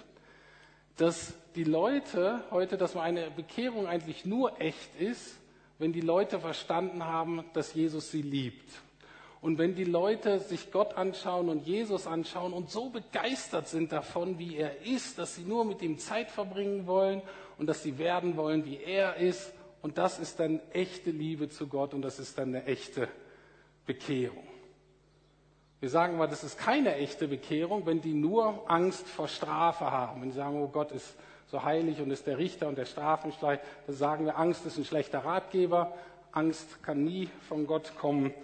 dass 0.96 1.32
die 1.54 1.64
Leute 1.64 2.42
heute, 2.50 2.76
dass 2.76 2.96
eine 2.96 3.30
Bekehrung 3.30 3.86
eigentlich 3.86 4.26
nur 4.26 4.60
echt 4.60 5.00
ist, 5.00 5.38
wenn 5.78 5.92
die 5.92 6.02
Leute 6.02 6.40
verstanden 6.40 7.06
haben, 7.06 7.44
dass 7.54 7.72
Jesus 7.72 8.10
sie 8.10 8.20
liebt. 8.20 8.70
Und 9.40 9.56
wenn 9.56 9.74
die 9.74 9.84
Leute 9.84 10.38
sich 10.38 10.70
Gott 10.70 10.94
anschauen 10.94 11.48
und 11.48 11.66
Jesus 11.66 12.06
anschauen 12.06 12.52
und 12.52 12.68
so 12.68 12.90
begeistert 12.90 13.68
sind 13.68 13.90
davon, 13.90 14.38
wie 14.38 14.56
er 14.56 14.82
ist, 14.82 15.18
dass 15.18 15.36
sie 15.36 15.44
nur 15.44 15.64
mit 15.64 15.80
ihm 15.80 15.96
Zeit 15.96 16.30
verbringen 16.30 16.86
wollen 16.86 17.22
und 17.56 17.66
dass 17.66 17.82
sie 17.82 17.96
werden 17.96 18.36
wollen, 18.36 18.66
wie 18.66 18.76
er 18.76 19.16
ist. 19.16 19.54
Und 19.80 19.96
das 19.96 20.18
ist 20.18 20.38
dann 20.40 20.60
echte 20.74 21.10
Liebe 21.10 21.48
zu 21.48 21.68
Gott 21.68 21.94
und 21.94 22.02
das 22.02 22.18
ist 22.18 22.36
dann 22.36 22.54
eine 22.54 22.66
echte 22.66 23.08
Bekehrung. 23.86 24.49
Wir 25.80 25.88
sagen 25.88 26.18
mal, 26.18 26.28
das 26.28 26.44
ist 26.44 26.58
keine 26.58 26.94
echte 26.96 27.26
Bekehrung, 27.26 27.86
wenn 27.86 28.02
die 28.02 28.12
nur 28.12 28.70
Angst 28.70 29.08
vor 29.08 29.28
Strafe 29.28 29.90
haben. 29.90 30.20
Wenn 30.20 30.28
die 30.28 30.36
sagen, 30.36 30.60
oh 30.60 30.68
Gott 30.68 30.92
ist 30.92 31.16
so 31.46 31.64
heilig 31.64 32.00
und 32.00 32.10
ist 32.10 32.26
der 32.26 32.36
Richter 32.36 32.68
und 32.68 32.76
der 32.76 32.84
Strafenstreich, 32.84 33.60
dann 33.86 33.96
sagen 33.96 34.26
wir, 34.26 34.38
Angst 34.38 34.66
ist 34.66 34.76
ein 34.76 34.84
schlechter 34.84 35.24
Ratgeber. 35.24 35.94
Angst 36.32 36.82
kann 36.82 37.02
nie 37.02 37.30
von 37.48 37.66
Gott 37.66 37.96
kommen. 37.96 38.34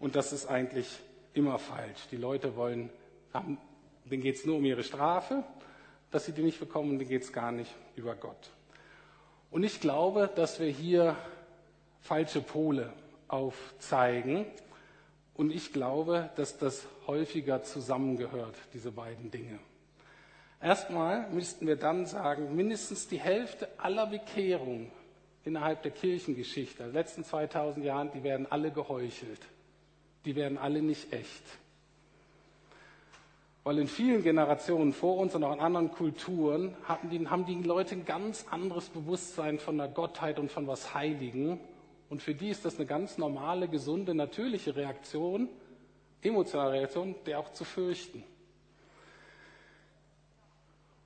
Und 0.00 0.16
das 0.16 0.32
ist 0.32 0.46
eigentlich 0.46 0.88
immer 1.34 1.58
falsch. 1.58 2.08
Die 2.10 2.16
Leute 2.16 2.56
wollen, 2.56 2.88
denen 4.06 4.22
geht 4.22 4.36
es 4.36 4.46
nur 4.46 4.56
um 4.56 4.64
ihre 4.64 4.82
Strafe, 4.82 5.44
dass 6.10 6.24
sie 6.24 6.32
die 6.32 6.42
nicht 6.42 6.60
bekommen, 6.60 6.98
denen 6.98 7.10
geht 7.10 7.22
es 7.22 7.32
gar 7.32 7.52
nicht 7.52 7.74
über 7.94 8.14
Gott. 8.14 8.50
Und 9.50 9.64
ich 9.64 9.80
glaube, 9.80 10.30
dass 10.34 10.60
wir 10.60 10.68
hier 10.68 11.14
falsche 12.00 12.40
Pole 12.40 12.90
aufzeigen. 13.28 14.46
Und 15.36 15.50
ich 15.50 15.72
glaube, 15.72 16.30
dass 16.36 16.58
das 16.58 16.86
häufiger 17.06 17.62
zusammengehört, 17.62 18.56
diese 18.72 18.90
beiden 18.90 19.30
Dinge. 19.30 19.58
Erstmal 20.62 21.28
müssten 21.30 21.66
wir 21.66 21.76
dann 21.76 22.06
sagen, 22.06 22.56
mindestens 22.56 23.08
die 23.08 23.20
Hälfte 23.20 23.68
aller 23.76 24.06
Bekehrungen 24.06 24.90
innerhalb 25.44 25.82
der 25.82 25.92
Kirchengeschichte, 25.92 26.84
der 26.84 26.92
letzten 26.92 27.24
2000 27.24 27.84
Jahren, 27.84 28.10
die 28.12 28.22
werden 28.22 28.50
alle 28.50 28.70
geheuchelt 28.70 29.46
die 30.26 30.36
werden 30.36 30.58
alle 30.58 30.82
nicht 30.82 31.12
echt. 31.12 31.44
Weil 33.64 33.78
in 33.78 33.88
vielen 33.88 34.22
Generationen 34.22 34.92
vor 34.92 35.16
uns 35.16 35.34
und 35.34 35.42
auch 35.42 35.54
in 35.54 35.60
anderen 35.60 35.90
Kulturen 35.90 36.76
die, 37.10 37.26
haben 37.28 37.46
die 37.46 37.54
Leute 37.62 37.94
ein 37.94 38.04
ganz 38.04 38.44
anderes 38.50 38.88
Bewusstsein 38.88 39.58
von 39.58 39.78
der 39.78 39.88
Gottheit 39.88 40.38
und 40.38 40.52
von 40.52 40.66
was 40.66 40.94
Heiligen. 40.94 41.58
Und 42.08 42.22
für 42.22 42.34
die 42.34 42.50
ist 42.50 42.64
das 42.64 42.76
eine 42.76 42.86
ganz 42.86 43.18
normale, 43.18 43.68
gesunde, 43.68 44.14
natürliche 44.14 44.76
Reaktion, 44.76 45.48
emotionale 46.22 46.72
Reaktion, 46.72 47.14
der 47.26 47.38
auch 47.38 47.52
zu 47.52 47.64
fürchten. 47.64 48.22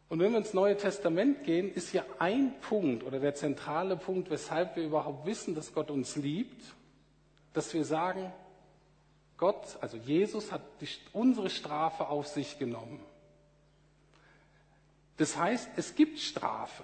Und 0.09 0.19
wenn 0.19 0.33
wir 0.33 0.39
ins 0.39 0.55
Neue 0.55 0.77
Testament 0.77 1.45
gehen, 1.45 1.73
ist 1.73 1.91
hier 1.91 2.05
ein 2.19 2.59
Punkt 2.61 3.05
oder 3.05 3.21
der 3.21 3.35
zentrale 3.35 3.97
Punkt, 3.97 4.29
weshalb 4.29 4.75
wir 4.77 4.83
überhaupt 4.83 5.25
wissen, 5.25 5.55
dass 5.55 5.73
Gott 5.73 5.91
uns 5.91 6.17
liebt, 6.17 6.75
dass 7.53 7.73
wir 7.73 7.85
sagen, 7.85 8.33
Gott, 9.37 9.79
also 9.81 9.97
Jesus, 9.97 10.53
hat 10.53 10.63
die, 10.81 10.89
unsere 11.13 11.49
Strafe 11.49 12.09
auf 12.09 12.27
sich 12.27 12.59
genommen. 12.59 13.01
Das 15.17 15.37
heißt, 15.37 15.71
es 15.77 15.95
gibt 15.95 16.19
Strafe. 16.19 16.83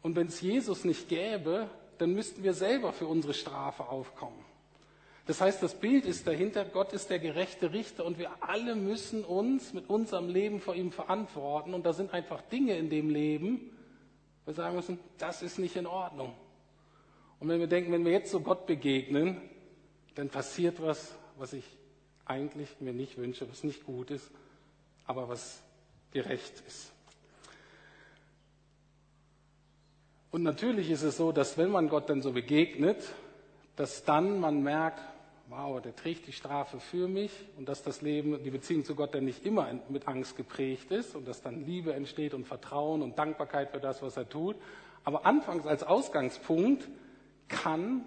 Und 0.00 0.14
wenn 0.14 0.28
es 0.28 0.40
Jesus 0.40 0.84
nicht 0.84 1.08
gäbe, 1.08 1.68
dann 1.98 2.14
müssten 2.14 2.42
wir 2.42 2.54
selber 2.54 2.92
für 2.92 3.06
unsere 3.06 3.34
Strafe 3.34 3.88
aufkommen. 3.88 4.44
Das 5.26 5.42
heißt, 5.42 5.62
das 5.62 5.74
Bild 5.74 6.06
ist 6.06 6.26
dahinter, 6.26 6.64
Gott 6.64 6.94
ist 6.94 7.10
der 7.10 7.18
gerechte 7.18 7.74
Richter 7.74 8.06
und 8.06 8.18
wir 8.18 8.30
alle 8.40 8.74
müssen 8.74 9.24
uns 9.24 9.74
mit 9.74 9.90
unserem 9.90 10.30
Leben 10.30 10.58
vor 10.58 10.74
ihm 10.74 10.90
verantworten. 10.90 11.74
Und 11.74 11.84
da 11.84 11.92
sind 11.92 12.14
einfach 12.14 12.40
Dinge 12.42 12.78
in 12.78 12.88
dem 12.88 13.10
Leben, 13.10 13.70
wir 14.46 14.54
sagen 14.54 14.76
müssen, 14.76 14.98
das 15.18 15.42
ist 15.42 15.58
nicht 15.58 15.76
in 15.76 15.86
Ordnung. 15.86 16.32
Und 17.40 17.48
wenn 17.48 17.60
wir 17.60 17.66
denken, 17.66 17.92
wenn 17.92 18.06
wir 18.06 18.12
jetzt 18.12 18.30
so 18.30 18.40
Gott 18.40 18.64
begegnen, 18.64 19.42
dann 20.14 20.30
passiert 20.30 20.80
was, 20.80 21.14
was 21.36 21.52
ich 21.52 21.64
eigentlich 22.24 22.80
mir 22.80 22.94
nicht 22.94 23.18
wünsche, 23.18 23.48
was 23.50 23.62
nicht 23.64 23.84
gut 23.84 24.10
ist, 24.10 24.30
aber 25.04 25.28
was 25.28 25.62
gerecht 26.12 26.62
ist. 26.66 26.90
Und 30.30 30.42
natürlich 30.42 30.90
ist 30.90 31.02
es 31.02 31.16
so, 31.16 31.32
dass 31.32 31.56
wenn 31.56 31.70
man 31.70 31.88
Gott 31.88 32.10
dann 32.10 32.20
so 32.20 32.32
begegnet, 32.32 33.02
dass 33.76 34.04
dann 34.04 34.40
man 34.40 34.62
merkt, 34.62 35.00
wow, 35.48 35.80
der 35.80 35.96
trägt 35.96 36.26
die 36.26 36.32
Strafe 36.32 36.78
für 36.78 37.08
mich 37.08 37.30
und 37.56 37.68
dass 37.68 37.82
das 37.82 38.02
Leben, 38.02 38.42
die 38.42 38.50
Beziehung 38.50 38.84
zu 38.84 38.94
Gott 38.94 39.14
dann 39.14 39.24
nicht 39.24 39.46
immer 39.46 39.72
mit 39.88 40.06
Angst 40.06 40.36
geprägt 40.36 40.90
ist 40.90 41.14
und 41.14 41.26
dass 41.26 41.40
dann 41.40 41.64
Liebe 41.64 41.94
entsteht 41.94 42.34
und 42.34 42.46
Vertrauen 42.46 43.00
und 43.00 43.18
Dankbarkeit 43.18 43.70
für 43.70 43.80
das, 43.80 44.02
was 44.02 44.16
er 44.16 44.28
tut. 44.28 44.56
Aber 45.04 45.24
anfangs 45.24 45.66
als 45.66 45.82
Ausgangspunkt 45.82 46.86
kann 47.48 48.04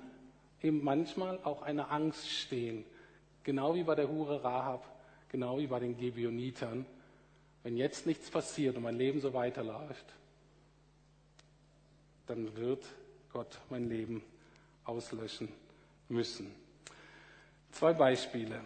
eben 0.61 0.83
manchmal 0.83 1.39
auch 1.43 1.63
eine 1.63 1.89
Angst 1.89 2.29
stehen. 2.29 2.83
Genau 3.43 3.73
wie 3.73 3.83
bei 3.83 3.95
der 3.95 4.07
Hure 4.09 4.43
Rahab, 4.43 4.85
genau 5.29 5.57
wie 5.57 5.65
bei 5.65 5.79
den 5.79 5.97
Gebionitern. 5.97 6.85
Wenn 7.63 7.75
jetzt 7.75 8.05
nichts 8.05 8.29
passiert 8.29 8.77
und 8.77 8.83
mein 8.83 8.97
Leben 8.97 9.19
so 9.19 9.33
weiterläuft, 9.33 10.05
dann 12.27 12.55
wird 12.55 12.85
Gott 13.33 13.59
mein 13.69 13.89
Leben 13.89 14.23
auslöschen 14.83 15.49
müssen. 16.09 16.53
Zwei 17.71 17.93
Beispiele. 17.93 18.61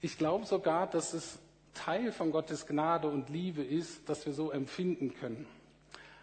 Ich 0.00 0.18
glaube 0.18 0.46
sogar, 0.46 0.86
dass 0.86 1.12
es 1.12 1.38
Teil 1.74 2.12
von 2.12 2.32
Gottes 2.32 2.66
Gnade 2.66 3.08
und 3.08 3.28
Liebe 3.28 3.62
ist, 3.62 4.08
dass 4.08 4.26
wir 4.26 4.32
so 4.32 4.50
empfinden 4.50 5.14
können. 5.14 5.46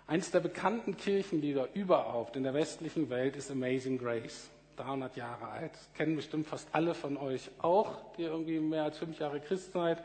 Eines 0.08 0.32
der 0.32 0.39
bekannten 0.39 0.98
Kirchenlieder 0.98 1.69
überhaupt 1.76 2.36
in 2.36 2.43
der 2.43 2.54
westlichen 2.54 3.10
Welt 3.10 3.36
ist 3.36 3.52
Amazing 3.52 3.98
Grace. 4.00 4.50
300 4.80 5.17
Jahre 5.17 5.50
alt. 5.50 5.74
Das 5.74 5.93
kennen 5.93 6.15
bestimmt 6.15 6.48
fast 6.48 6.67
alle 6.72 6.93
von 6.93 7.17
euch 7.17 7.52
auch, 7.62 7.98
die 8.17 8.24
irgendwie 8.24 8.60
mehr 8.60 8.84
als 8.84 8.98
fünf 8.98 9.19
Jahre 9.19 9.39
Christ 9.41 9.74
seid. 9.74 10.02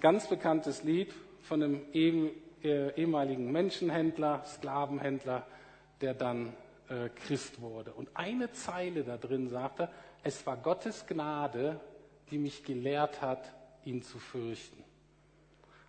Ganz 0.00 0.26
bekanntes 0.28 0.82
Lied 0.82 1.12
von 1.42 1.62
einem 1.62 1.80
äh, 1.92 2.90
ehemaligen 2.96 3.52
Menschenhändler, 3.52 4.42
Sklavenhändler, 4.46 5.46
der 6.00 6.14
dann 6.14 6.54
äh, 6.88 7.08
Christ 7.08 7.60
wurde. 7.60 7.92
Und 7.92 8.08
eine 8.14 8.52
Zeile 8.52 9.04
da 9.04 9.16
drin 9.16 9.48
sagte, 9.48 9.88
es 10.22 10.46
war 10.46 10.56
Gottes 10.56 11.06
Gnade, 11.06 11.80
die 12.30 12.38
mich 12.38 12.64
gelehrt 12.64 13.22
hat, 13.22 13.52
ihn 13.84 14.02
zu 14.02 14.18
fürchten. 14.18 14.82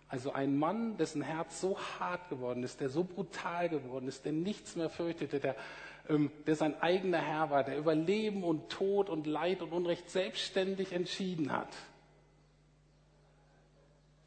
Also 0.08 0.32
ein 0.32 0.56
Mann, 0.56 0.96
dessen 0.96 1.20
Herz 1.20 1.60
so 1.60 1.78
hart 1.78 2.30
geworden 2.30 2.62
ist, 2.62 2.80
der 2.80 2.88
so 2.88 3.04
brutal 3.04 3.68
geworden 3.68 4.08
ist, 4.08 4.24
der 4.24 4.32
nichts 4.32 4.74
mehr 4.74 4.88
fürchtete, 4.88 5.38
der, 5.38 5.54
ähm, 6.08 6.30
der 6.46 6.56
sein 6.56 6.80
eigener 6.80 7.18
Herr 7.18 7.50
war, 7.50 7.62
der 7.62 7.76
über 7.76 7.94
Leben 7.94 8.42
und 8.42 8.70
Tod 8.70 9.10
und 9.10 9.26
Leid 9.26 9.60
und 9.60 9.72
Unrecht 9.72 10.08
selbstständig 10.08 10.92
entschieden 10.92 11.52
hat. 11.52 11.68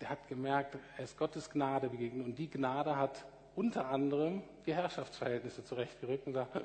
Der 0.02 0.10
hat 0.10 0.28
gemerkt, 0.28 0.78
er 0.98 1.04
ist 1.04 1.18
Gottes 1.18 1.50
Gnade 1.50 1.90
begegnet 1.90 2.26
und 2.26 2.36
die 2.38 2.50
Gnade 2.50 2.96
hat 2.96 3.26
unter 3.56 3.90
anderem 3.90 4.42
die 4.66 4.74
Herrschaftsverhältnisse 4.74 5.64
zurechtgerückt 5.64 6.28
und 6.28 6.34
sagt, 6.34 6.62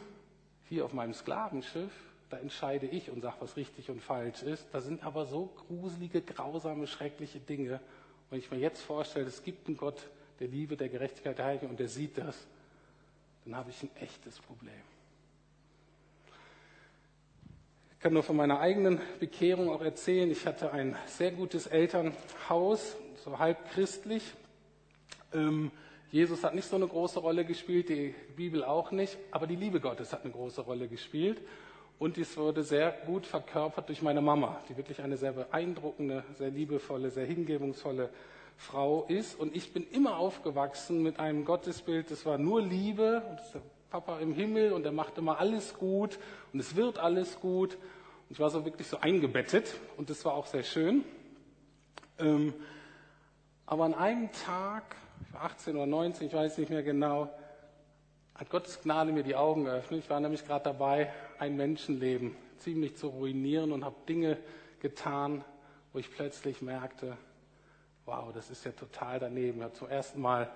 hier 0.68 0.84
auf 0.84 0.92
meinem 0.92 1.14
Sklavenschiff 1.14 1.92
da 2.30 2.38
entscheide 2.38 2.86
ich 2.86 3.10
und 3.10 3.22
sage, 3.22 3.36
was 3.40 3.56
richtig 3.56 3.90
und 3.90 4.00
falsch 4.00 4.42
ist. 4.42 4.64
Da 4.72 4.80
sind 4.80 5.04
aber 5.04 5.26
so 5.26 5.46
gruselige, 5.66 6.22
grausame, 6.22 6.86
schreckliche 6.86 7.40
Dinge. 7.40 7.80
Und 8.30 8.38
ich 8.38 8.50
mir 8.52 8.58
jetzt 8.58 8.80
vorstelle, 8.82 9.26
es 9.26 9.42
gibt 9.42 9.66
einen 9.66 9.76
Gott 9.76 10.08
der 10.38 10.46
Liebe, 10.46 10.76
der 10.76 10.88
Gerechtigkeit, 10.88 11.36
der 11.36 11.44
Heiligung 11.44 11.70
und 11.70 11.80
der 11.80 11.88
sieht 11.88 12.16
das, 12.16 12.46
dann 13.44 13.56
habe 13.56 13.70
ich 13.70 13.82
ein 13.82 13.90
echtes 13.96 14.38
Problem. 14.38 14.72
Ich 17.94 17.98
kann 17.98 18.12
nur 18.12 18.22
von 18.22 18.36
meiner 18.36 18.60
eigenen 18.60 19.00
Bekehrung 19.18 19.68
auch 19.68 19.82
erzählen. 19.82 20.30
Ich 20.30 20.46
hatte 20.46 20.72
ein 20.72 20.96
sehr 21.06 21.32
gutes 21.32 21.66
Elternhaus, 21.66 22.96
so 23.24 23.38
halb 23.38 23.70
christlich. 23.72 24.22
Ähm, 25.34 25.72
Jesus 26.10 26.42
hat 26.42 26.54
nicht 26.54 26.68
so 26.68 26.76
eine 26.76 26.88
große 26.88 27.20
Rolle 27.20 27.44
gespielt, 27.44 27.88
die 27.88 28.14
Bibel 28.34 28.64
auch 28.64 28.90
nicht, 28.90 29.16
aber 29.30 29.46
die 29.46 29.56
Liebe 29.56 29.80
Gottes 29.80 30.12
hat 30.12 30.24
eine 30.24 30.32
große 30.32 30.62
Rolle 30.62 30.88
gespielt. 30.88 31.40
Und 32.00 32.16
dies 32.16 32.36
wurde 32.36 32.62
sehr 32.62 32.90
gut 33.06 33.26
verkörpert 33.26 33.88
durch 33.88 34.02
meine 34.02 34.20
Mama, 34.20 34.60
die 34.68 34.76
wirklich 34.76 35.02
eine 35.02 35.16
sehr 35.16 35.32
beeindruckende, 35.32 36.24
sehr 36.38 36.50
liebevolle, 36.50 37.10
sehr 37.10 37.26
hingebungsvolle 37.26 38.08
Frau 38.56 39.04
ist. 39.06 39.38
Und 39.38 39.54
ich 39.54 39.72
bin 39.72 39.86
immer 39.90 40.16
aufgewachsen 40.16 41.02
mit 41.02 41.20
einem 41.20 41.44
Gottesbild, 41.44 42.10
das 42.10 42.26
war 42.26 42.38
nur 42.38 42.62
Liebe, 42.62 43.22
und 43.28 43.38
das 43.38 43.62
Papa 43.90 44.18
im 44.20 44.32
Himmel 44.32 44.72
und 44.72 44.86
er 44.86 44.92
macht 44.92 45.18
immer 45.18 45.38
alles 45.38 45.74
gut 45.74 46.18
und 46.52 46.60
es 46.60 46.76
wird 46.76 46.98
alles 46.98 47.40
gut. 47.40 47.74
Und 47.74 48.30
ich 48.30 48.38
war 48.38 48.48
so 48.50 48.64
wirklich 48.64 48.86
so 48.86 48.98
eingebettet 48.98 49.74
und 49.96 50.10
das 50.10 50.24
war 50.24 50.34
auch 50.34 50.46
sehr 50.46 50.62
schön. 50.62 51.04
Ähm, 52.18 52.54
aber 53.66 53.84
an 53.84 53.94
einem 53.94 54.30
Tag, 54.32 54.96
18 55.34 55.76
oder 55.76 55.86
19, 55.86 56.26
ich 56.26 56.34
weiß 56.34 56.58
nicht 56.58 56.70
mehr 56.70 56.82
genau, 56.82 57.30
hat 58.34 58.48
Gottes 58.50 58.80
Gnade 58.80 59.12
mir 59.12 59.22
die 59.22 59.36
Augen 59.36 59.64
geöffnet. 59.64 60.00
Ich 60.04 60.10
war 60.10 60.18
nämlich 60.20 60.46
gerade 60.46 60.64
dabei, 60.64 61.12
ein 61.38 61.56
Menschenleben 61.56 62.36
ziemlich 62.56 62.96
zu 62.96 63.08
ruinieren 63.08 63.72
und 63.72 63.84
habe 63.84 63.96
Dinge 64.08 64.38
getan, 64.80 65.44
wo 65.92 65.98
ich 65.98 66.10
plötzlich 66.10 66.62
merkte, 66.62 67.16
wow, 68.06 68.32
das 68.32 68.50
ist 68.50 68.64
ja 68.64 68.72
total 68.72 69.18
daneben. 69.18 69.58
Ich 69.58 69.64
habe 69.64 69.74
zum 69.74 69.88
ersten 69.88 70.20
Mal 70.20 70.50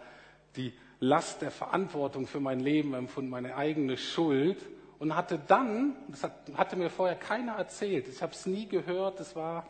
die 0.56 0.72
Last 1.00 1.42
der 1.42 1.50
Verantwortung 1.50 2.26
für 2.26 2.40
mein 2.40 2.60
Leben 2.60 2.94
empfunden, 2.94 3.30
meine 3.30 3.56
eigene 3.56 3.96
Schuld 3.96 4.58
und 4.98 5.14
hatte 5.14 5.38
dann, 5.46 5.96
das 6.08 6.22
hat, 6.22 6.32
hatte 6.54 6.76
mir 6.76 6.88
vorher 6.88 7.16
keiner 7.16 7.54
erzählt, 7.54 8.08
ich 8.08 8.22
habe 8.22 8.32
es 8.32 8.46
nie 8.46 8.66
gehört, 8.66 9.20
es 9.20 9.36
war, 9.36 9.66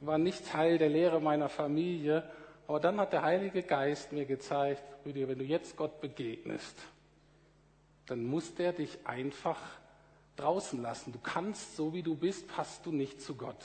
war 0.00 0.16
nicht 0.16 0.48
Teil 0.48 0.78
der 0.78 0.88
Lehre 0.88 1.20
meiner 1.20 1.48
Familie, 1.48 2.24
aber 2.66 2.80
dann 2.80 2.98
hat 2.98 3.12
der 3.12 3.22
Heilige 3.22 3.62
Geist 3.62 4.12
mir 4.12 4.24
gezeigt, 4.24 4.82
Rüdiger, 5.04 5.28
wenn 5.28 5.38
du 5.38 5.44
jetzt 5.44 5.76
Gott 5.76 6.00
begegnest, 6.00 6.76
dann 8.06 8.24
muss 8.24 8.54
der 8.54 8.72
dich 8.72 9.06
einfach 9.06 9.60
draußen 10.36 10.80
lassen. 10.80 11.12
Du 11.12 11.18
kannst, 11.18 11.76
so 11.76 11.92
wie 11.92 12.02
du 12.02 12.14
bist, 12.14 12.48
passt 12.48 12.84
du 12.86 12.92
nicht 12.92 13.20
zu 13.20 13.34
Gott. 13.34 13.62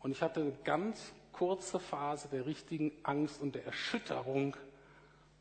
Und 0.00 0.12
ich 0.12 0.22
hatte 0.22 0.40
eine 0.40 0.52
ganz 0.64 1.12
kurze 1.32 1.80
Phase 1.80 2.28
der 2.28 2.46
richtigen 2.46 2.92
Angst 3.02 3.40
und 3.40 3.54
der 3.54 3.66
Erschütterung 3.66 4.56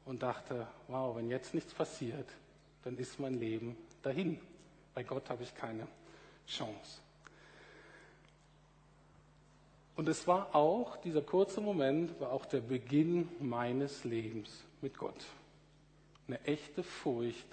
und 0.06 0.23
dachte, 0.23 0.67
wow, 0.88 1.15
wenn 1.15 1.30
jetzt 1.30 1.54
nichts 1.54 1.73
passiert, 1.73 2.28
dann 2.84 2.97
ist 2.97 3.19
mein 3.19 3.39
Leben 3.39 3.78
dahin. 4.02 4.39
Bei 4.93 5.04
Gott 5.04 5.30
habe 5.30 5.43
ich 5.43 5.54
keine 5.56 5.88
Chance. 6.47 7.02
Und 9.95 10.10
es 10.10 10.27
war 10.27 10.56
auch, 10.56 10.97
dieser 10.97 11.21
kurze 11.21 11.62
Moment 11.62 12.19
war 12.19 12.32
auch 12.32 12.45
der 12.45 12.62
Beginn 12.62 13.29
meines 13.39 14.03
Lebens 14.03 14.63
mit 14.82 14.97
Gott. 14.97 15.25
Eine 16.27 16.43
echte 16.45 16.84
Furcht 16.84 17.47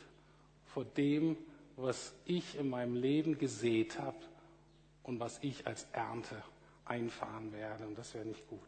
vor 0.67 0.85
dem, 0.85 1.37
was 1.77 2.13
ich 2.25 2.59
in 2.59 2.71
meinem 2.71 2.97
Leben 2.97 3.39
gesät 3.39 3.99
habe 3.99 4.17
und 5.03 5.21
was 5.21 5.39
ich 5.43 5.67
als 5.67 5.87
Ernte 5.93 6.43
einfahren 6.85 7.53
werde. 7.53 7.87
Und 7.87 7.99
das 7.99 8.15
wäre 8.15 8.25
nicht 8.25 8.47
gut. 8.49 8.61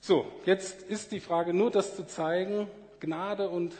So, 0.00 0.26
jetzt 0.46 0.82
ist 0.82 1.12
die 1.12 1.20
Frage 1.20 1.52
nur 1.54 1.70
das 1.70 1.94
zu 1.94 2.06
zeigen, 2.06 2.68
Gnade 3.00 3.48
und 3.48 3.74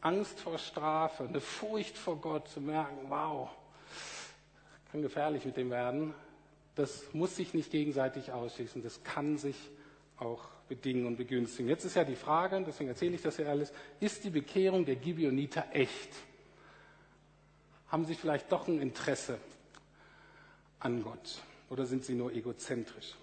Angst 0.00 0.40
vor 0.40 0.58
Strafe, 0.58 1.24
eine 1.24 1.40
Furcht 1.40 1.98
vor 1.98 2.16
Gott, 2.16 2.48
zu 2.48 2.60
merken, 2.60 3.06
wow, 3.08 3.50
kann 4.92 5.02
gefährlich 5.02 5.44
mit 5.44 5.56
dem 5.56 5.70
werden. 5.70 6.14
Das 6.76 7.02
muss 7.12 7.34
sich 7.34 7.54
nicht 7.54 7.70
gegenseitig 7.70 8.32
ausschließen, 8.32 8.82
das 8.82 9.02
kann 9.02 9.38
sich 9.38 9.56
auch 10.18 10.46
bedingen 10.68 11.06
und 11.06 11.16
begünstigen. 11.16 11.68
Jetzt 11.68 11.84
ist 11.84 11.96
ja 11.96 12.04
die 12.04 12.16
Frage, 12.16 12.62
deswegen 12.66 12.90
erzähle 12.90 13.14
ich 13.14 13.22
das 13.22 13.36
hier 13.36 13.48
alles, 13.48 13.72
ist 14.00 14.24
die 14.24 14.30
Bekehrung 14.30 14.84
der 14.84 14.96
Gibeoniter 14.96 15.64
echt? 15.72 16.10
Haben 17.88 18.04
sie 18.04 18.14
vielleicht 18.14 18.50
doch 18.52 18.68
ein 18.68 18.80
Interesse 18.80 19.38
an 20.80 21.02
Gott 21.02 21.40
oder 21.70 21.86
sind 21.86 22.04
sie 22.04 22.14
nur 22.14 22.32
egozentrisch? 22.32 23.14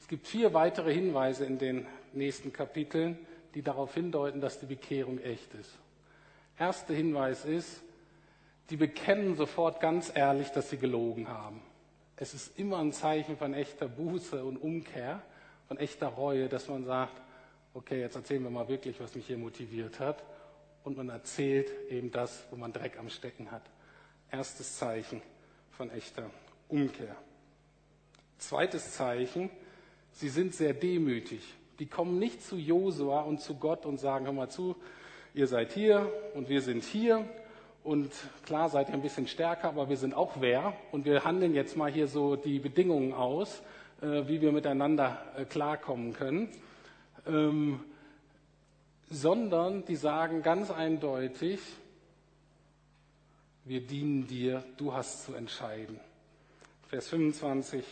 Es 0.00 0.08
gibt 0.08 0.26
vier 0.28 0.52
weitere 0.54 0.92
Hinweise 0.92 1.44
in 1.44 1.58
den 1.58 1.86
nächsten 2.12 2.52
Kapiteln, 2.52 3.18
die 3.54 3.62
darauf 3.62 3.94
hindeuten, 3.94 4.40
dass 4.40 4.60
die 4.60 4.66
Bekehrung 4.66 5.18
echt 5.18 5.54
ist. 5.54 5.72
Erster 6.58 6.94
Hinweis 6.94 7.44
ist, 7.44 7.82
die 8.70 8.76
bekennen 8.76 9.36
sofort 9.36 9.80
ganz 9.80 10.12
ehrlich, 10.14 10.50
dass 10.50 10.70
sie 10.70 10.76
gelogen 10.76 11.28
haben. 11.28 11.62
Es 12.16 12.32
ist 12.32 12.58
immer 12.58 12.78
ein 12.78 12.92
Zeichen 12.92 13.36
von 13.36 13.52
echter 13.52 13.88
Buße 13.88 14.42
und 14.42 14.56
Umkehr, 14.56 15.22
von 15.68 15.76
echter 15.76 16.08
Reue, 16.08 16.48
dass 16.48 16.68
man 16.68 16.84
sagt, 16.84 17.20
okay, 17.74 18.00
jetzt 18.00 18.16
erzählen 18.16 18.42
wir 18.42 18.50
mal 18.50 18.68
wirklich, 18.68 18.98
was 19.00 19.14
mich 19.14 19.26
hier 19.26 19.36
motiviert 19.36 20.00
hat 20.00 20.24
und 20.84 20.96
man 20.96 21.10
erzählt 21.10 21.70
eben 21.90 22.10
das, 22.10 22.44
wo 22.50 22.56
man 22.56 22.72
Dreck 22.72 22.98
am 22.98 23.10
Stecken 23.10 23.50
hat. 23.50 23.62
Erstes 24.30 24.78
Zeichen 24.78 25.20
von 25.72 25.90
echter 25.90 26.30
Umkehr. 26.68 27.16
Zweites 28.38 28.92
Zeichen, 28.92 29.50
sie 30.12 30.30
sind 30.30 30.54
sehr 30.54 30.72
demütig. 30.72 31.42
Die 31.78 31.86
kommen 31.86 32.18
nicht 32.18 32.42
zu 32.42 32.56
Josua 32.56 33.20
und 33.22 33.40
zu 33.40 33.56
Gott 33.56 33.84
und 33.84 33.98
sagen, 33.98 34.24
hör 34.24 34.32
mal 34.32 34.48
zu, 34.48 34.76
ihr 35.34 35.46
seid 35.46 35.72
hier 35.72 36.10
und 36.34 36.48
wir 36.48 36.62
sind 36.62 36.82
hier 36.82 37.28
Und 37.86 38.10
klar 38.44 38.68
seid 38.68 38.88
ihr 38.88 38.94
ein 38.94 39.02
bisschen 39.02 39.28
stärker, 39.28 39.68
aber 39.68 39.88
wir 39.88 39.96
sind 39.96 40.12
auch 40.12 40.40
wer. 40.40 40.72
Und 40.90 41.04
wir 41.04 41.22
handeln 41.22 41.54
jetzt 41.54 41.76
mal 41.76 41.88
hier 41.88 42.08
so 42.08 42.34
die 42.34 42.58
Bedingungen 42.58 43.12
aus, 43.12 43.62
äh, 44.02 44.26
wie 44.26 44.40
wir 44.40 44.50
miteinander 44.50 45.22
äh, 45.36 45.44
klarkommen 45.44 46.12
können. 46.12 46.48
Ähm, 47.28 47.78
sondern 49.08 49.84
die 49.84 49.94
sagen 49.94 50.42
ganz 50.42 50.72
eindeutig, 50.72 51.60
wir 53.64 53.86
dienen 53.86 54.26
dir, 54.26 54.64
du 54.78 54.92
hast 54.92 55.24
zu 55.24 55.34
entscheiden. 55.34 56.00
Vers 56.88 57.06
25 57.06 57.84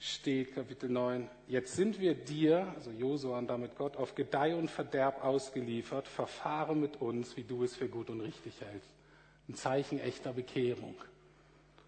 steht, 0.00 0.52
Kapitel 0.56 0.90
9, 0.90 1.28
jetzt 1.46 1.76
sind 1.76 2.00
wir 2.00 2.16
dir, 2.16 2.72
also 2.74 2.90
Josua 2.90 3.38
und 3.38 3.46
damit 3.46 3.76
Gott, 3.76 3.96
auf 3.96 4.16
Gedeih 4.16 4.56
und 4.56 4.68
Verderb 4.68 5.22
ausgeliefert, 5.22 6.08
verfahre 6.08 6.74
mit 6.74 7.00
uns, 7.00 7.36
wie 7.36 7.44
du 7.44 7.62
es 7.62 7.76
für 7.76 7.88
gut 7.88 8.10
und 8.10 8.20
richtig 8.20 8.60
hältst. 8.60 8.95
Ein 9.48 9.54
Zeichen 9.54 10.00
echter 10.00 10.32
Bekehrung. 10.32 10.94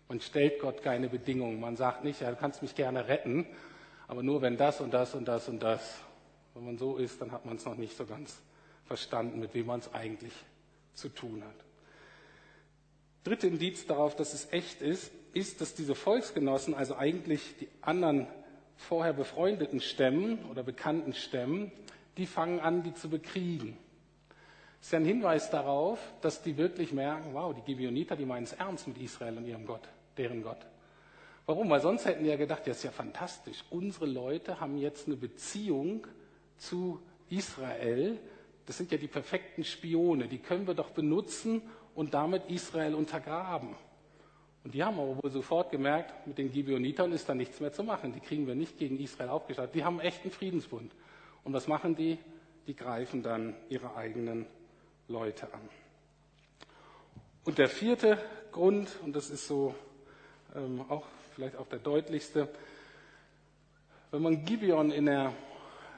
Man 0.08 0.20
stellt 0.20 0.60
Gott 0.60 0.82
keine 0.82 1.08
Bedingungen. 1.08 1.60
Man 1.60 1.76
sagt 1.76 2.04
nicht, 2.04 2.20
ja, 2.20 2.30
du 2.30 2.36
kannst 2.36 2.62
mich 2.62 2.74
gerne 2.74 3.08
retten, 3.08 3.46
aber 4.06 4.22
nur 4.22 4.40
wenn 4.40 4.56
das 4.56 4.80
und 4.80 4.92
das 4.92 5.14
und 5.14 5.26
das 5.26 5.48
und 5.48 5.62
das. 5.62 5.98
Wenn 6.54 6.64
man 6.64 6.78
so 6.78 6.96
ist, 6.96 7.20
dann 7.20 7.30
hat 7.30 7.44
man 7.44 7.56
es 7.56 7.64
noch 7.64 7.76
nicht 7.76 7.96
so 7.96 8.06
ganz 8.06 8.40
verstanden, 8.86 9.38
mit 9.38 9.54
wem 9.54 9.66
man 9.66 9.80
es 9.80 9.92
eigentlich 9.92 10.32
zu 10.94 11.08
tun 11.08 11.42
hat. 11.44 11.54
Dritte 13.24 13.46
Indiz 13.46 13.86
darauf, 13.86 14.16
dass 14.16 14.32
es 14.32 14.50
echt 14.52 14.80
ist, 14.80 15.12
ist, 15.34 15.60
dass 15.60 15.74
diese 15.74 15.94
Volksgenossen, 15.94 16.74
also 16.74 16.96
eigentlich 16.96 17.56
die 17.60 17.68
anderen 17.82 18.26
vorher 18.76 19.12
befreundeten 19.12 19.80
Stämmen 19.80 20.44
oder 20.46 20.62
bekannten 20.62 21.12
Stämmen, 21.12 21.70
die 22.16 22.26
fangen 22.26 22.60
an, 22.60 22.82
die 22.82 22.94
zu 22.94 23.10
bekriegen. 23.10 23.76
Das 24.78 24.88
ist 24.88 24.92
ja 24.92 24.98
ein 24.98 25.04
Hinweis 25.04 25.50
darauf, 25.50 25.98
dass 26.20 26.42
die 26.42 26.56
wirklich 26.56 26.92
merken, 26.92 27.34
wow, 27.34 27.54
die 27.54 27.62
Gibeoniter, 27.62 28.16
die 28.16 28.24
meinen 28.24 28.44
es 28.44 28.52
ernst 28.52 28.86
mit 28.86 28.98
Israel 28.98 29.36
und 29.36 29.46
ihrem 29.46 29.66
Gott, 29.66 29.88
deren 30.16 30.42
Gott. 30.42 30.66
Warum? 31.46 31.70
Weil 31.70 31.80
sonst 31.80 32.04
hätten 32.04 32.24
die 32.24 32.30
ja 32.30 32.36
gedacht, 32.36 32.66
ja, 32.66 32.72
ist 32.72 32.84
ja 32.84 32.90
fantastisch. 32.90 33.64
Unsere 33.70 34.06
Leute 34.06 34.60
haben 34.60 34.76
jetzt 34.76 35.06
eine 35.06 35.16
Beziehung 35.16 36.06
zu 36.58 37.00
Israel. 37.30 38.18
Das 38.66 38.76
sind 38.76 38.92
ja 38.92 38.98
die 38.98 39.08
perfekten 39.08 39.64
Spione. 39.64 40.28
Die 40.28 40.38
können 40.38 40.66
wir 40.66 40.74
doch 40.74 40.90
benutzen 40.90 41.62
und 41.94 42.14
damit 42.14 42.50
Israel 42.50 42.94
untergraben. 42.94 43.74
Und 44.62 44.74
die 44.74 44.84
haben 44.84 45.00
aber 45.00 45.22
wohl 45.22 45.30
sofort 45.30 45.70
gemerkt, 45.70 46.26
mit 46.26 46.36
den 46.36 46.52
Gibeonitern 46.52 47.12
ist 47.12 47.28
da 47.28 47.34
nichts 47.34 47.60
mehr 47.60 47.72
zu 47.72 47.82
machen. 47.82 48.12
Die 48.12 48.20
kriegen 48.20 48.46
wir 48.46 48.54
nicht 48.54 48.76
gegen 48.76 48.98
Israel 49.00 49.30
aufgestattet. 49.30 49.74
Die 49.74 49.84
haben 49.84 50.00
echt 50.00 50.22
einen 50.22 50.30
Friedensbund. 50.30 50.92
Und 51.44 51.52
was 51.54 51.66
machen 51.66 51.96
die? 51.96 52.18
Die 52.66 52.76
greifen 52.76 53.22
dann 53.22 53.54
ihre 53.70 53.96
eigenen 53.96 54.44
Leute 55.08 55.52
an. 55.52 55.60
Und 57.44 57.58
der 57.58 57.68
vierte 57.68 58.18
Grund, 58.52 58.90
und 59.02 59.16
das 59.16 59.30
ist 59.30 59.46
so 59.46 59.74
ähm, 60.54 60.84
auch 60.88 61.04
vielleicht 61.34 61.56
auch 61.56 61.66
der 61.66 61.78
deutlichste, 61.78 62.48
wenn 64.10 64.22
man 64.22 64.44
Gibeon 64.44 64.90
in 64.90 65.06
der 65.06 65.32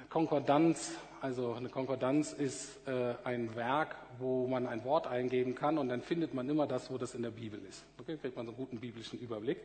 Konkordanz, 0.09 0.93
also 1.21 1.55
eine 1.55 1.69
Konkordanz 1.69 2.33
ist 2.33 2.87
äh, 2.87 3.15
ein 3.25 3.55
Werk, 3.55 3.97
wo 4.19 4.47
man 4.47 4.67
ein 4.67 4.85
Wort 4.85 5.07
eingeben 5.07 5.55
kann 5.55 5.79
und 5.79 5.89
dann 5.89 6.03
findet 6.03 6.35
man 6.35 6.49
immer 6.49 6.67
das, 6.67 6.91
wo 6.91 6.99
das 6.99 7.15
in 7.15 7.23
der 7.23 7.31
Bibel 7.31 7.61
ist. 7.69 7.85
Okay, 7.99 8.17
kriegt 8.17 8.37
man 8.37 8.47
so 8.47 8.53
einen 8.53 8.59
guten 8.59 8.79
biblischen 8.79 9.19
Überblick. 9.21 9.59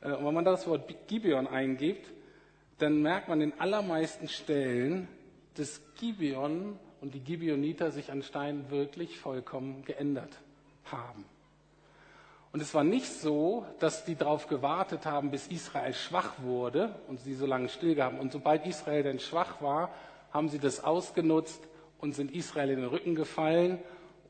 Äh, 0.00 0.12
und 0.12 0.26
wenn 0.26 0.34
man 0.34 0.44
das 0.44 0.66
Wort 0.66 0.92
Gibeon 1.06 1.46
eingibt, 1.46 2.10
dann 2.78 3.02
merkt 3.02 3.28
man 3.28 3.40
in 3.40 3.52
allermeisten 3.58 4.28
Stellen, 4.28 5.08
dass 5.54 5.80
Gibeon 5.98 6.78
und 7.00 7.14
die 7.14 7.20
Gibeoniter 7.20 7.90
sich 7.90 8.10
anscheinend 8.10 8.70
wirklich 8.70 9.18
vollkommen 9.18 9.84
geändert 9.84 10.38
haben. 10.90 11.24
Und 12.52 12.62
es 12.62 12.74
war 12.74 12.84
nicht 12.84 13.12
so, 13.12 13.66
dass 13.78 14.04
die 14.04 14.14
darauf 14.14 14.46
gewartet 14.46 15.04
haben, 15.04 15.30
bis 15.30 15.48
Israel 15.48 15.92
schwach 15.92 16.34
wurde 16.42 16.94
und 17.06 17.20
sie 17.20 17.34
so 17.34 17.46
lange 17.46 17.68
stillgaben. 17.68 18.18
Und 18.18 18.32
sobald 18.32 18.66
Israel 18.66 19.02
dann 19.02 19.18
schwach 19.18 19.60
war, 19.60 19.90
haben 20.32 20.48
sie 20.48 20.58
das 20.58 20.82
ausgenutzt 20.82 21.60
und 21.98 22.14
sind 22.14 22.34
Israel 22.34 22.70
in 22.70 22.80
den 22.80 22.88
Rücken 22.88 23.14
gefallen 23.14 23.78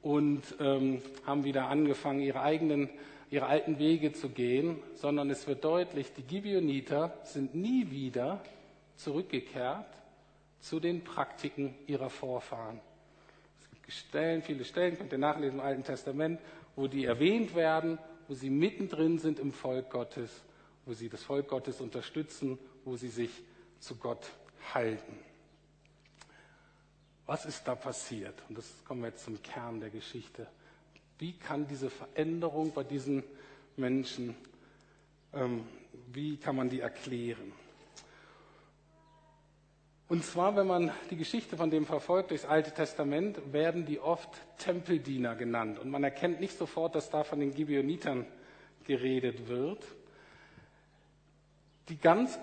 und 0.02 0.42
ähm, 0.60 1.00
haben 1.26 1.44
wieder 1.44 1.68
angefangen, 1.68 2.20
ihre 2.20 2.40
eigenen, 2.40 2.88
ihre 3.30 3.46
alten 3.46 3.78
Wege 3.78 4.12
zu 4.12 4.30
gehen, 4.30 4.82
sondern 4.94 5.30
es 5.30 5.46
wird 5.46 5.64
deutlich, 5.64 6.12
die 6.12 6.22
Gibeoniter 6.22 7.14
sind 7.24 7.54
nie 7.54 7.90
wieder 7.90 8.40
zurückgekehrt 8.96 9.86
zu 10.60 10.80
den 10.80 11.04
Praktiken 11.04 11.74
ihrer 11.86 12.10
Vorfahren. 12.10 12.80
Es 13.60 13.70
gibt 13.70 13.92
Stellen, 13.92 14.42
viele 14.42 14.64
Stellen, 14.64 14.96
könnt 14.96 15.12
ihr 15.12 15.18
nachlesen 15.18 15.58
im 15.58 15.64
Alten 15.64 15.84
Testament, 15.84 16.40
wo 16.76 16.86
die 16.86 17.04
erwähnt 17.04 17.54
werden, 17.54 17.98
wo 18.26 18.34
sie 18.34 18.50
mittendrin 18.50 19.18
sind 19.18 19.38
im 19.38 19.52
Volk 19.52 19.90
Gottes, 19.90 20.42
wo 20.84 20.92
sie 20.92 21.08
das 21.08 21.22
Volk 21.22 21.48
Gottes 21.48 21.80
unterstützen, 21.80 22.58
wo 22.84 22.96
sie 22.96 23.08
sich 23.08 23.30
zu 23.80 23.96
Gott 23.96 24.30
halten. 24.74 25.18
Was 27.26 27.44
ist 27.44 27.68
da 27.68 27.74
passiert? 27.74 28.42
Und 28.48 28.56
das 28.56 28.84
kommen 28.84 29.02
wir 29.02 29.08
jetzt 29.08 29.24
zum 29.24 29.42
Kern 29.42 29.80
der 29.80 29.90
Geschichte. 29.90 30.46
Wie 31.18 31.32
kann 31.32 31.66
diese 31.66 31.90
Veränderung 31.90 32.72
bei 32.72 32.84
diesen 32.84 33.22
Menschen, 33.76 34.34
ähm, 35.34 35.66
wie 36.12 36.36
kann 36.36 36.56
man 36.56 36.70
die 36.70 36.80
erklären? 36.80 37.52
Und 40.08 40.24
zwar, 40.24 40.56
wenn 40.56 40.66
man 40.66 40.90
die 41.10 41.16
Geschichte 41.16 41.58
von 41.58 41.70
dem 41.70 41.84
verfolgt 41.84 42.30
durchs 42.30 42.46
Alte 42.46 42.72
Testament, 42.72 43.52
werden 43.52 43.84
die 43.84 44.00
oft 44.00 44.30
Tempeldiener 44.56 45.34
genannt. 45.34 45.78
Und 45.78 45.90
man 45.90 46.02
erkennt 46.02 46.40
nicht 46.40 46.56
sofort, 46.56 46.94
dass 46.94 47.10
da 47.10 47.24
von 47.24 47.40
den 47.40 47.54
Gibeonitern 47.54 48.24
geredet 48.86 49.48
wird. 49.48 49.84
Die 51.90 51.98
ganz 51.98 52.38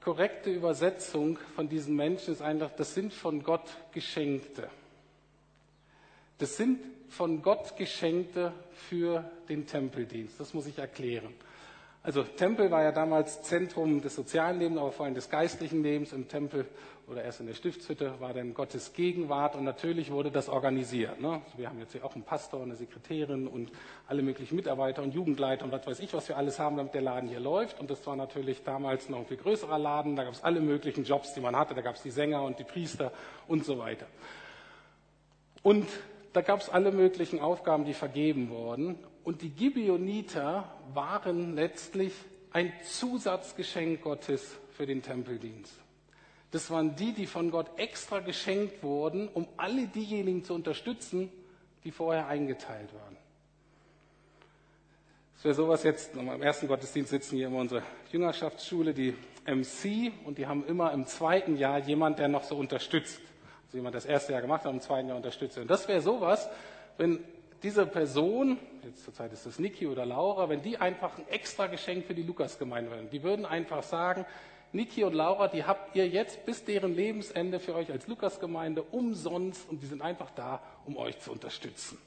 korrekte 0.00 0.50
Übersetzung 0.50 1.40
von 1.56 1.68
diesen 1.68 1.96
Menschen 1.96 2.32
ist 2.32 2.40
einfach, 2.40 2.70
das 2.70 2.94
sind 2.94 3.12
von 3.12 3.42
Gott 3.42 3.68
Geschenkte. 3.92 4.70
Das 6.38 6.56
sind 6.56 6.78
von 7.08 7.42
Gott 7.42 7.76
Geschenkte 7.76 8.52
für 8.72 9.28
den 9.48 9.66
Tempeldienst. 9.66 10.38
Das 10.38 10.54
muss 10.54 10.66
ich 10.66 10.78
erklären. 10.78 11.34
Also 12.08 12.22
Tempel 12.22 12.70
war 12.70 12.82
ja 12.82 12.90
damals 12.90 13.42
Zentrum 13.42 14.00
des 14.00 14.14
sozialen 14.14 14.58
Lebens, 14.58 14.78
aber 14.78 14.92
vor 14.92 15.04
allem 15.04 15.14
des 15.14 15.28
geistlichen 15.28 15.82
Lebens. 15.82 16.14
Im 16.14 16.26
Tempel 16.26 16.64
oder 17.06 17.22
erst 17.22 17.40
in 17.40 17.46
der 17.46 17.52
Stiftshütte 17.52 18.14
war 18.18 18.32
dann 18.32 18.54
Gottes 18.54 18.94
Gegenwart 18.94 19.54
und 19.54 19.64
natürlich 19.64 20.10
wurde 20.10 20.30
das 20.30 20.48
organisiert. 20.48 21.20
Ne? 21.20 21.42
Also 21.44 21.58
wir 21.58 21.68
haben 21.68 21.78
jetzt 21.78 21.92
hier 21.92 22.02
auch 22.06 22.14
einen 22.14 22.24
Pastor, 22.24 22.62
eine 22.62 22.76
Sekretärin 22.76 23.46
und 23.46 23.70
alle 24.06 24.22
möglichen 24.22 24.56
Mitarbeiter 24.56 25.02
und 25.02 25.12
Jugendleiter 25.12 25.66
und 25.66 25.72
was 25.72 25.86
weiß 25.86 26.00
ich, 26.00 26.14
was 26.14 26.26
wir 26.30 26.38
alles 26.38 26.58
haben, 26.58 26.78
damit 26.78 26.94
der 26.94 27.02
Laden 27.02 27.28
hier 27.28 27.40
läuft. 27.40 27.78
Und 27.78 27.90
das 27.90 28.06
war 28.06 28.16
natürlich 28.16 28.64
damals 28.64 29.10
noch 29.10 29.18
ein 29.18 29.26
viel 29.26 29.36
größerer 29.36 29.78
Laden. 29.78 30.16
Da 30.16 30.24
gab 30.24 30.32
es 30.32 30.42
alle 30.42 30.62
möglichen 30.62 31.04
Jobs, 31.04 31.34
die 31.34 31.40
man 31.40 31.54
hatte. 31.56 31.74
Da 31.74 31.82
gab 31.82 31.96
es 31.96 32.02
die 32.02 32.10
Sänger 32.10 32.42
und 32.42 32.58
die 32.58 32.64
Priester 32.64 33.12
und 33.46 33.66
so 33.66 33.78
weiter. 33.78 34.06
Und 35.62 35.86
da 36.32 36.40
gab 36.40 36.60
es 36.60 36.70
alle 36.70 36.90
möglichen 36.90 37.38
Aufgaben, 37.38 37.84
die 37.84 37.92
vergeben 37.92 38.48
wurden. 38.48 38.98
Und 39.28 39.42
die 39.42 39.50
Gibeoniter 39.50 40.72
waren 40.94 41.54
letztlich 41.54 42.14
ein 42.50 42.72
Zusatzgeschenk 42.82 44.00
Gottes 44.00 44.56
für 44.70 44.86
den 44.86 45.02
Tempeldienst. 45.02 45.74
Das 46.50 46.70
waren 46.70 46.96
die, 46.96 47.12
die 47.12 47.26
von 47.26 47.50
Gott 47.50 47.78
extra 47.78 48.20
geschenkt 48.20 48.82
wurden, 48.82 49.28
um 49.28 49.46
alle 49.58 49.86
diejenigen 49.86 50.44
zu 50.44 50.54
unterstützen, 50.54 51.30
die 51.84 51.90
vorher 51.90 52.26
eingeteilt 52.26 52.94
waren. 52.94 53.18
Das 55.34 55.44
wäre 55.44 55.54
sowas 55.54 55.82
jetzt, 55.82 56.16
am 56.16 56.40
ersten 56.40 56.66
Gottesdienst 56.66 57.10
sitzen 57.10 57.36
hier 57.36 57.48
immer 57.48 57.58
unsere 57.58 57.82
Jüngerschaftsschule, 58.10 58.94
die 58.94 59.14
MC, 59.44 60.10
und 60.24 60.38
die 60.38 60.46
haben 60.46 60.64
immer 60.64 60.90
im 60.94 61.04
zweiten 61.04 61.58
Jahr 61.58 61.80
jemand, 61.80 62.18
der 62.18 62.28
noch 62.28 62.44
so 62.44 62.56
unterstützt. 62.56 63.20
Also 63.66 63.76
jemand, 63.76 63.92
der 63.92 64.00
das 64.00 64.08
erste 64.08 64.32
Jahr 64.32 64.40
gemacht 64.40 64.64
hat, 64.64 64.72
im 64.72 64.80
zweiten 64.80 65.08
Jahr 65.08 65.18
unterstützt. 65.18 65.58
Und 65.58 65.68
das 65.68 65.86
wäre 65.86 66.00
sowas, 66.00 66.48
wenn 66.96 67.22
diese 67.62 67.86
Person, 67.86 68.58
jetzt 68.84 69.04
zurzeit 69.04 69.32
ist 69.32 69.46
das 69.46 69.58
Niki 69.58 69.86
oder 69.86 70.06
Laura, 70.06 70.48
wenn 70.48 70.62
die 70.62 70.78
einfach 70.78 71.18
ein 71.18 71.26
extra 71.28 71.66
Geschenk 71.66 72.06
für 72.06 72.14
die 72.14 72.22
Lukasgemeinde 72.22 72.90
wären, 72.90 73.10
die 73.10 73.22
würden 73.22 73.44
einfach 73.44 73.82
sagen, 73.82 74.24
Niki 74.72 75.02
und 75.04 75.14
Laura, 75.14 75.48
die 75.48 75.64
habt 75.64 75.96
ihr 75.96 76.06
jetzt 76.06 76.44
bis 76.44 76.64
deren 76.64 76.94
Lebensende 76.94 77.58
für 77.58 77.74
euch 77.74 77.90
als 77.90 78.06
Lukasgemeinde 78.06 78.82
umsonst 78.82 79.68
und 79.68 79.82
die 79.82 79.86
sind 79.86 80.02
einfach 80.02 80.30
da, 80.30 80.62
um 80.84 80.96
euch 80.96 81.18
zu 81.20 81.32
unterstützen. 81.32 81.98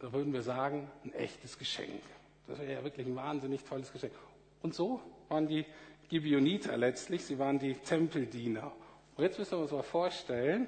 Da 0.00 0.12
würden 0.12 0.32
wir 0.32 0.42
sagen, 0.42 0.90
ein 1.04 1.12
echtes 1.12 1.58
Geschenk. 1.58 2.00
Das 2.46 2.58
wäre 2.58 2.72
ja 2.72 2.84
wirklich 2.84 3.06
ein 3.06 3.14
wahnsinnig 3.14 3.62
tolles 3.64 3.92
Geschenk. 3.92 4.14
Und 4.62 4.74
so 4.74 5.00
waren 5.28 5.46
die 5.46 5.66
Gibeoniter 6.08 6.76
letztlich, 6.78 7.24
sie 7.24 7.38
waren 7.38 7.58
die 7.58 7.74
Tempeldiener. 7.74 8.72
Und 9.16 9.24
jetzt 9.24 9.38
müssen 9.38 9.52
wir 9.52 9.58
uns 9.58 9.72
mal 9.72 9.82
vorstellen, 9.82 10.66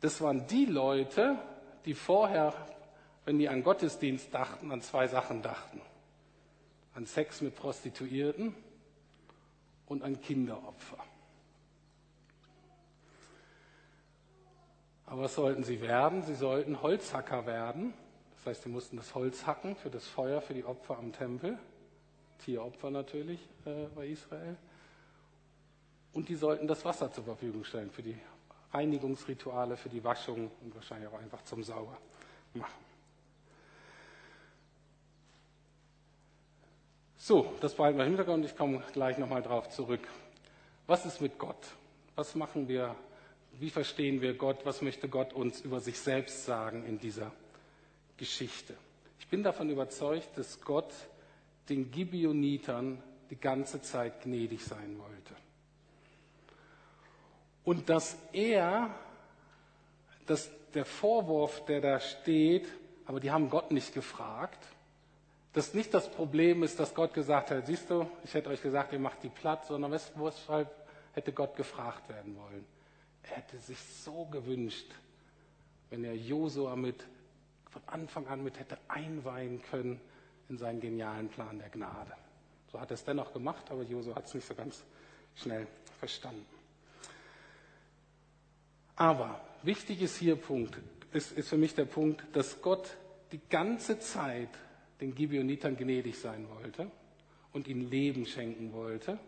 das 0.00 0.20
waren 0.22 0.46
die 0.46 0.64
Leute, 0.64 1.36
die 1.84 1.94
vorher, 1.94 2.54
wenn 3.24 3.38
die 3.38 3.48
an 3.48 3.62
Gottesdienst 3.62 4.32
dachten, 4.32 4.70
an 4.72 4.82
zwei 4.82 5.06
Sachen 5.08 5.42
dachten. 5.42 5.80
An 6.94 7.06
Sex 7.06 7.40
mit 7.40 7.56
Prostituierten 7.56 8.54
und 9.86 10.02
an 10.02 10.20
Kinderopfer. 10.20 10.98
Aber 15.06 15.22
was 15.22 15.34
sollten 15.34 15.62
sie 15.62 15.80
werden? 15.80 16.22
Sie 16.22 16.34
sollten 16.34 16.80
Holzhacker 16.80 17.46
werden. 17.46 17.92
Das 18.36 18.46
heißt, 18.46 18.62
sie 18.62 18.70
mussten 18.70 18.96
das 18.96 19.14
Holz 19.14 19.46
hacken 19.46 19.76
für 19.76 19.90
das 19.90 20.06
Feuer, 20.06 20.40
für 20.40 20.54
die 20.54 20.64
Opfer 20.64 20.98
am 20.98 21.12
Tempel. 21.12 21.58
Tieropfer 22.38 22.90
natürlich 22.90 23.40
äh, 23.66 23.86
bei 23.94 24.06
Israel. 24.06 24.56
Und 26.12 26.28
die 26.28 26.34
sollten 26.34 26.66
das 26.66 26.84
Wasser 26.84 27.12
zur 27.12 27.24
Verfügung 27.24 27.64
stellen 27.64 27.90
für 27.90 28.02
die 28.02 28.16
Reinigungsrituale, 28.72 29.76
für 29.76 29.88
die 29.88 30.02
Waschung 30.02 30.50
und 30.62 30.74
wahrscheinlich 30.74 31.08
auch 31.08 31.18
einfach 31.18 31.42
zum 31.44 31.62
Sauber 31.62 31.96
machen. 32.54 32.84
So, 37.16 37.52
das 37.60 37.74
behalten 37.74 37.98
wir 37.98 38.04
im 38.04 38.10
Hintergrund. 38.10 38.44
Ich 38.44 38.56
komme 38.56 38.82
gleich 38.92 39.16
nochmal 39.16 39.42
drauf 39.42 39.68
zurück. 39.68 40.08
Was 40.88 41.06
ist 41.06 41.20
mit 41.20 41.38
Gott? 41.38 41.76
Was 42.16 42.34
machen 42.34 42.66
wir? 42.66 42.96
Wie 43.60 43.70
verstehen 43.70 44.20
wir 44.20 44.34
Gott? 44.34 44.64
Was 44.64 44.82
möchte 44.82 45.08
Gott 45.08 45.32
uns 45.32 45.60
über 45.60 45.80
sich 45.80 46.00
selbst 46.00 46.44
sagen 46.44 46.84
in 46.84 46.98
dieser 46.98 47.30
Geschichte? 48.16 48.74
Ich 49.20 49.28
bin 49.28 49.44
davon 49.44 49.70
überzeugt, 49.70 50.36
dass 50.36 50.60
Gott 50.60 50.92
den 51.68 51.92
Gibeonitern 51.92 53.00
die 53.30 53.36
ganze 53.36 53.80
Zeit 53.80 54.22
gnädig 54.22 54.64
sein 54.64 54.98
wollte. 54.98 55.41
Und 57.64 57.88
dass 57.88 58.16
er, 58.32 58.90
dass 60.26 60.50
der 60.74 60.84
Vorwurf, 60.84 61.64
der 61.66 61.80
da 61.80 62.00
steht, 62.00 62.66
aber 63.06 63.20
die 63.20 63.30
haben 63.30 63.50
Gott 63.50 63.70
nicht 63.70 63.94
gefragt, 63.94 64.58
dass 65.52 65.74
nicht 65.74 65.92
das 65.92 66.10
Problem 66.10 66.62
ist, 66.62 66.80
dass 66.80 66.94
Gott 66.94 67.12
gesagt 67.12 67.50
hat, 67.50 67.66
siehst 67.66 67.90
du, 67.90 68.08
ich 68.24 68.32
hätte 68.32 68.48
euch 68.48 68.62
gesagt, 68.62 68.92
ihr 68.92 68.98
macht 68.98 69.22
die 69.22 69.28
platt, 69.28 69.66
sondern 69.66 69.92
weshalb 69.92 70.70
hätte 71.12 71.32
Gott 71.32 71.56
gefragt 71.56 72.08
werden 72.08 72.36
wollen? 72.36 72.64
Er 73.22 73.36
hätte 73.36 73.58
sich 73.58 73.78
so 73.78 74.24
gewünscht, 74.26 74.90
wenn 75.90 76.04
er 76.04 76.16
Josua 76.16 76.74
mit 76.74 77.04
von 77.70 77.82
Anfang 77.86 78.26
an 78.28 78.44
mit 78.44 78.58
hätte 78.58 78.76
einweihen 78.88 79.62
können 79.70 80.00
in 80.48 80.58
seinen 80.58 80.80
genialen 80.80 81.28
Plan 81.28 81.58
der 81.58 81.70
Gnade. 81.70 82.12
So 82.70 82.80
hat 82.80 82.90
er 82.90 82.94
es 82.94 83.04
dennoch 83.04 83.32
gemacht, 83.32 83.70
aber 83.70 83.82
Josua 83.82 84.14
hat 84.16 84.26
es 84.26 84.34
nicht 84.34 84.46
so 84.46 84.54
ganz 84.54 84.84
schnell 85.36 85.66
verstanden. 85.98 86.46
Aber 89.02 89.40
wichtig 89.64 90.00
ist 90.00 90.16
hier 90.16 90.36
Punkt, 90.36 90.78
ist, 91.12 91.36
ist 91.36 91.48
für 91.48 91.56
mich 91.56 91.74
der 91.74 91.86
Punkt, 91.86 92.22
dass 92.34 92.62
Gott 92.62 92.88
die 93.32 93.40
ganze 93.50 93.98
Zeit 93.98 94.50
den 95.00 95.12
Gibeonitern 95.12 95.76
gnädig 95.76 96.20
sein 96.20 96.46
wollte 96.56 96.86
und 97.52 97.66
ihnen 97.66 97.90
Leben 97.90 98.26
schenken 98.26 98.72
wollte 98.72 99.18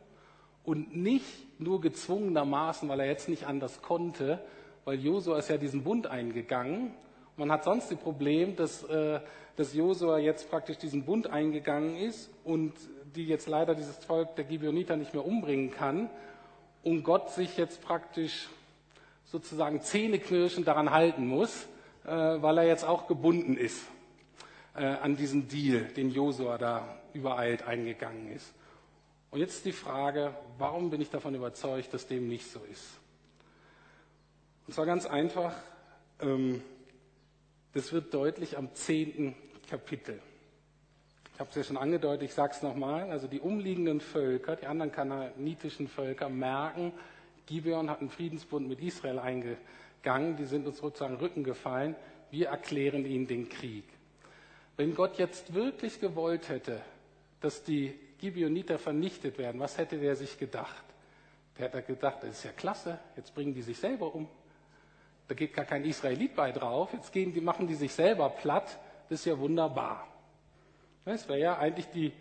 und 0.63 0.95
nicht 0.95 1.27
nur 1.59 1.81
gezwungenermaßen, 1.81 2.89
weil 2.89 3.01
er 3.01 3.07
jetzt 3.07 3.29
nicht 3.29 3.49
anders 3.49 3.83
konnte, 3.83 4.39
weil 4.85 5.01
Josua 5.01 5.41
ist 5.41 5.51
ja 5.51 5.57
diesen 5.57 5.83
Bund 5.83 6.07
eingegangen. 6.07 6.93
Man 7.37 7.51
hat 7.51 7.65
sonst 7.65 7.91
das 7.91 7.99
Problem, 7.99 8.55
dass, 8.55 8.85
äh, 8.85 9.19
dass 9.57 9.75
Josua 9.75 10.19
jetzt 10.19 10.51
praktisch 10.51 10.79
diesen 10.79 11.05
Bund 11.05 11.27
eingegangen 11.27 11.97
ist 11.97 12.31
und 12.45 12.75
die 13.17 13.27
jetzt 13.27 13.49
leider 13.49 13.75
dieses 13.75 13.97
Volk 13.97 14.37
der 14.37 14.45
Gibeoniter 14.45 14.95
nicht 14.95 15.15
mehr 15.15 15.27
umbringen 15.27 15.73
kann 15.73 16.11
und 16.85 17.03
Gott 17.03 17.31
sich 17.31 17.57
jetzt 17.57 17.83
praktisch 17.83 18.49
sozusagen 19.25 19.81
zähneknirschend 19.81 20.67
daran 20.67 20.91
halten 20.91 21.27
muss, 21.27 21.67
äh, 22.05 22.11
weil 22.11 22.59
er 22.59 22.65
jetzt 22.65 22.85
auch 22.85 23.07
gebunden 23.07 23.57
ist 23.57 23.83
äh, 24.75 24.85
an 24.85 25.17
diesen 25.17 25.49
Deal, 25.49 25.85
den 25.97 26.11
Josua 26.11 26.59
da 26.59 27.01
übereilt 27.13 27.63
eingegangen 27.63 28.33
ist. 28.33 28.53
Und 29.31 29.41
jetzt 29.41 29.57
ist 29.57 29.65
die 29.65 29.73
Frage, 29.73 30.35
warum 30.59 30.91
bin 30.91 31.01
ich 31.01 31.11
davon 31.11 31.35
überzeugt, 31.35 31.93
dass 31.93 32.07
dem 32.07 32.29
nicht 32.29 32.51
so 32.51 32.61
ist? 32.71 32.85
Und 34.67 34.75
zwar 34.75 34.87
ganz 34.87 35.07
einfach, 35.07 35.55
ähm, 36.21 36.63
das 37.73 37.93
wird 37.93 38.15
deutlich 38.15 38.57
am 38.57 38.73
zehnten 38.75 39.35
Kapitel. 39.69 40.21
Ich 41.35 41.41
habe 41.41 41.51
es 41.51 41.57
ja 41.57 41.65
schon 41.65 41.77
angedeutet, 41.77 42.23
ich 42.23 42.35
sage 42.35 42.53
es 42.55 42.63
nochmal. 42.63 43.11
Also 43.11 43.27
die 43.27 43.41
umliegenden 43.41 44.01
Völker, 44.01 44.55
die 44.55 44.67
anderen 44.67 44.93
kananitischen 44.93 45.89
Völker 45.89 46.29
merken, 46.29 46.93
Gibeon 47.47 47.91
hat 47.91 48.01
einen 48.01 48.11
Friedensbund 48.11 48.69
mit 48.69 48.81
Israel 48.81 49.19
eingegangen, 49.19 50.37
die 50.37 50.45
sind 50.45 50.67
uns 50.67 50.79
sozusagen 50.79 51.17
Rücken 51.17 51.45
gefallen, 51.45 51.95
wir 52.31 52.49
erklären 52.49 53.05
ihnen 53.05 53.27
den 53.27 53.49
Krieg. 53.49 53.85
Wenn 54.77 54.95
Gott 54.95 55.19
jetzt 55.19 55.55
wirklich 55.55 56.01
gewollt 56.01 56.49
hätte, 56.49 56.81
dass 57.41 57.63
die 57.63 57.95
Gibeoniter 58.19 58.79
vernichtet 58.79 59.39
werden, 59.39 59.61
was 59.61 59.79
hätte 59.79 59.99
der 59.99 60.17
sich 60.17 60.39
gedacht? 60.39 60.85
Der 61.59 61.67
hätte 61.67 61.83
gedacht, 61.83 62.19
das 62.23 62.31
ist 62.39 62.45
ja 62.45 62.53
klasse, 62.53 62.99
jetzt 63.17 63.35
bringen 63.35 63.55
die 63.55 63.63
sich 63.63 63.79
selber 63.79 64.15
um. 64.15 64.29
Da 65.29 65.35
geht 65.35 65.55
gar 65.55 65.65
kein 65.65 65.85
Israelit 65.85 66.35
bei 66.35 66.51
drauf, 66.53 66.93
jetzt 66.93 67.13
gehen 67.13 67.33
die, 67.33 67.41
machen 67.41 67.67
die 67.67 67.75
sich 67.75 67.93
selber 67.93 68.29
platt, 68.31 68.79
das 69.09 69.21
ist 69.21 69.27
ja 69.27 69.39
wunderbar. 69.39 70.09
Das 71.05 71.29
wäre 71.29 71.39
ja 71.39 71.59
eigentlich 71.59 71.87
die 71.87 72.13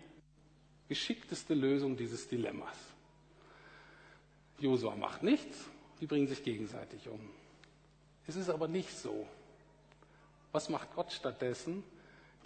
geschickteste 0.88 1.54
Lösung 1.54 1.96
dieses 1.96 2.28
Dilemmas. 2.28 2.93
Josua 4.64 4.96
macht 4.96 5.22
nichts, 5.22 5.68
die 6.00 6.06
bringen 6.06 6.26
sich 6.26 6.42
gegenseitig 6.42 7.08
um. 7.08 7.20
Es 8.26 8.36
ist 8.36 8.48
aber 8.48 8.66
nicht 8.68 8.90
so. 8.96 9.26
Was 10.52 10.68
macht 10.68 10.94
Gott 10.94 11.12
stattdessen? 11.12 11.84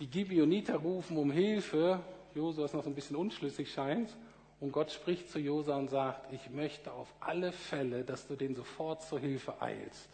Die 0.01 0.07
Gibeoniter 0.07 0.77
rufen 0.77 1.17
um 1.17 1.31
Hilfe 1.31 2.01
Josua 2.35 2.67
ist 2.67 2.75
noch 2.75 2.85
so 2.85 2.91
ein 2.91 2.95
bisschen 2.95 3.17
unschlüssig 3.17 3.73
scheint. 3.73 4.17
Und 4.61 4.73
Gott 4.73 4.91
spricht 4.91 5.31
zu 5.31 5.39
Josua 5.39 5.77
und 5.77 5.89
sagt, 5.89 6.33
ich 6.33 6.51
möchte 6.51 6.93
auf 6.93 7.13
alle 7.21 7.53
Fälle, 7.53 8.05
dass 8.05 8.27
du 8.27 8.35
den 8.35 8.55
sofort 8.55 9.03
zur 9.03 9.21
Hilfe 9.21 9.61
eilst. 9.63 10.09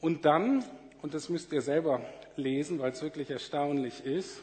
Und 0.00 0.24
dann, 0.24 0.64
und 1.02 1.14
das 1.14 1.28
müsst 1.28 1.52
ihr 1.52 1.62
selber 1.62 2.00
lesen, 2.36 2.78
weil 2.78 2.92
es 2.92 3.02
wirklich 3.02 3.30
erstaunlich 3.30 4.04
ist, 4.04 4.40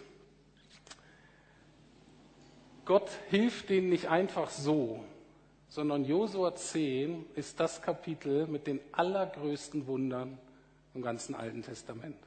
Gott 2.86 3.10
hilft 3.30 3.70
denen 3.70 3.90
nicht 3.90 4.08
einfach 4.08 4.50
so, 4.50 5.04
sondern 5.70 6.03
Josua 6.03 6.55
10 6.55 7.28
ist 7.36 7.59
das 7.59 7.82
Kapitel 7.82 8.47
mit 8.47 8.67
den 8.67 8.80
allergrößten 8.91 9.88
Wundern 9.88 10.38
im 10.93 11.01
ganzen 11.01 11.36
Alten 11.36 11.61
Testament. 11.61 12.17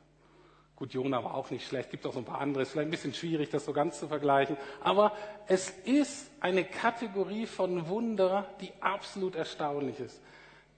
Gut, 0.76 0.94
Jona 0.94 1.22
war 1.22 1.34
auch 1.34 1.50
nicht 1.50 1.66
schlecht, 1.66 1.90
gibt 1.90 2.06
auch 2.06 2.12
so 2.12 2.20
ein 2.20 2.24
paar 2.24 2.40
andere, 2.40 2.62
ist 2.62 2.72
vielleicht 2.72 2.88
ein 2.88 2.90
bisschen 2.90 3.14
schwierig, 3.14 3.50
das 3.50 3.64
so 3.64 3.72
ganz 3.72 4.00
zu 4.00 4.08
vergleichen. 4.08 4.56
Aber 4.80 5.12
es 5.46 5.70
ist 5.84 6.30
eine 6.40 6.64
Kategorie 6.64 7.46
von 7.46 7.88
Wunder, 7.88 8.46
die 8.60 8.72
absolut 8.80 9.36
erstaunlich 9.36 10.00
ist. 10.00 10.20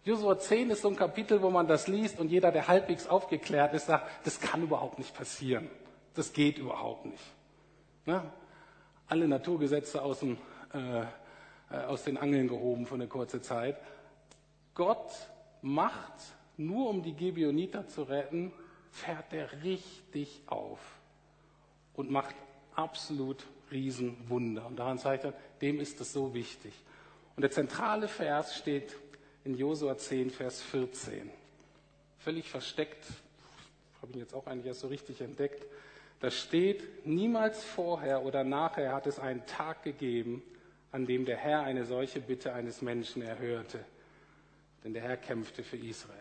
Josua 0.04 0.38
10 0.38 0.70
ist 0.70 0.82
so 0.82 0.88
ein 0.88 0.96
Kapitel, 0.96 1.40
wo 1.40 1.50
man 1.50 1.66
das 1.66 1.86
liest 1.88 2.18
und 2.20 2.30
jeder, 2.30 2.52
der 2.52 2.68
halbwegs 2.68 3.06
aufgeklärt 3.06 3.72
ist, 3.72 3.86
sagt, 3.86 4.10
das 4.26 4.40
kann 4.40 4.62
überhaupt 4.62 4.98
nicht 4.98 5.16
passieren. 5.16 5.70
Das 6.14 6.32
geht 6.32 6.58
überhaupt 6.58 7.06
nicht. 7.06 7.24
Ne? 8.04 8.22
Alle 9.06 9.26
Naturgesetze 9.26 10.02
aus, 10.02 10.20
dem, 10.20 10.36
äh, 10.74 11.04
aus 11.70 12.04
den 12.04 12.16
Angeln 12.16 12.48
gehoben 12.48 12.86
für 12.86 12.94
eine 12.94 13.08
kurze 13.08 13.40
Zeit. 13.40 13.76
Gott 14.74 15.12
macht, 15.62 16.14
nur 16.56 16.90
um 16.90 17.02
die 17.02 17.14
Gibeoniter 17.14 17.86
zu 17.88 18.02
retten, 18.02 18.52
fährt 18.90 19.32
er 19.32 19.62
richtig 19.62 20.42
auf 20.46 20.80
und 21.94 22.10
macht 22.10 22.34
absolut 22.74 23.44
Riesenwunder. 23.70 24.66
Und 24.66 24.78
daran 24.78 24.98
zeigt 24.98 25.24
er, 25.24 25.34
dem 25.60 25.80
ist 25.80 26.00
es 26.00 26.12
so 26.12 26.34
wichtig. 26.34 26.72
Und 27.36 27.42
der 27.42 27.50
zentrale 27.50 28.08
Vers 28.08 28.56
steht 28.56 28.94
in 29.44 29.56
Josua 29.56 29.96
10, 29.96 30.30
Vers 30.30 30.62
14. 30.62 31.30
Völlig 32.18 32.48
versteckt, 32.48 33.04
habe 34.00 34.12
ich 34.12 34.18
jetzt 34.18 34.34
auch 34.34 34.46
eigentlich 34.46 34.66
erst 34.66 34.80
so 34.80 34.88
richtig 34.88 35.20
entdeckt. 35.20 35.66
Da 36.20 36.30
steht, 36.30 37.06
niemals 37.06 37.64
vorher 37.64 38.22
oder 38.24 38.44
nachher 38.44 38.94
hat 38.94 39.06
es 39.06 39.18
einen 39.18 39.44
Tag 39.46 39.82
gegeben, 39.82 40.42
an 40.94 41.06
dem 41.06 41.24
der 41.24 41.36
Herr 41.36 41.64
eine 41.64 41.84
solche 41.84 42.20
Bitte 42.20 42.52
eines 42.52 42.80
Menschen 42.80 43.20
erhörte. 43.20 43.84
Denn 44.84 44.94
der 44.94 45.02
Herr 45.02 45.16
kämpfte 45.16 45.64
für 45.64 45.76
Israel. 45.76 46.14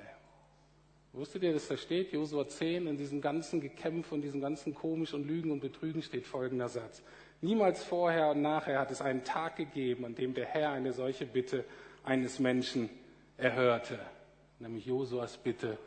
Wusstet 1.11 1.43
ihr, 1.43 1.53
dass 1.53 1.67
da 1.67 1.77
steht, 1.77 2.11
Josua 2.11 2.47
10, 2.47 2.87
in 2.87 2.97
diesem 2.97 3.21
ganzen 3.21 3.61
Gekämpf 3.61 4.11
und 4.11 4.23
diesem 4.23 4.41
ganzen 4.41 4.73
Komisch 4.73 5.13
und 5.13 5.27
Lügen 5.27 5.51
und 5.51 5.59
Betrügen 5.59 6.01
steht 6.01 6.25
folgender 6.25 6.69
Satz. 6.69 7.03
Niemals 7.41 7.83
vorher 7.83 8.31
und 8.31 8.41
nachher 8.41 8.79
hat 8.79 8.89
es 8.89 8.99
einen 8.99 9.23
Tag 9.23 9.57
gegeben, 9.57 10.05
an 10.05 10.15
dem 10.15 10.33
der 10.33 10.47
Herr 10.47 10.71
eine 10.71 10.91
solche 10.91 11.27
Bitte 11.27 11.65
eines 12.03 12.39
Menschen 12.39 12.89
erhörte. 13.37 13.99
Nämlich 14.57 14.87
Josuas 14.87 15.37
Bitte, 15.37 15.77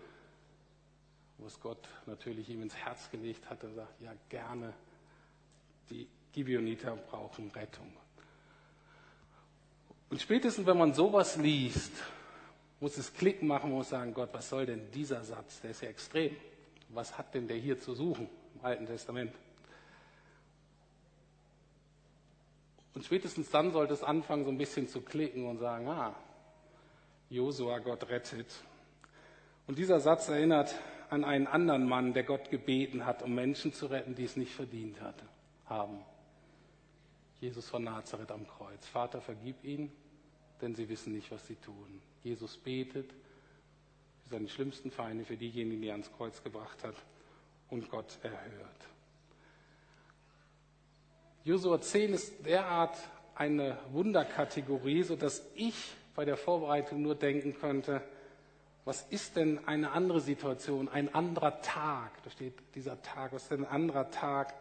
wo 1.38 1.46
es 1.46 1.58
Gott 1.58 1.88
natürlich 2.06 2.48
ihm 2.50 2.62
ins 2.62 2.76
Herz 2.76 3.10
gelegt 3.10 3.50
hatte, 3.50 3.68
sagt, 3.72 4.00
ja 4.00 4.12
gerne, 4.28 4.72
die 5.90 6.06
Gibeoniter 6.32 6.94
brauchen 6.94 7.50
Rettung. 7.50 7.92
Und 10.10 10.20
spätestens, 10.20 10.66
wenn 10.66 10.78
man 10.78 10.94
sowas 10.94 11.36
liest, 11.36 11.92
muss 12.80 12.96
es 12.96 13.12
Klick 13.12 13.42
machen, 13.42 13.70
muss 13.70 13.88
sagen, 13.88 14.14
Gott, 14.14 14.28
was 14.32 14.48
soll 14.48 14.66
denn 14.66 14.90
dieser 14.92 15.24
Satz? 15.24 15.60
Der 15.60 15.70
ist 15.70 15.82
ja 15.82 15.88
extrem. 15.88 16.36
Was 16.90 17.16
hat 17.18 17.34
denn 17.34 17.48
der 17.48 17.56
hier 17.56 17.80
zu 17.80 17.94
suchen 17.94 18.28
im 18.54 18.64
Alten 18.64 18.86
Testament? 18.86 19.34
Und 22.94 23.04
spätestens 23.04 23.50
dann 23.50 23.72
sollte 23.72 23.92
es 23.92 24.02
anfangen, 24.02 24.44
so 24.44 24.50
ein 24.50 24.58
bisschen 24.58 24.88
zu 24.88 25.02
klicken 25.02 25.46
und 25.46 25.58
sagen, 25.58 25.88
ah, 25.88 26.14
Josua, 27.28 27.78
Gott 27.80 28.08
rettet. 28.08 28.46
Und 29.66 29.78
dieser 29.78 30.00
Satz 30.00 30.28
erinnert 30.28 30.74
an 31.10 31.24
einen 31.24 31.46
anderen 31.46 31.88
Mann, 31.88 32.14
der 32.14 32.22
Gott 32.22 32.50
gebeten 32.50 33.04
hat, 33.04 33.22
um 33.22 33.34
Menschen 33.34 33.72
zu 33.72 33.86
retten, 33.86 34.14
die 34.14 34.24
es 34.24 34.36
nicht 34.36 34.54
verdient 34.54 35.00
hatte, 35.00 35.24
haben. 35.66 35.98
Jesus 37.46 37.68
von 37.68 37.84
Nazareth 37.84 38.32
am 38.32 38.44
Kreuz. 38.44 38.84
Vater, 38.88 39.20
vergib 39.20 39.62
ihnen, 39.62 39.92
denn 40.60 40.74
sie 40.74 40.88
wissen 40.88 41.12
nicht, 41.12 41.30
was 41.30 41.46
sie 41.46 41.54
tun. 41.54 42.02
Jesus 42.24 42.56
betet 42.56 43.12
für 44.24 44.30
seine 44.30 44.48
schlimmsten 44.48 44.90
Feinde, 44.90 45.24
für 45.24 45.36
diejenigen, 45.36 45.80
die 45.80 45.86
er 45.86 45.92
ans 45.94 46.10
Kreuz 46.16 46.42
gebracht 46.42 46.82
hat, 46.82 46.96
und 47.70 47.88
Gott 47.88 48.18
erhört. 48.24 48.88
Josua 51.44 51.80
10 51.80 52.14
ist 52.14 52.44
derart 52.44 52.98
eine 53.36 53.78
Wunderkategorie, 53.92 55.04
sodass 55.04 55.46
ich 55.54 55.94
bei 56.16 56.24
der 56.24 56.36
Vorbereitung 56.36 57.00
nur 57.02 57.14
denken 57.14 57.54
könnte, 57.54 58.02
was 58.84 59.02
ist 59.10 59.36
denn 59.36 59.68
eine 59.68 59.92
andere 59.92 60.20
Situation, 60.20 60.88
ein 60.88 61.14
anderer 61.14 61.60
Tag, 61.62 62.10
da 62.24 62.30
steht 62.30 62.54
dieser 62.74 63.00
Tag, 63.02 63.32
was 63.32 63.44
ist 63.44 63.52
denn 63.52 63.64
ein 63.64 63.70
anderer 63.70 64.10
Tag, 64.10 64.52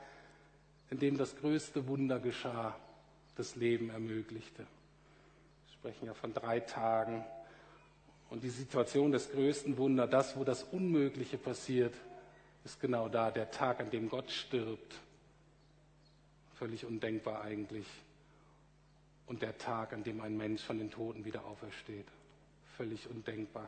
in 0.95 0.99
dem 0.99 1.17
das 1.17 1.35
größte 1.35 1.89
Wunder 1.89 2.21
geschah, 2.21 2.73
das 3.35 3.57
Leben 3.57 3.89
ermöglichte. 3.89 4.59
Wir 4.63 5.73
sprechen 5.73 6.05
ja 6.05 6.13
von 6.13 6.33
drei 6.33 6.61
Tagen. 6.61 7.25
Und 8.29 8.43
die 8.43 8.49
Situation 8.49 9.11
des 9.11 9.29
größten 9.29 9.75
Wunders, 9.75 10.09
das, 10.09 10.37
wo 10.37 10.45
das 10.45 10.63
Unmögliche 10.63 11.37
passiert, 11.37 11.93
ist 12.63 12.79
genau 12.79 13.09
da, 13.09 13.29
der 13.29 13.51
Tag, 13.51 13.81
an 13.81 13.89
dem 13.89 14.07
Gott 14.07 14.31
stirbt. 14.31 14.95
Völlig 16.53 16.85
undenkbar 16.85 17.41
eigentlich. 17.41 17.87
Und 19.27 19.41
der 19.41 19.57
Tag, 19.57 19.91
an 19.91 20.05
dem 20.05 20.21
ein 20.21 20.37
Mensch 20.37 20.61
von 20.61 20.77
den 20.77 20.91
Toten 20.91 21.25
wieder 21.25 21.43
aufersteht. 21.43 22.07
Völlig 22.77 23.09
undenkbar. 23.09 23.67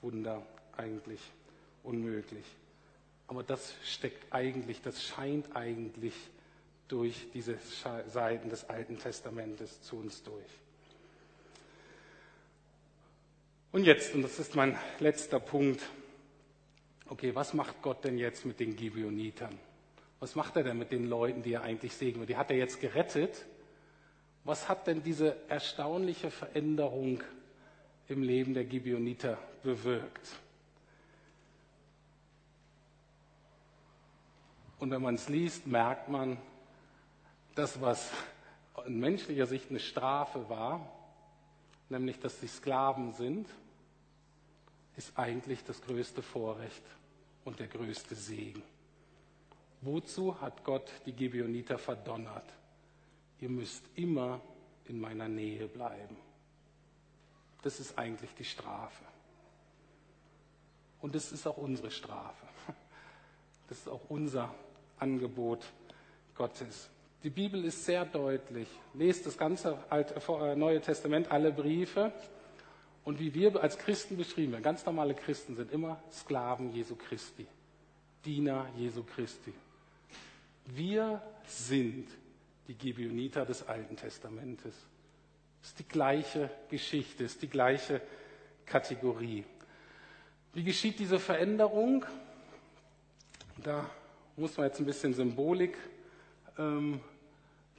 Wunder 0.00 0.40
eigentlich 0.78 1.20
unmöglich. 1.82 2.46
Aber 3.26 3.42
das 3.42 3.74
steckt 3.84 4.32
eigentlich, 4.32 4.80
das 4.80 5.02
scheint 5.02 5.54
eigentlich 5.54 6.14
durch 6.92 7.28
diese 7.32 7.56
Seiten 8.06 8.50
des 8.50 8.68
Alten 8.68 8.98
Testamentes 8.98 9.80
zu 9.80 9.96
uns 9.96 10.22
durch. 10.22 10.44
Und 13.72 13.84
jetzt, 13.84 14.14
und 14.14 14.20
das 14.20 14.38
ist 14.38 14.54
mein 14.54 14.78
letzter 14.98 15.40
Punkt, 15.40 15.80
okay, 17.08 17.34
was 17.34 17.54
macht 17.54 17.80
Gott 17.80 18.04
denn 18.04 18.18
jetzt 18.18 18.44
mit 18.44 18.60
den 18.60 18.76
Gibeonitern? 18.76 19.58
Was 20.20 20.34
macht 20.34 20.54
er 20.56 20.64
denn 20.64 20.76
mit 20.76 20.92
den 20.92 21.08
Leuten, 21.08 21.42
die 21.42 21.54
er 21.54 21.62
eigentlich 21.62 21.94
segnet? 21.94 22.28
Die 22.28 22.36
hat 22.36 22.50
er 22.50 22.58
jetzt 22.58 22.78
gerettet. 22.78 23.46
Was 24.44 24.68
hat 24.68 24.86
denn 24.86 25.02
diese 25.02 25.34
erstaunliche 25.48 26.30
Veränderung 26.30 27.22
im 28.08 28.22
Leben 28.22 28.52
der 28.52 28.64
Gibeoniter 28.64 29.38
bewirkt? 29.62 30.28
Und 34.78 34.90
wenn 34.90 35.00
man 35.00 35.14
es 35.14 35.30
liest, 35.30 35.66
merkt 35.66 36.10
man, 36.10 36.36
das, 37.54 37.80
was 37.80 38.10
in 38.86 39.00
menschlicher 39.00 39.46
Sicht 39.46 39.70
eine 39.70 39.80
Strafe 39.80 40.48
war, 40.48 40.90
nämlich 41.88 42.18
dass 42.20 42.40
sie 42.40 42.48
Sklaven 42.48 43.12
sind, 43.12 43.48
ist 44.96 45.18
eigentlich 45.18 45.64
das 45.64 45.80
größte 45.82 46.22
Vorrecht 46.22 46.82
und 47.44 47.58
der 47.58 47.68
größte 47.68 48.14
Segen. 48.14 48.62
Wozu 49.80 50.40
hat 50.40 50.64
Gott 50.64 50.90
die 51.06 51.12
Gibeoniter 51.12 51.78
verdonnert? 51.78 52.48
Ihr 53.40 53.48
müsst 53.48 53.84
immer 53.96 54.40
in 54.84 55.00
meiner 55.00 55.28
Nähe 55.28 55.66
bleiben. 55.66 56.16
Das 57.62 57.80
ist 57.80 57.98
eigentlich 57.98 58.32
die 58.34 58.44
Strafe. 58.44 59.04
Und 61.00 61.14
das 61.14 61.32
ist 61.32 61.46
auch 61.46 61.56
unsere 61.56 61.90
Strafe. 61.90 62.46
Das 63.68 63.78
ist 63.78 63.88
auch 63.88 64.10
unser 64.10 64.54
Angebot 64.98 65.64
Gottes. 66.34 66.90
Die 67.22 67.30
Bibel 67.30 67.64
ist 67.64 67.84
sehr 67.84 68.04
deutlich. 68.04 68.68
Lest 68.94 69.26
das 69.26 69.38
ganze 69.38 69.78
äh, 69.90 70.56
Neue 70.56 70.80
Testament, 70.80 71.30
alle 71.30 71.52
Briefe. 71.52 72.12
Und 73.04 73.20
wie 73.20 73.32
wir 73.34 73.62
als 73.62 73.78
Christen 73.78 74.16
beschrieben 74.16 74.52
werden, 74.52 74.62
ganz 74.62 74.84
normale 74.84 75.14
Christen 75.14 75.54
sind 75.54 75.72
immer 75.72 76.02
Sklaven 76.10 76.72
Jesu 76.72 76.96
Christi, 76.96 77.46
Diener 78.24 78.66
Jesu 78.76 79.02
Christi. 79.04 79.52
Wir 80.66 81.20
sind 81.46 82.08
die 82.68 82.74
Gibeoniter 82.74 83.44
des 83.44 83.66
Alten 83.68 83.96
Testamentes. 83.96 84.74
Es 85.62 85.68
ist 85.68 85.78
die 85.78 85.88
gleiche 85.88 86.50
Geschichte, 86.70 87.24
es 87.24 87.32
ist 87.32 87.42
die 87.42 87.48
gleiche 87.48 88.00
Kategorie. 88.66 89.44
Wie 90.54 90.64
geschieht 90.64 90.98
diese 90.98 91.18
Veränderung? 91.18 92.04
Da 93.62 93.88
muss 94.36 94.56
man 94.56 94.66
jetzt 94.66 94.80
ein 94.80 94.86
bisschen 94.86 95.14
Symbolik 95.14 95.76
ähm, 96.58 97.00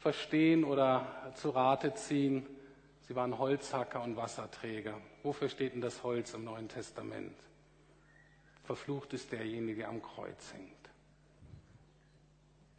verstehen 0.04 0.66
oder 0.66 1.32
zu 1.36 1.52
Rate 1.52 1.94
ziehen. 1.94 2.46
Sie 3.08 3.16
waren 3.16 3.38
Holzhacker 3.38 4.04
und 4.04 4.18
Wasserträger. 4.18 5.00
Wofür 5.24 5.48
steht 5.48 5.74
denn 5.74 5.82
das 5.82 6.04
Holz 6.04 6.34
im 6.34 6.44
Neuen 6.44 6.68
Testament? 6.68 7.38
Verflucht 8.66 9.14
ist 9.14 9.32
derjenige, 9.32 9.80
der 9.80 9.90
am 9.90 10.02
Kreuz 10.02 10.54
hängt. 10.54 10.90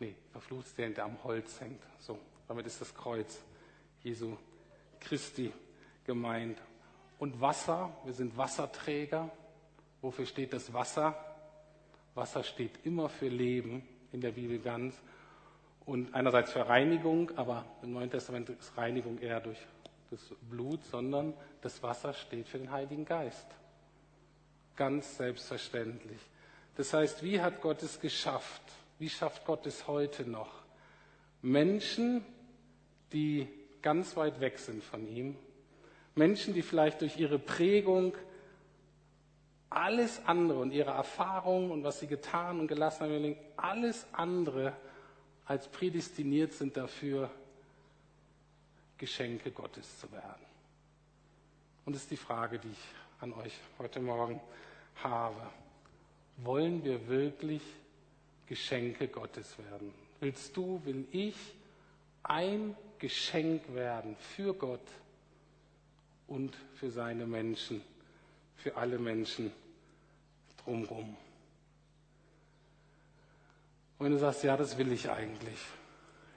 Nee, 0.00 0.14
verflucht 0.32 0.66
ist 0.66 0.76
derjenige, 0.76 0.96
der 0.96 1.04
am 1.06 1.24
Holz 1.24 1.60
hängt. 1.62 1.82
So, 1.98 2.18
damit 2.46 2.66
ist 2.66 2.82
das 2.82 2.94
Kreuz 2.94 3.40
Jesu 4.02 4.36
Christi 5.00 5.50
gemeint. 6.04 6.60
Und 7.18 7.40
Wasser, 7.40 7.96
wir 8.04 8.12
sind 8.12 8.36
Wasserträger. 8.36 9.30
Wofür 10.02 10.26
steht 10.26 10.52
das 10.52 10.74
Wasser? 10.74 11.16
Wasser 12.14 12.44
steht 12.44 12.84
immer 12.84 13.08
für 13.08 13.28
Leben 13.28 13.88
in 14.12 14.20
der 14.20 14.32
Bibel 14.32 14.58
ganz 14.58 15.00
und 15.86 16.14
einerseits 16.14 16.52
für 16.52 16.66
Reinigung, 16.66 17.30
aber 17.36 17.64
im 17.82 17.92
Neuen 17.92 18.10
Testament 18.10 18.48
ist 18.48 18.76
Reinigung 18.76 19.18
eher 19.18 19.40
durch 19.40 19.58
das 20.10 20.20
Blut, 20.48 20.82
sondern 20.84 21.34
das 21.60 21.82
Wasser 21.82 22.12
steht 22.12 22.48
für 22.48 22.58
den 22.58 22.70
Heiligen 22.70 23.04
Geist. 23.04 23.46
Ganz 24.76 25.16
selbstverständlich. 25.16 26.20
Das 26.76 26.92
heißt, 26.92 27.22
wie 27.22 27.40
hat 27.40 27.60
Gott 27.60 27.82
es 27.82 28.00
geschafft? 28.00 28.62
Wie 28.98 29.08
schafft 29.08 29.44
Gott 29.44 29.66
es 29.66 29.86
heute 29.86 30.28
noch? 30.28 30.50
Menschen, 31.42 32.24
die 33.12 33.48
ganz 33.82 34.16
weit 34.16 34.40
weg 34.40 34.58
sind 34.58 34.82
von 34.82 35.06
ihm, 35.06 35.36
Menschen, 36.14 36.54
die 36.54 36.62
vielleicht 36.62 37.00
durch 37.00 37.18
ihre 37.18 37.38
Prägung 37.38 38.14
alles 39.68 40.24
andere 40.26 40.60
und 40.60 40.72
ihre 40.72 40.92
Erfahrungen 40.92 41.70
und 41.70 41.82
was 41.82 42.00
sie 42.00 42.06
getan 42.06 42.60
und 42.60 42.68
gelassen 42.68 43.02
haben, 43.02 43.36
alles 43.56 44.06
andere 44.12 44.72
als 45.46 45.68
prädestiniert 45.68 46.52
sind 46.52 46.76
dafür, 46.76 47.30
Geschenke 48.98 49.50
Gottes 49.50 49.98
zu 49.98 50.10
werden. 50.12 50.44
Und 51.84 51.94
das 51.94 52.02
ist 52.02 52.10
die 52.10 52.16
Frage, 52.16 52.58
die 52.58 52.70
ich 52.70 52.84
an 53.20 53.32
euch 53.34 53.52
heute 53.78 54.00
Morgen 54.00 54.40
habe. 55.02 55.50
Wollen 56.38 56.82
wir 56.84 57.06
wirklich 57.08 57.62
Geschenke 58.46 59.08
Gottes 59.08 59.58
werden? 59.58 59.92
Willst 60.20 60.56
du, 60.56 60.80
will 60.84 61.06
ich 61.12 61.36
ein 62.22 62.76
Geschenk 62.98 63.74
werden 63.74 64.16
für 64.16 64.54
Gott 64.54 64.86
und 66.26 66.56
für 66.76 66.90
seine 66.90 67.26
Menschen, 67.26 67.82
für 68.56 68.76
alle 68.76 68.98
Menschen 68.98 69.52
drumherum? 70.64 71.16
Wenn 74.04 74.12
du 74.12 74.18
sagst, 74.18 74.44
ja, 74.44 74.54
das 74.54 74.76
will 74.76 74.92
ich 74.92 75.08
eigentlich. 75.08 75.58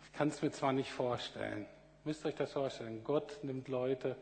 Ich 0.05 0.13
kann 0.13 0.29
es 0.29 0.41
mir 0.41 0.51
zwar 0.51 0.71
nicht 0.71 0.89
vorstellen. 0.89 1.65
Müsst 2.05 2.23
ihr 2.23 2.29
euch 2.29 2.35
das 2.35 2.53
vorstellen. 2.53 3.03
Gott 3.03 3.43
nimmt 3.43 3.67
Leute 3.67 4.15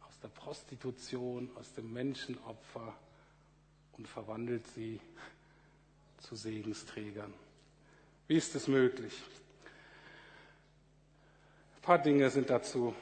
aus 0.00 0.18
der 0.18 0.26
Prostitution, 0.26 1.48
aus 1.54 1.72
dem 1.74 1.92
Menschenopfer 1.92 2.92
und 3.96 4.08
verwandelt 4.08 4.66
sie 4.66 5.00
zu 6.16 6.34
Segensträgern. 6.34 7.32
Wie 8.26 8.34
ist 8.34 8.52
es 8.56 8.66
möglich? 8.66 9.12
Ein 11.76 11.82
paar 11.82 11.98
Dinge 12.00 12.30
sind 12.30 12.50
dazu 12.50 12.96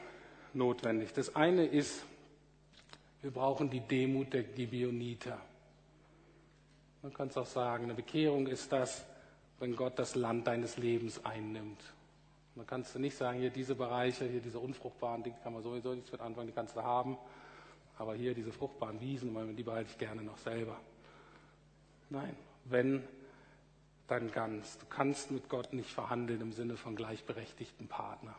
notwendig. 0.53 1.15
Das 1.15 1.35
eine 1.35 1.65
ist, 1.65 2.05
wir 3.23 3.31
brauchen 3.31 3.71
die 3.71 3.81
Demut 3.81 4.35
der 4.35 4.43
Gibeoniter. 4.43 5.41
Man 7.07 7.15
kann 7.15 7.29
es 7.29 7.37
auch 7.37 7.47
sagen, 7.47 7.85
eine 7.85 7.95
Bekehrung 7.95 8.49
ist 8.49 8.73
das, 8.73 9.07
wenn 9.61 9.77
Gott 9.77 9.97
das 9.97 10.17
Land 10.17 10.49
deines 10.49 10.77
Lebens 10.77 11.25
einnimmt. 11.25 11.81
Man 12.57 12.67
kann 12.67 12.81
es 12.81 12.97
nicht 12.97 13.17
sagen, 13.17 13.39
hier 13.39 13.51
diese 13.51 13.77
Bereiche, 13.77 14.25
hier 14.25 14.41
diese 14.41 14.59
unfruchtbaren 14.59 15.23
Dinge 15.23 15.37
kann 15.45 15.53
man 15.53 15.63
sowieso 15.63 15.95
nichts 15.95 16.11
mit 16.11 16.21
anfangen, 16.21 16.49
die 16.49 16.53
kannst 16.53 16.75
du 16.75 16.83
haben. 16.83 17.17
Aber 17.97 18.17
hier 18.17 18.35
diese 18.35 18.51
fruchtbaren 18.51 19.01
Wiesen, 19.01 19.55
die 19.55 19.63
behalte 19.63 19.89
ich 19.93 19.99
gerne 19.99 20.21
noch 20.21 20.37
selber. 20.39 20.81
Nein, 22.11 22.35
wenn, 22.65 23.05
dann 24.09 24.33
ganz. 24.33 24.77
Du 24.79 24.87
kannst 24.87 25.31
mit 25.31 25.49
Gott 25.49 25.75
nicht 25.75 25.91
verhandeln 25.91 26.41
im 26.41 26.51
Sinne 26.51 26.77
von 26.77 26.97
gleichberechtigten 26.97 27.87
Partner. 27.87 28.35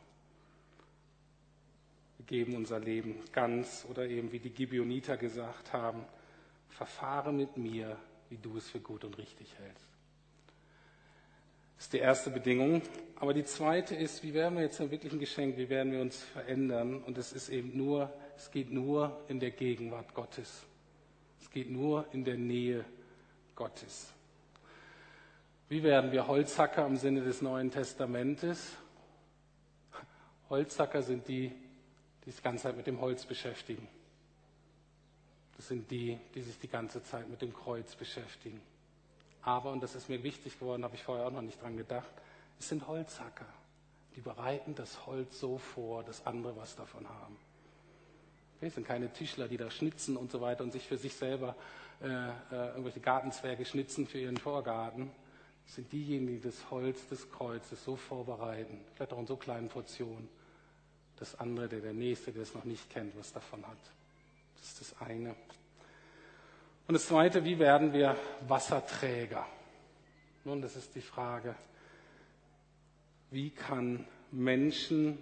Wir 2.18 2.26
geben 2.26 2.58
unser 2.58 2.82
Leben 2.82 3.16
ganz 3.32 3.86
oder 3.90 4.06
eben 4.08 4.34
wie 4.34 4.40
die 4.40 4.50
Gibeoniter 4.50 5.16
gesagt 5.16 5.72
haben, 5.72 6.04
verfahre 6.68 7.32
mit 7.32 7.56
mir 7.56 7.98
wie 8.30 8.38
du 8.38 8.58
es 8.58 8.70
für 8.70 8.80
gut 8.80 9.04
und 9.04 9.18
richtig 9.18 9.54
hältst. 9.58 9.88
Das 11.78 11.86
ist 11.86 11.94
die 11.94 12.00
erste 12.00 12.32
Bedingung. 12.32 12.82
Aber 13.20 13.34
die 13.34 13.44
zweite 13.44 13.96
ist, 13.96 14.24
wie 14.24 14.34
werden 14.34 14.56
wir 14.56 14.64
jetzt 14.64 14.80
wirklich 14.80 15.14
ein 15.14 15.20
Geschenk, 15.20 15.58
wie 15.58 15.70
werden 15.70 15.92
wir 15.92 16.02
uns 16.02 16.24
verändern? 16.24 17.04
Und 17.04 17.18
es 17.18 17.32
ist 17.34 17.50
eben 17.50 17.78
nur, 17.78 18.12
es 18.36 18.52
geht 18.52 18.72
nur 18.72 19.24
in 19.28 19.40
der 19.40 19.52
Gegenwart 19.52 20.14
Gottes. 20.14 20.64
Es 21.42 21.50
geht 21.52 21.70
nur 21.70 22.08
in 22.12 22.24
der 22.24 22.38
Nähe 22.38 22.84
Gottes. 23.56 24.12
Wie 25.70 25.84
werden 25.84 26.12
wir 26.12 26.28
Holzhacker 26.28 26.86
im 26.86 26.96
Sinne 26.96 27.22
des 27.22 27.42
Neuen 27.42 27.70
Testamentes? 27.72 28.76
Holzhacker 30.50 31.02
sind 31.02 31.28
die, 31.28 31.52
die 32.26 32.32
sich 32.32 32.42
ganze 32.42 32.64
Zeit 32.64 32.78
mit 32.78 32.88
dem 32.88 33.02
Holz 33.02 33.26
beschäftigen. 33.26 33.88
Das 35.58 35.68
sind 35.68 35.90
die, 35.90 36.18
die 36.36 36.42
sich 36.42 36.58
die 36.60 36.68
ganze 36.68 37.04
Zeit 37.04 37.30
mit 37.30 37.42
dem 37.42 37.54
Kreuz 37.54 37.96
beschäftigen. 37.96 38.62
Aber, 39.42 39.72
und 39.72 39.82
das 39.82 39.96
ist 39.96 40.08
mir 40.08 40.22
wichtig 40.24 40.60
geworden, 40.60 40.84
habe 40.84 40.96
ich 40.96 41.04
vorher 41.04 41.26
auch 41.26 41.32
noch 41.32 41.42
nicht 41.42 41.62
dran 41.62 41.78
gedacht, 41.78 42.10
es 42.60 42.70
sind 42.70 42.88
Holzhacker. 42.88 43.46
Die 44.16 44.22
bereiten 44.22 44.76
das 44.76 45.06
Holz 45.06 45.40
so 45.40 45.58
vor, 45.58 46.04
dass 46.04 46.26
andere 46.26 46.56
was 46.58 46.76
davon 46.76 47.08
haben. 47.08 47.38
Es 48.60 48.74
sind 48.74 48.88
keine 48.88 49.14
Tischler, 49.14 49.48
die 49.48 49.58
da 49.58 49.70
schnitzen 49.70 50.18
und 50.18 50.32
so 50.32 50.42
weiter 50.42 50.64
und 50.64 50.72
sich 50.72 50.88
für 50.88 50.98
sich 50.98 51.14
selber 51.14 51.56
äh, 52.02 52.08
äh, 52.08 52.32
irgendwelche 52.70 53.00
Gartenzwerge 53.00 53.66
schnitzen 53.66 54.08
für 54.08 54.20
ihren 54.20 54.38
Vorgarten. 54.38 55.12
Es 55.68 55.76
sind 55.76 55.92
diejenigen, 55.92 56.42
die 56.42 56.42
das 56.42 56.72
Holz 56.72 57.08
des 57.08 57.32
Kreuzes 57.32 57.84
so 57.84 57.96
vorbereiten, 57.96 58.80
vielleicht 58.96 59.14
auch 59.14 59.20
in 59.20 59.28
so 59.28 59.36
kleinen 59.36 59.70
Portionen, 59.70 60.28
dass 61.18 61.40
andere, 61.40 61.68
der 61.68 61.82
der 61.82 61.94
Nächste, 61.94 62.32
der 62.32 62.44
es 62.44 62.54
noch 62.54 62.64
nicht 62.64 62.90
kennt, 62.90 63.18
was 63.18 63.32
davon 63.34 63.66
hat. 63.68 63.78
Das 64.60 64.68
ist 64.70 64.82
das 64.82 65.02
eine. 65.02 65.36
Und 66.88 66.94
das 66.94 67.08
zweite, 67.08 67.44
wie 67.44 67.60
werden 67.60 67.94
wir 67.94 68.16
Wasserträger? 68.48 69.46
Nun, 70.46 70.62
das 70.62 70.76
ist 70.76 70.96
die 70.96 71.02
Frage, 71.02 71.56
wie 73.32 73.50
kann 73.50 74.06
Menschen 74.32 75.18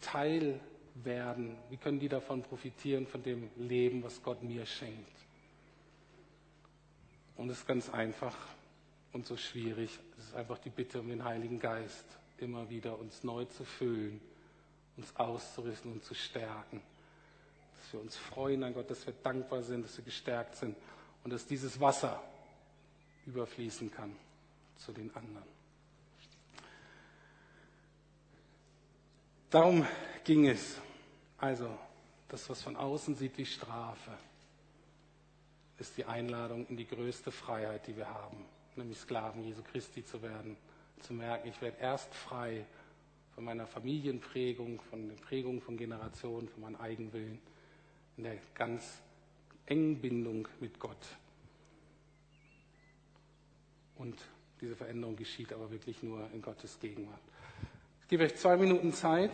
Teil 0.00 0.60
werden? 0.94 1.56
Wie 1.70 1.76
können 1.76 2.00
die 2.00 2.08
davon 2.08 2.42
profitieren, 2.42 3.06
von 3.06 3.22
dem 3.22 3.50
Leben, 3.56 4.02
was 4.02 4.22
Gott 4.22 4.42
mir 4.42 4.66
schenkt? 4.66 5.16
Und 7.36 7.50
es 7.50 7.58
ist 7.58 7.66
ganz 7.66 7.90
einfach 7.90 8.34
und 9.12 9.26
so 9.26 9.36
schwierig. 9.36 9.98
Es 10.18 10.24
ist 10.24 10.34
einfach 10.34 10.58
die 10.58 10.70
Bitte 10.70 11.00
um 11.00 11.08
den 11.08 11.24
Heiligen 11.24 11.58
Geist, 11.58 12.04
immer 12.38 12.68
wieder 12.68 12.98
uns 12.98 13.22
neu 13.24 13.44
zu 13.44 13.64
füllen, 13.64 14.20
uns 14.96 15.14
auszurüsten 15.16 15.92
und 15.92 16.04
zu 16.04 16.14
stärken. 16.14 16.80
Dass 17.86 17.92
wir 17.92 18.00
uns 18.00 18.16
freuen 18.16 18.64
an 18.64 18.74
Gott, 18.74 18.90
dass 18.90 19.06
wir 19.06 19.14
dankbar 19.22 19.62
sind, 19.62 19.84
dass 19.84 19.96
wir 19.96 20.04
gestärkt 20.04 20.56
sind 20.56 20.76
und 21.22 21.32
dass 21.32 21.46
dieses 21.46 21.78
Wasser 21.78 22.20
überfließen 23.26 23.92
kann 23.92 24.16
zu 24.76 24.90
den 24.90 25.14
anderen. 25.14 25.46
Darum 29.50 29.86
ging 30.24 30.48
es. 30.48 30.78
Also, 31.38 31.78
das, 32.26 32.50
was 32.50 32.60
von 32.60 32.74
außen 32.74 33.14
sieht 33.14 33.38
wie 33.38 33.46
Strafe, 33.46 34.18
ist 35.78 35.96
die 35.96 36.06
Einladung 36.06 36.66
in 36.66 36.76
die 36.76 36.88
größte 36.88 37.30
Freiheit, 37.30 37.86
die 37.86 37.96
wir 37.96 38.08
haben, 38.12 38.44
nämlich 38.74 38.98
Sklaven 38.98 39.44
Jesu 39.44 39.62
Christi 39.62 40.04
zu 40.04 40.22
werden. 40.22 40.56
Zu 41.02 41.12
merken, 41.12 41.46
ich 41.46 41.62
werde 41.62 41.76
erst 41.78 42.12
frei 42.12 42.66
von 43.36 43.44
meiner 43.44 43.68
Familienprägung, 43.68 44.80
von 44.90 45.08
der 45.08 45.14
Prägung 45.16 45.60
von 45.60 45.76
Generationen, 45.76 46.48
von 46.48 46.62
meinem 46.62 46.80
Eigenwillen, 46.80 47.38
in 48.16 48.24
der 48.24 48.36
ganz 48.54 49.00
engen 49.66 50.00
Bindung 50.00 50.48
mit 50.60 50.78
Gott. 50.78 51.06
Und 53.96 54.16
diese 54.60 54.76
Veränderung 54.76 55.16
geschieht 55.16 55.52
aber 55.52 55.70
wirklich 55.70 56.02
nur 56.02 56.28
in 56.32 56.40
Gottes 56.40 56.78
Gegenwart. 56.80 57.20
Ich 58.02 58.08
gebe 58.08 58.24
euch 58.24 58.36
zwei 58.36 58.56
Minuten 58.56 58.92
Zeit 58.92 59.32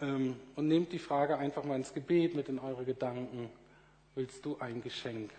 ähm, 0.00 0.36
und 0.54 0.68
nehmt 0.68 0.92
die 0.92 0.98
Frage 0.98 1.38
einfach 1.38 1.64
mal 1.64 1.76
ins 1.76 1.94
Gebet 1.94 2.34
mit 2.34 2.48
in 2.48 2.58
eure 2.58 2.84
Gedanken. 2.84 3.48
Willst 4.14 4.44
du 4.44 4.58
ein 4.58 4.82
Geschenk 4.82 5.32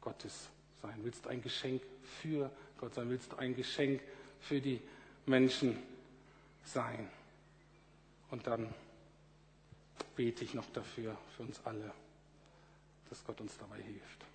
Gottes 0.00 0.48
sein? 0.82 0.94
Willst 1.02 1.24
du 1.24 1.30
ein 1.30 1.42
Geschenk 1.42 1.82
für 2.20 2.50
Gott 2.78 2.94
sein? 2.94 3.08
Willst 3.08 3.32
du 3.32 3.36
ein 3.36 3.56
Geschenk 3.56 4.00
für 4.40 4.60
die 4.60 4.80
Menschen 5.24 5.78
sein? 6.64 7.08
Und 8.30 8.46
dann 8.46 8.74
bete 10.14 10.44
ich 10.44 10.54
noch 10.54 10.68
dafür, 10.72 11.16
für 11.36 11.44
uns 11.44 11.60
alle, 11.64 11.92
dass 13.08 13.24
Gott 13.24 13.40
uns 13.40 13.56
dabei 13.58 13.80
hilft. 13.82 14.25